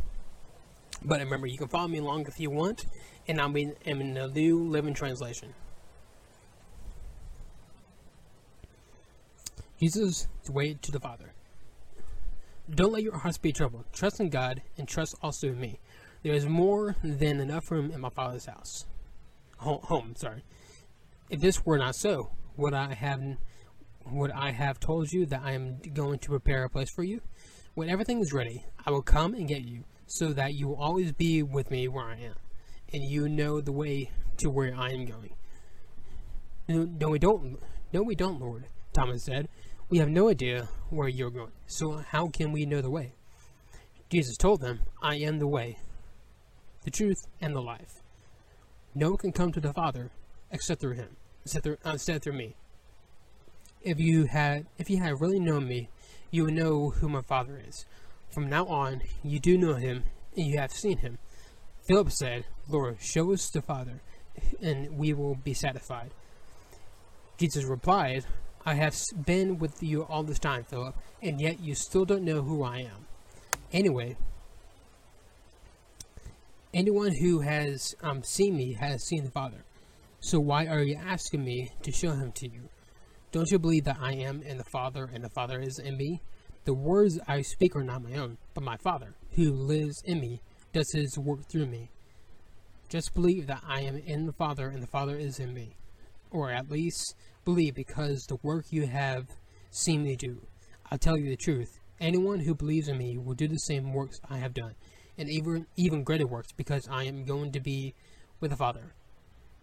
But 1.02 1.20
remember, 1.20 1.46
you 1.46 1.58
can 1.58 1.68
follow 1.68 1.88
me 1.88 1.98
along 1.98 2.26
if 2.26 2.38
you 2.38 2.50
want, 2.50 2.86
and 3.26 3.40
I'll 3.40 3.48
be 3.48 3.72
in 3.84 4.14
the 4.14 4.28
New 4.28 4.64
Living 4.64 4.94
Translation. 4.94 5.54
Jesus, 9.78 10.28
way 10.48 10.74
to 10.74 10.92
the 10.92 11.00
Father. 11.00 11.32
Don't 12.72 12.92
let 12.92 13.02
your 13.02 13.16
hearts 13.16 13.38
be 13.38 13.52
troubled. 13.52 13.84
Trust 13.92 14.20
in 14.20 14.28
God, 14.28 14.62
and 14.76 14.86
trust 14.86 15.14
also 15.22 15.48
in 15.48 15.58
me. 15.58 15.78
There 16.22 16.34
is 16.34 16.46
more 16.46 16.96
than 17.02 17.40
enough 17.40 17.70
room 17.70 17.90
in 17.90 18.00
my 18.00 18.10
Father's 18.10 18.44
house. 18.44 18.84
Home, 19.58 19.80
home 19.84 20.14
sorry. 20.16 20.44
If 21.30 21.40
this 21.40 21.64
were 21.64 21.78
not 21.78 21.94
so, 21.94 22.30
would 22.56 22.74
I 22.74 22.92
have 22.92 23.22
would 24.10 24.30
I 24.32 24.50
have 24.50 24.80
told 24.80 25.12
you 25.12 25.24
that 25.26 25.42
I 25.42 25.52
am 25.52 25.78
going 25.94 26.18
to 26.20 26.28
prepare 26.28 26.64
a 26.64 26.70
place 26.70 26.90
for 26.90 27.02
you? 27.02 27.22
When 27.74 27.88
everything 27.88 28.20
is 28.20 28.32
ready, 28.32 28.66
I 28.84 28.90
will 28.90 29.02
come 29.02 29.34
and 29.34 29.48
get 29.48 29.62
you, 29.62 29.84
so 30.10 30.32
that 30.32 30.54
you 30.54 30.66
will 30.66 30.82
always 30.82 31.12
be 31.12 31.40
with 31.40 31.70
me 31.70 31.86
where 31.86 32.04
I 32.04 32.16
am, 32.16 32.34
and 32.92 33.04
you 33.04 33.28
know 33.28 33.60
the 33.60 33.72
way 33.72 34.10
to 34.38 34.50
where 34.50 34.74
I 34.76 34.90
am 34.90 35.04
going. 35.04 35.34
No, 36.66 37.08
we 37.08 37.18
don't. 37.20 37.60
No, 37.92 38.02
we 38.02 38.16
don't, 38.16 38.40
Lord. 38.40 38.64
Thomas 38.92 39.24
said. 39.24 39.48
We 39.88 39.98
have 39.98 40.08
no 40.08 40.28
idea 40.28 40.68
where 40.88 41.08
you're 41.08 41.30
going, 41.30 41.52
so 41.66 41.98
how 41.98 42.28
can 42.28 42.52
we 42.52 42.64
know 42.64 42.80
the 42.80 42.90
way? 42.90 43.12
Jesus 44.08 44.36
told 44.36 44.60
them, 44.60 44.80
I 45.00 45.16
am 45.16 45.38
the 45.38 45.46
way, 45.46 45.78
the 46.84 46.90
truth, 46.90 47.26
and 47.40 47.54
the 47.54 47.60
life. 47.60 48.02
No 48.94 49.10
one 49.10 49.18
can 49.18 49.32
come 49.32 49.52
to 49.52 49.60
the 49.60 49.72
Father 49.72 50.10
except 50.50 50.80
through 50.80 50.94
him, 50.94 51.16
except 51.44 51.64
through, 51.64 51.78
uh, 51.84 51.92
except 51.94 52.24
through 52.24 52.34
me. 52.34 52.56
If 53.82 54.00
you 54.00 54.26
had, 54.26 54.66
if 54.78 54.90
you 54.90 54.98
had 54.98 55.20
really 55.20 55.40
known 55.40 55.68
me, 55.68 55.88
you 56.30 56.44
would 56.44 56.54
know 56.54 56.90
who 56.90 57.08
my 57.08 57.22
Father 57.22 57.60
is. 57.64 57.84
From 58.30 58.48
now 58.48 58.66
on, 58.66 59.02
you 59.22 59.40
do 59.40 59.58
know 59.58 59.74
him, 59.74 60.04
and 60.36 60.46
you 60.46 60.58
have 60.58 60.72
seen 60.72 60.98
him. 60.98 61.18
Philip 61.86 62.12
said, 62.12 62.44
Lord, 62.68 62.98
show 63.00 63.32
us 63.32 63.50
the 63.50 63.62
Father, 63.62 64.00
and 64.62 64.96
we 64.96 65.12
will 65.12 65.34
be 65.34 65.54
satisfied. 65.54 66.10
Jesus 67.38 67.64
replied, 67.64 68.24
I 68.64 68.74
have 68.74 68.94
been 69.24 69.58
with 69.58 69.82
you 69.82 70.02
all 70.02 70.22
this 70.22 70.38
time, 70.38 70.64
Philip, 70.64 70.94
and 71.22 71.40
yet 71.40 71.60
you 71.60 71.74
still 71.74 72.04
don't 72.04 72.22
know 72.22 72.42
who 72.42 72.62
I 72.62 72.78
am. 72.78 73.06
Anyway, 73.72 74.16
anyone 76.72 77.12
who 77.12 77.40
has 77.40 77.94
um, 78.02 78.22
seen 78.22 78.56
me 78.56 78.74
has 78.74 79.02
seen 79.04 79.24
the 79.24 79.30
Father. 79.30 79.64
So 80.20 80.38
why 80.38 80.66
are 80.66 80.82
you 80.82 80.96
asking 80.96 81.44
me 81.44 81.70
to 81.82 81.90
show 81.90 82.12
him 82.12 82.30
to 82.32 82.46
you? 82.46 82.68
Don't 83.32 83.50
you 83.50 83.58
believe 83.58 83.84
that 83.84 83.98
I 84.00 84.12
am 84.12 84.42
in 84.42 84.58
the 84.58 84.64
Father 84.64 85.08
and 85.12 85.24
the 85.24 85.30
Father 85.30 85.60
is 85.60 85.78
in 85.78 85.96
me? 85.96 86.20
The 86.64 86.74
words 86.74 87.18
I 87.26 87.42
speak 87.42 87.74
are 87.74 87.82
not 87.82 88.02
my 88.02 88.16
own, 88.16 88.38
but 88.54 88.62
my 88.62 88.76
Father, 88.76 89.14
who 89.32 89.50
lives 89.50 90.02
in 90.04 90.20
me, 90.20 90.42
does 90.72 90.92
his 90.92 91.18
work 91.18 91.46
through 91.48 91.66
me. 91.66 91.90
Just 92.88 93.14
believe 93.14 93.46
that 93.46 93.62
I 93.66 93.80
am 93.82 93.96
in 93.96 94.26
the 94.26 94.32
Father 94.32 94.68
and 94.68 94.82
the 94.82 94.86
Father 94.86 95.16
is 95.16 95.38
in 95.38 95.54
me. 95.54 95.76
Or 96.30 96.50
at 96.50 96.70
least 96.70 97.14
believe 97.44 97.74
because 97.74 98.26
the 98.26 98.38
work 98.42 98.66
you 98.70 98.86
have 98.86 99.26
seen 99.70 100.02
me 100.02 100.16
do. 100.16 100.42
I'll 100.90 100.98
tell 100.98 101.16
you 101.16 101.30
the 101.30 101.36
truth. 101.36 101.78
Anyone 102.00 102.40
who 102.40 102.54
believes 102.54 102.88
in 102.88 102.98
me 102.98 103.16
will 103.16 103.34
do 103.34 103.46
the 103.46 103.58
same 103.58 103.92
works 103.92 104.20
I 104.28 104.38
have 104.38 104.54
done, 104.54 104.74
and 105.18 105.28
even 105.28 105.66
even 105.76 106.02
greater 106.02 106.26
works, 106.26 106.50
because 106.52 106.88
I 106.90 107.04
am 107.04 107.24
going 107.24 107.52
to 107.52 107.60
be 107.60 107.94
with 108.40 108.50
the 108.50 108.56
Father. 108.56 108.94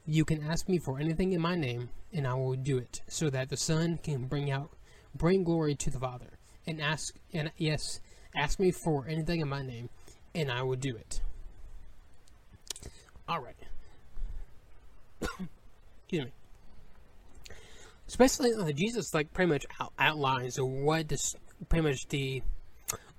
You 0.05 0.23
can 0.23 0.43
ask 0.43 0.69
me 0.69 0.77
for 0.77 0.99
anything 0.99 1.33
in 1.33 1.41
my 1.41 1.55
name, 1.55 1.89
and 2.13 2.27
I 2.27 2.35
will 2.35 2.55
do 2.55 2.77
it, 2.77 3.01
so 3.07 3.29
that 3.31 3.49
the 3.49 3.57
Son 3.57 3.97
can 4.01 4.27
bring 4.27 4.51
out 4.51 4.69
bring 5.15 5.43
glory 5.43 5.75
to 5.75 5.89
the 5.89 5.99
Father. 5.99 6.36
And 6.67 6.81
ask 6.81 7.15
and 7.33 7.51
yes, 7.57 8.01
ask 8.35 8.59
me 8.59 8.71
for 8.71 9.07
anything 9.07 9.39
in 9.39 9.47
my 9.47 9.63
name, 9.63 9.89
and 10.35 10.51
I 10.51 10.61
will 10.63 10.75
do 10.75 10.95
it. 10.95 11.21
All 13.27 13.39
right. 13.39 13.55
Excuse 16.01 16.25
me 16.25 16.31
especially 18.07 18.53
uh, 18.53 18.71
Jesus 18.71 19.13
like 19.13 19.33
pretty 19.33 19.51
much 19.51 19.65
out- 19.79 19.93
outlines 19.99 20.57
what 20.59 21.09
this 21.09 21.35
pretty 21.69 21.87
much 21.87 22.07
the 22.07 22.41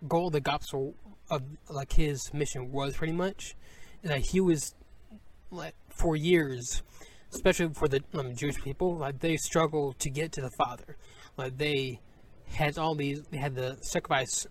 goal, 0.06 0.28
of 0.28 0.32
the 0.32 0.40
gospel 0.40 0.94
of 1.30 1.42
like 1.68 1.92
his 1.92 2.32
mission 2.32 2.72
was 2.72 2.96
pretty 2.96 3.12
much 3.12 3.54
that 4.02 4.18
he 4.18 4.40
was 4.40 4.74
like 5.50 5.74
for 5.90 6.16
years, 6.16 6.82
especially 7.32 7.72
for 7.74 7.88
the 7.88 8.02
um, 8.14 8.34
Jewish 8.34 8.56
people, 8.56 8.96
like 8.96 9.20
they 9.20 9.36
struggled 9.36 9.98
to 9.98 10.10
get 10.10 10.32
to 10.32 10.40
the 10.40 10.50
Father, 10.50 10.96
like 11.36 11.58
they 11.58 12.00
had 12.50 12.78
all 12.78 12.94
these, 12.94 13.22
they 13.30 13.38
had 13.38 13.54
to 13.56 13.76
sacrifice 13.82 14.46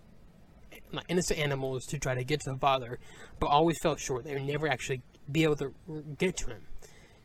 innocent 1.08 1.38
animals 1.38 1.86
to 1.86 1.98
try 1.98 2.14
to 2.14 2.24
get 2.24 2.40
to 2.40 2.52
the 2.52 2.58
Father, 2.58 2.98
but 3.40 3.46
always 3.46 3.78
fell 3.78 3.96
short. 3.96 4.24
They 4.24 4.34
would 4.34 4.44
never 4.44 4.68
actually 4.68 5.02
be 5.30 5.44
able 5.44 5.56
to 5.56 5.74
get 6.18 6.36
to 6.38 6.46
Him 6.46 6.62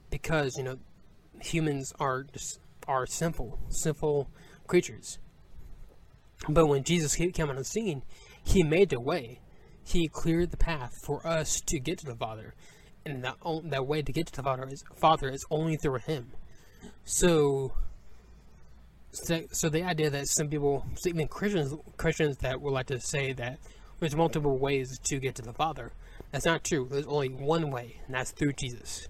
because 0.10 0.58
you 0.58 0.64
know 0.64 0.78
humans 1.42 1.94
are 2.00 2.24
just 2.24 2.60
are 2.88 3.06
simple, 3.06 3.60
simple 3.70 4.30
creatures. 4.68 5.20
But 6.50 6.68
when 6.68 6.84
Jesus 6.84 7.16
came 7.16 7.50
on 7.50 7.56
the 7.56 7.64
scene, 7.64 8.04
he 8.44 8.64
made 8.64 8.90
the 8.90 9.00
way. 9.00 9.40
He 9.86 10.08
cleared 10.08 10.52
the 10.52 10.58
path 10.58 10.94
for 11.06 11.26
us 11.26 11.62
to 11.62 11.80
get 11.80 12.00
to 12.00 12.06
the 12.06 12.16
Father. 12.16 12.54
And 13.06 13.24
that, 13.24 13.38
that 13.66 13.88
way 13.88 14.02
to 14.02 14.12
get 14.12 14.28
to 14.28 14.36
the 14.36 14.44
Father 14.44 14.68
is, 14.70 14.84
Father 14.96 15.30
is 15.30 15.46
only 15.50 15.78
through 15.78 16.00
him. 16.00 16.32
So, 17.06 17.74
so, 19.14 19.70
the 19.70 19.84
idea 19.84 20.10
that 20.10 20.28
some 20.28 20.50
people, 20.50 20.86
even 21.06 21.28
Christians, 21.28 21.76
Christians 21.98 22.38
that 22.38 22.62
would 22.62 22.74
like 22.74 22.88
to 22.88 23.00
say 23.00 23.32
that 23.34 23.60
there's 24.00 24.16
multiple 24.16 24.58
ways 24.58 25.00
to 25.06 25.20
get 25.20 25.36
to 25.36 25.42
the 25.42 25.54
Father, 25.54 25.92
that's 26.32 26.46
not 26.46 26.64
true. 26.64 26.88
There's 26.90 27.06
only 27.06 27.30
one 27.30 27.70
way, 27.70 28.02
and 28.06 28.16
that's 28.16 28.32
through 28.32 28.54
Jesus. 28.54 29.08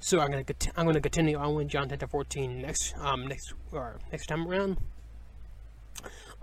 So 0.00 0.20
I'm 0.20 0.30
gonna 0.30 0.44
I'm 0.76 0.86
gonna 0.86 1.00
continue 1.00 1.36
on 1.36 1.54
with 1.54 1.68
John 1.68 1.88
10 1.88 1.98
to 1.98 2.06
14 2.06 2.62
next 2.62 2.94
um 3.00 3.26
next 3.26 3.52
or 3.72 3.98
next 4.12 4.26
time 4.26 4.46
around. 4.46 4.76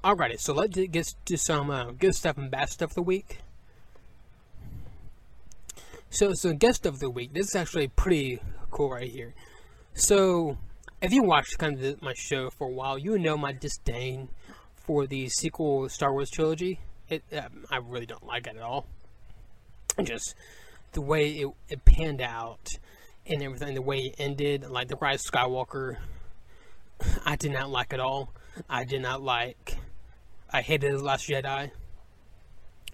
Alrighty, 0.04 0.40
so 0.40 0.54
let's 0.54 0.78
get 0.78 1.16
to 1.26 1.38
some 1.38 1.72
uh, 1.72 1.92
good 1.92 2.14
stuff 2.14 2.38
and 2.38 2.52
bad 2.52 2.70
stuff 2.70 2.92
of 2.92 2.96
the 2.96 3.02
week. 3.02 3.40
So, 6.12 6.34
so 6.34 6.54
guest 6.54 6.86
of 6.86 7.00
the 7.00 7.10
week. 7.10 7.34
This 7.34 7.48
is 7.48 7.56
actually 7.56 7.88
pretty 7.88 8.40
cool 8.70 8.92
right 8.92 9.10
here. 9.10 9.34
So, 9.96 10.58
if 11.06 11.14
you 11.14 11.22
watched 11.22 11.58
kind 11.60 11.82
of 11.84 12.02
my 12.02 12.14
show 12.16 12.50
for 12.50 12.68
a 12.68 12.72
while, 12.72 12.98
you 12.98 13.20
know 13.20 13.38
my 13.38 13.52
disdain 13.52 14.30
for 14.74 15.06
the 15.06 15.30
sequel 15.30 15.88
Star 15.88 16.12
Wars 16.12 16.32
trilogy. 16.32 16.80
It, 17.08 17.24
um, 17.32 17.66
I 17.70 17.78
really 17.78 18.08
don't 18.08 18.26
like 18.26 18.48
it 18.48 18.56
at 18.56 18.62
all. 18.64 18.88
Just 20.04 20.34
the 20.94 21.02
way 21.02 21.30
it, 21.32 21.48
it 21.70 21.86
panned 21.86 22.22
out 22.22 22.70
and 23.28 23.44
everything, 23.44 23.76
the 23.76 23.82
way 23.84 23.98
it 24.00 24.16
ended, 24.18 24.68
like 24.68 24.88
the 24.88 24.96
Rise 24.96 25.24
of 25.26 25.32
Skywalker, 25.32 25.98
I 27.24 27.36
did 27.36 27.52
not 27.52 27.70
like 27.70 27.94
it 27.94 27.96
at 27.96 28.00
all. 28.00 28.34
I 28.68 28.84
did 28.84 29.02
not 29.02 29.22
like. 29.22 29.78
I 30.52 30.62
hated 30.62 30.92
the 30.92 31.04
Last 31.04 31.30
Jedi. 31.30 31.70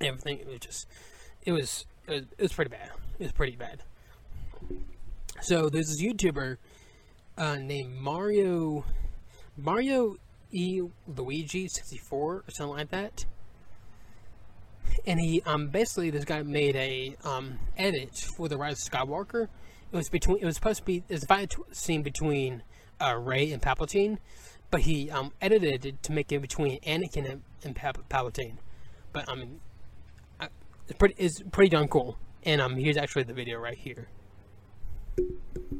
Everything 0.01 0.39
it 0.39 0.47
was 0.47 0.59
just, 0.59 0.88
it 1.43 1.53
was, 1.53 1.86
it 2.07 2.12
was, 2.12 2.22
it 2.38 2.41
was 2.41 2.53
pretty 2.53 2.72
bad. 2.72 2.89
It 3.20 3.24
was 3.24 3.32
pretty 3.32 3.55
bad. 3.55 3.84
So 5.41 5.70
there's 5.70 5.88
this 5.88 6.01
YouTuber 6.01 6.57
uh, 7.41 7.55
named 7.55 7.95
Mario, 7.95 8.85
Mario 9.57 10.17
E 10.51 10.83
Luigi 11.07 11.67
64 11.67 12.19
or 12.19 12.43
something 12.49 12.77
like 12.77 12.91
that. 12.91 13.25
And 15.07 15.19
he 15.19 15.41
um 15.43 15.69
basically 15.69 16.11
this 16.11 16.23
guy 16.25 16.43
made 16.43 16.75
a 16.75 17.17
um 17.23 17.57
edit 17.77 18.15
for 18.15 18.47
the 18.47 18.57
Rise 18.57 18.85
of 18.85 18.93
Skywalker. 18.93 19.47
It 19.91 19.97
was 19.97 20.09
between 20.09 20.37
it 20.37 20.45
was 20.45 20.55
supposed 20.55 20.79
to 20.79 20.85
be 20.85 20.97
it 21.09 21.13
was 21.13 21.23
a 21.23 21.27
fight 21.27 21.55
scene 21.71 22.03
between 22.03 22.61
uh, 22.99 23.15
Rey 23.15 23.51
and 23.51 23.61
Palpatine, 23.61 24.19
but 24.69 24.81
he 24.81 25.09
um 25.09 25.31
edited 25.41 25.85
it 25.85 26.03
to 26.03 26.11
make 26.11 26.31
it 26.31 26.41
between 26.41 26.79
Anakin 26.81 27.27
and, 27.27 27.41
and 27.63 27.75
Pal- 27.75 27.93
Palpatine. 28.07 28.57
But 29.13 29.27
I 29.27 29.35
mean, 29.35 29.61
I, 30.39 30.49
it's 30.87 30.97
pretty 30.99 31.15
it's 31.17 31.41
pretty 31.51 31.69
darn 31.69 31.87
cool. 31.87 32.17
And 32.43 32.61
um 32.61 32.75
here's 32.75 32.97
actually 32.97 33.23
the 33.23 33.33
video 33.33 33.57
right 33.57 33.77
here. 33.77 34.09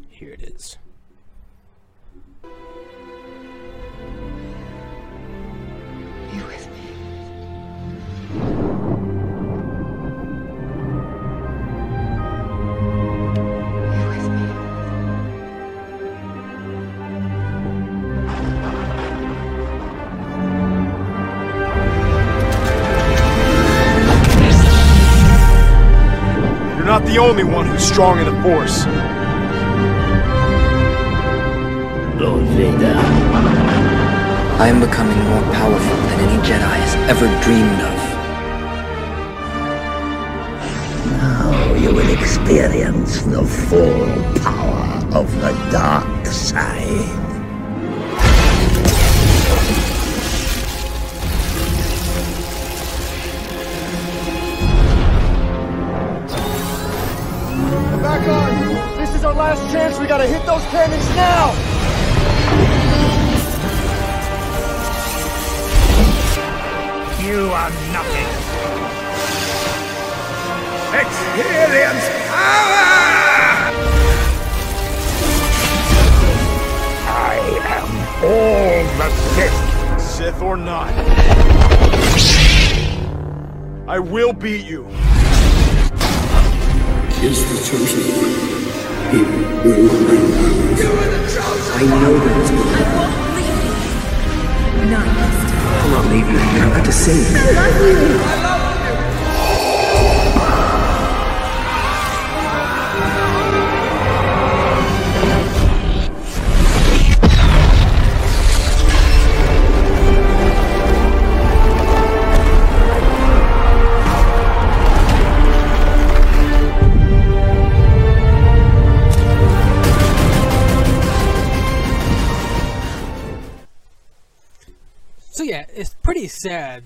Here 0.10 0.32
it 0.32 0.42
is. 0.42 0.78
The 27.12 27.18
only 27.18 27.44
one 27.44 27.66
who's 27.66 27.84
strong 27.84 28.20
in 28.20 28.26
the 28.26 28.42
Force. 28.42 28.86
Lord 32.22 32.46
Vader. 32.56 32.96
I 34.58 34.68
am 34.70 34.80
becoming 34.80 35.18
more 35.28 35.44
powerful 35.54 35.98
than 36.08 36.20
any 36.22 36.42
Jedi 36.48 36.78
has 36.86 36.96
ever 37.12 37.28
dreamed 37.44 37.82
of. 37.92 38.00
Now 41.20 41.74
you 41.74 41.94
will 41.94 42.10
experience 42.18 43.24
the 43.24 43.44
full 43.44 44.08
power 44.40 45.06
of 45.14 45.30
the 45.42 45.52
dark 45.70 46.26
side. 46.28 47.11
Our 59.32 59.38
last 59.38 59.72
chance. 59.72 60.00
We 60.00 60.08
gotta 60.08 60.28
hit 60.28 60.46
those 60.46 60.64
cannons 60.66 61.08
now! 61.16 61.52
You 67.22 67.50
are 67.52 67.70
nothing. 67.94 68.28
Experience 71.00 72.10
power! 72.28 72.82
I 77.14 77.36
am 77.80 77.90
all 78.26 78.84
the 78.98 79.10
Sith. 79.34 80.02
Sith 80.02 80.42
or 80.42 80.58
not. 80.58 80.92
I 83.88 84.00
will 84.00 84.34
beat 84.34 84.66
you. 84.66 84.88
Is 87.24 87.44
the 87.46 87.70
chosen 87.70 88.02
one. 88.18 88.51
He 89.12 89.18
will 89.18 89.26
bring 90.08 90.32
I 91.74 91.84
know 91.84 92.14
that 92.18 92.36
it's 92.40 92.52
good. 92.52 92.68
I 94.88 95.84
will 95.84 95.92
not 95.92 96.06
leave 96.12 96.28
you 96.30 96.38
here. 96.38 96.64
I'm 96.64 96.72
about 96.72 96.86
to 96.86 96.92
save 96.94 97.30
you. 97.30 97.38
So 97.38 98.51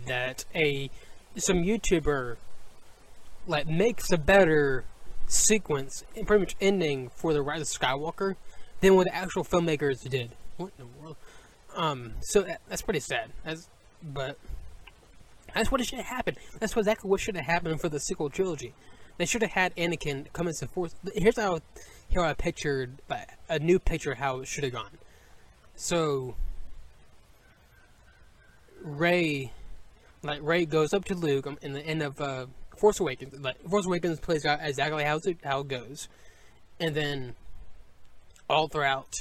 that 0.06 0.46
a 0.54 0.90
some 1.38 1.58
YouTuber 1.58 2.38
like 3.48 3.68
makes 3.68 4.12
a 4.12 4.18
better 4.18 4.86
sequence 5.28 6.04
and 6.16 6.26
pretty 6.26 6.42
much 6.42 6.56
ending 6.62 7.10
for 7.10 7.34
the 7.34 7.42
Rise 7.42 7.62
of 7.62 7.68
Skywalker 7.68 8.36
than 8.82 8.96
what 8.96 9.06
the 9.06 9.16
actual 9.16 9.44
filmmakers 9.44 10.08
did. 10.10 10.32
What 10.58 10.72
in 10.78 10.86
the 10.86 11.02
world? 11.02 11.16
Um, 11.76 12.14
so 12.22 12.42
that, 12.44 12.62
that's 12.70 12.82
pretty 12.82 13.00
sad. 13.00 13.32
That's 13.44 13.68
but 14.02 14.38
that's 15.54 15.72
what 15.72 15.84
should 15.86 16.00
have 16.00 16.08
happened. 16.08 16.38
That's 16.60 16.76
exactly 16.76 17.10
what 17.10 17.20
should 17.20 17.36
have 17.36 17.46
happened 17.46 17.82
for 17.82 17.90
the 17.90 18.00
sequel 18.00 18.30
trilogy. 18.30 18.74
They 19.18 19.26
should 19.26 19.42
have 19.42 19.52
had 19.52 19.76
Anakin 19.76 20.32
come 20.34 20.48
as 20.48 20.60
the 20.60 20.68
Force. 20.68 20.94
Here's 21.14 21.38
how 21.38 21.60
here 22.10 22.22
I 22.22 22.34
pictured 22.34 23.02
a 23.50 23.60
new 23.60 23.80
picture 23.80 24.16
how 24.16 24.42
it 24.42 24.48
should 24.48 24.64
have 24.64 24.74
gone. 24.74 24.98
So 25.76 26.36
Rey, 28.82 29.52
like 30.26 30.42
Rey 30.42 30.66
goes 30.66 30.94
up 30.94 31.06
to 31.06 31.16
Luke 31.16 31.48
um, 31.48 31.58
in 31.62 31.74
the 31.74 31.82
end 31.82 32.02
of 32.02 32.20
uh, 32.20 32.46
Force 32.78 33.00
Awakens. 33.00 33.40
Like 33.40 33.62
Force 33.70 33.86
Awakens 33.86 34.20
plays 34.20 34.46
out 34.46 34.60
exactly 34.62 35.04
how 35.04 35.20
it, 35.24 35.38
how 35.44 35.62
it 35.62 35.68
goes, 35.68 36.08
and 36.80 36.96
then 36.96 37.36
all 38.50 38.68
throughout, 38.68 39.14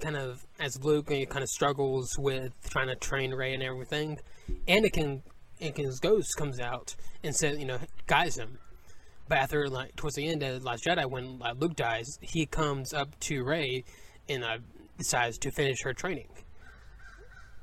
kind 0.00 0.16
of 0.16 0.44
as 0.58 0.82
Luke 0.82 1.08
kind 1.08 1.42
of 1.42 1.48
struggles 1.48 2.16
with 2.18 2.52
trying 2.70 2.88
to 2.88 2.96
train 2.96 3.32
Rey 3.32 3.54
and 3.54 3.62
everything, 3.62 4.18
Anakin 4.66 5.22
Anakin's 5.60 5.98
ghost 6.00 6.36
comes 6.36 6.60
out 6.60 6.94
and 7.24 7.34
says, 7.34 7.58
you 7.58 7.64
know, 7.64 7.78
guides 8.06 8.36
him. 8.36 8.58
But 9.28 9.38
after 9.38 9.68
like 9.68 9.96
towards 9.96 10.16
the 10.16 10.28
end 10.28 10.42
of 10.42 10.64
Last 10.64 10.84
Jedi, 10.84 11.08
when 11.10 11.40
uh, 11.44 11.54
Luke 11.58 11.76
dies, 11.76 12.18
he 12.20 12.46
comes 12.46 12.92
up 12.92 13.18
to 13.20 13.44
Rey 13.44 13.84
and 14.28 14.44
uh, 14.44 14.58
decides 14.96 15.38
to 15.38 15.50
finish 15.50 15.82
her 15.82 15.92
training 15.92 16.28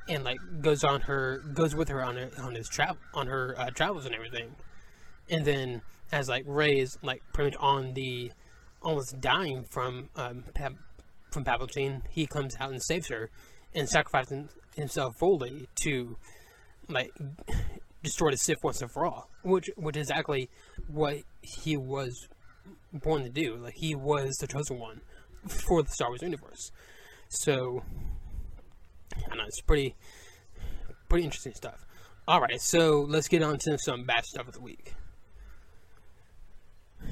and 0.08 0.24
like 0.24 0.40
goes 0.62 0.84
on 0.84 1.02
her 1.02 1.40
goes 1.54 1.76
with 1.76 1.90
her 1.90 2.04
on 2.04 2.16
her, 2.16 2.30
on 2.40 2.56
his 2.56 2.68
travel 2.68 2.98
on 3.14 3.28
her 3.28 3.56
uh, 3.58 3.70
travels 3.72 4.06
and 4.06 4.16
everything. 4.16 4.56
And 5.30 5.46
then 5.46 5.82
as 6.12 6.30
like 6.30 6.44
Rey 6.48 6.80
is 6.80 6.98
like 7.02 7.24
pretty 7.34 7.52
much 7.52 7.60
on 7.60 7.94
the 7.94 8.32
almost 8.82 9.20
dying 9.20 9.66
from 9.72 10.10
um, 10.16 10.44
Pap- 10.54 10.74
from 11.32 11.44
Palpatine 11.44 12.02
he 12.10 12.28
comes 12.28 12.56
out 12.60 12.72
and 12.72 12.82
saves 12.82 13.08
her 13.08 13.30
and 13.74 13.90
sacrifices 13.90 14.50
himself 14.76 15.16
fully 15.18 15.68
to 15.82 16.18
like 16.88 17.12
destroy 18.04 18.32
the 18.32 18.38
Sith 18.38 18.64
once 18.64 18.82
and 18.82 18.92
for 18.92 19.06
all 19.06 19.30
which 19.42 19.70
which 19.76 19.98
is 19.98 20.10
exactly 20.10 20.50
what 20.88 21.18
he 21.42 21.78
was 21.78 22.28
born 22.94 23.24
to 23.24 23.30
do. 23.30 23.56
Like 23.56 23.76
he 23.76 23.96
was 23.96 24.38
the 24.38 24.48
chosen 24.48 24.80
one 24.80 25.02
for 25.48 25.84
the 25.84 25.90
Star 25.90 26.10
Wars 26.10 26.22
universe. 26.22 26.72
So 27.30 27.84
I 29.32 29.36
know 29.36 29.44
it's 29.48 29.62
pretty, 29.62 29.96
pretty 31.10 31.26
interesting 31.26 31.54
stuff. 31.54 31.86
All 32.28 32.42
right, 32.42 32.60
so 32.60 33.06
let's 33.08 33.28
get 33.28 33.44
on 33.44 33.60
to 33.60 33.78
some 33.78 34.04
bad 34.04 34.26
stuff 34.26 34.48
of 34.48 34.54
the 34.54 34.62
week. 34.62 34.94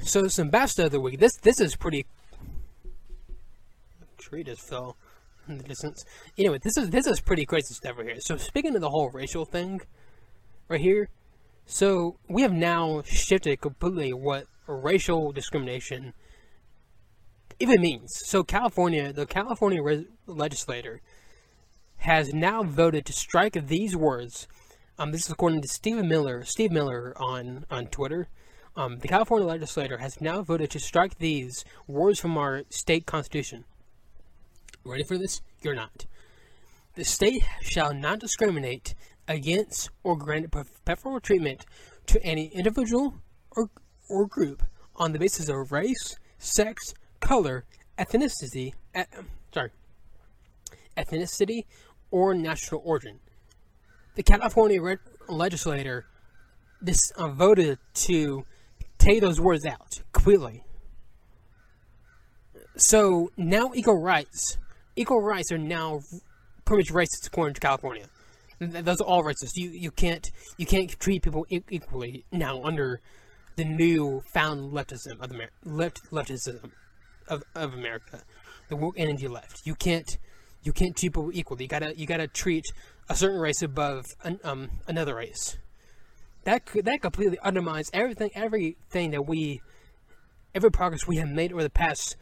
So 0.02 0.26
some 0.28 0.50
bad 0.50 0.66
stuff 0.66 0.86
of 0.86 0.92
the 0.92 1.00
week. 1.00 1.20
This 1.20 1.36
this 1.36 1.60
is 1.60 1.76
pretty. 1.76 2.06
tree 4.18 4.42
just 4.42 4.62
fell 4.62 4.96
in 5.48 5.58
the 5.58 5.64
distance. 5.64 6.04
Anyway, 6.36 6.58
this 6.58 6.76
is 6.76 6.90
this 6.90 7.06
is 7.06 7.20
pretty 7.20 7.46
crazy 7.46 7.74
stuff 7.74 7.96
right 7.96 8.06
here. 8.06 8.20
So 8.20 8.36
speaking 8.36 8.74
of 8.74 8.80
the 8.80 8.90
whole 8.90 9.10
racial 9.10 9.44
thing, 9.44 9.82
right 10.68 10.80
here, 10.80 11.08
so 11.66 12.16
we 12.28 12.42
have 12.42 12.52
now 12.52 13.02
shifted 13.02 13.60
completely 13.60 14.12
what 14.12 14.46
racial 14.66 15.32
discrimination 15.32 16.12
even 17.60 17.80
means. 17.80 18.12
So 18.26 18.42
California, 18.42 19.12
the 19.12 19.26
California 19.26 20.04
legislator 20.26 21.00
has 22.04 22.34
now 22.34 22.62
voted 22.62 23.06
to 23.06 23.12
strike 23.14 23.66
these 23.66 23.96
words. 23.96 24.46
Um, 24.98 25.10
this 25.10 25.24
is 25.24 25.30
according 25.30 25.62
to 25.62 25.68
Stephen 25.68 26.06
Miller, 26.06 26.44
Steve 26.44 26.70
Miller 26.70 27.14
on 27.16 27.64
on 27.70 27.86
Twitter. 27.86 28.28
Um, 28.76 28.98
the 28.98 29.08
California 29.08 29.46
legislature 29.46 29.98
has 29.98 30.20
now 30.20 30.42
voted 30.42 30.70
to 30.72 30.78
strike 30.78 31.18
these 31.18 31.64
words 31.86 32.20
from 32.20 32.36
our 32.36 32.64
state 32.68 33.06
constitution. 33.06 33.64
Ready 34.84 35.04
for 35.04 35.16
this? 35.16 35.40
You're 35.62 35.74
not. 35.74 36.04
The 36.94 37.04
state 37.04 37.42
shall 37.62 37.94
not 37.94 38.18
discriminate 38.18 38.94
against 39.26 39.88
or 40.02 40.16
grant 40.16 40.50
preferential 40.84 41.20
treatment 41.20 41.64
to 42.06 42.22
any 42.22 42.48
individual 42.48 43.14
or, 43.56 43.70
or 44.10 44.26
group 44.26 44.62
on 44.96 45.12
the 45.12 45.18
basis 45.18 45.48
of 45.48 45.72
race, 45.72 46.16
sex, 46.38 46.92
color, 47.20 47.64
ethnicity, 47.98 48.74
e- 48.94 49.02
sorry, 49.52 49.70
ethnicity, 50.96 51.64
or 52.14 52.32
national 52.32 52.80
origin. 52.84 53.18
The 54.14 54.22
California 54.22 54.80
re- 54.80 54.98
legislator 55.28 56.06
this 56.80 57.10
uh, 57.16 57.26
voted 57.26 57.78
to 58.06 58.46
take 58.98 59.20
those 59.20 59.40
words 59.40 59.66
out 59.66 60.00
completely. 60.12 60.62
So 62.76 63.32
now 63.36 63.72
equal 63.74 64.00
rights, 64.00 64.58
equal 64.94 65.22
rights 65.22 65.50
are 65.50 65.58
now 65.58 66.02
pretty 66.64 66.84
much 66.84 66.92
racist 66.92 67.26
according 67.26 67.54
to 67.54 67.60
California. 67.60 68.06
Those 68.60 69.00
are 69.00 69.08
all 69.08 69.24
racist. 69.24 69.56
You 69.56 69.70
you 69.70 69.90
can't 69.90 70.30
you 70.56 70.66
can't 70.66 70.88
treat 71.00 71.20
people 71.24 71.44
equally 71.50 72.24
now 72.30 72.62
under 72.62 73.00
the 73.56 73.64
new 73.64 74.22
found 74.32 74.72
leftism 74.72 75.20
of 75.20 75.32
Amer- 75.32 75.50
left 75.64 76.12
leftism 76.12 76.70
of, 77.26 77.42
of 77.56 77.74
America, 77.74 78.22
the 78.68 78.76
woke 78.76 78.94
energy 78.96 79.26
left. 79.26 79.66
You 79.66 79.74
can't 79.74 80.16
you 80.64 80.72
can't 80.72 80.96
treat 80.96 81.12
people 81.12 81.30
equally. 81.32 81.64
You 81.64 81.68
gotta 81.68 81.96
you 81.96 82.06
gotta 82.06 82.26
treat 82.26 82.64
a 83.08 83.14
certain 83.14 83.38
race 83.38 83.62
above 83.62 84.04
an, 84.24 84.40
um 84.42 84.70
another 84.88 85.14
race. 85.14 85.58
That 86.44 86.66
that 86.84 87.00
completely 87.00 87.38
undermines 87.40 87.90
everything 87.92 88.30
everything 88.34 89.10
that 89.12 89.26
we 89.26 89.62
every 90.54 90.70
progress 90.70 91.06
we 91.06 91.16
have 91.16 91.28
made 91.28 91.52
over 91.52 91.62
the 91.62 91.70
past 91.70 92.16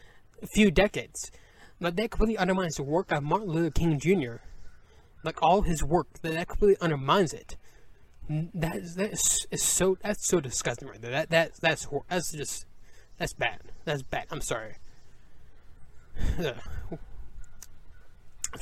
few 0.54 0.70
decades. 0.70 1.30
Like 1.80 1.96
that 1.96 2.10
completely 2.10 2.38
undermines 2.38 2.76
the 2.76 2.82
work 2.82 3.10
of 3.12 3.22
Martin 3.22 3.48
Luther 3.48 3.70
King 3.70 3.98
Jr. 3.98 4.36
Like 5.24 5.42
all 5.42 5.62
his 5.62 5.84
work, 5.84 6.08
that, 6.22 6.32
that 6.32 6.48
completely 6.48 6.80
undermines 6.80 7.32
it. 7.32 7.56
That 8.28 8.76
is 8.76 8.94
that 8.96 9.12
is, 9.12 9.46
is 9.50 9.62
so 9.62 9.96
that's 10.00 10.26
so 10.26 10.40
disgusting 10.40 10.88
right 10.88 11.00
there. 11.00 11.10
That 11.10 11.30
that 11.30 11.52
that's 11.60 11.86
that's 12.08 12.32
just 12.32 12.66
that's 13.18 13.34
bad. 13.34 13.60
That's 13.84 14.02
bad. 14.02 14.26
I'm 14.30 14.40
sorry. 14.40 14.76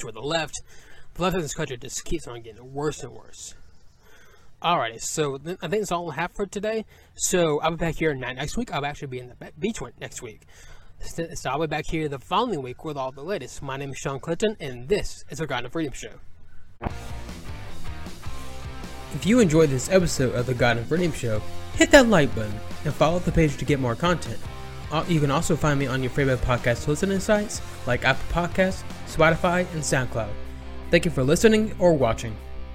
Where 0.02 0.12
the 0.12 0.20
left, 0.20 0.62
the 1.14 1.22
left 1.22 1.36
of 1.36 1.42
this 1.42 1.54
country 1.54 1.76
just 1.76 2.04
keeps 2.04 2.26
on 2.26 2.40
getting 2.42 2.72
worse 2.72 3.02
and 3.02 3.12
worse. 3.12 3.54
Alrighty, 4.62 5.00
so 5.00 5.38
th- 5.38 5.58
I 5.60 5.68
think 5.68 5.82
that's 5.82 5.92
all 5.92 6.10
I 6.10 6.14
have 6.14 6.32
for 6.32 6.46
today. 6.46 6.84
So 7.14 7.60
I'll 7.60 7.72
be 7.72 7.76
back 7.76 7.96
here 7.96 8.14
next 8.14 8.56
week. 8.56 8.72
I'll 8.72 8.84
actually 8.86 9.08
be 9.08 9.18
in 9.18 9.28
the 9.28 9.34
be- 9.34 9.50
beach 9.58 9.80
one 9.80 9.92
next 10.00 10.22
week. 10.22 10.42
So 11.00 11.50
I'll 11.50 11.60
be 11.60 11.66
back 11.66 11.86
here 11.86 12.08
the 12.08 12.18
following 12.18 12.62
week 12.62 12.84
with 12.84 12.96
all 12.96 13.10
the 13.10 13.22
latest. 13.22 13.62
My 13.62 13.76
name 13.76 13.90
is 13.90 13.98
Shawn 13.98 14.20
Clinton, 14.20 14.56
and 14.60 14.88
this 14.88 15.24
is 15.30 15.38
the 15.38 15.46
Garden 15.46 15.66
of 15.66 15.72
Freedom 15.72 15.92
Show. 15.92 16.12
If 19.14 19.26
you 19.26 19.40
enjoyed 19.40 19.70
this 19.70 19.90
episode 19.90 20.34
of 20.34 20.46
the 20.46 20.54
Garden 20.54 20.82
of 20.82 20.88
Freedom 20.88 21.12
Show, 21.12 21.42
hit 21.74 21.90
that 21.90 22.06
like 22.08 22.34
button 22.34 22.54
and 22.84 22.94
follow 22.94 23.18
the 23.18 23.32
page 23.32 23.56
to 23.56 23.64
get 23.64 23.80
more 23.80 23.96
content. 23.96 24.38
Uh, 24.90 25.04
You 25.08 25.20
can 25.20 25.30
also 25.30 25.56
find 25.56 25.78
me 25.78 25.86
on 25.86 26.02
your 26.02 26.10
favorite 26.10 26.40
podcast 26.40 26.88
listening 26.88 27.20
sites 27.20 27.60
like 27.86 28.04
Apple 28.04 28.24
Podcasts, 28.32 28.82
Spotify, 29.06 29.60
and 29.72 29.82
SoundCloud. 29.82 30.30
Thank 30.90 31.04
you 31.04 31.10
for 31.10 31.22
listening 31.22 31.74
or 31.78 31.92
watching. 31.92 32.36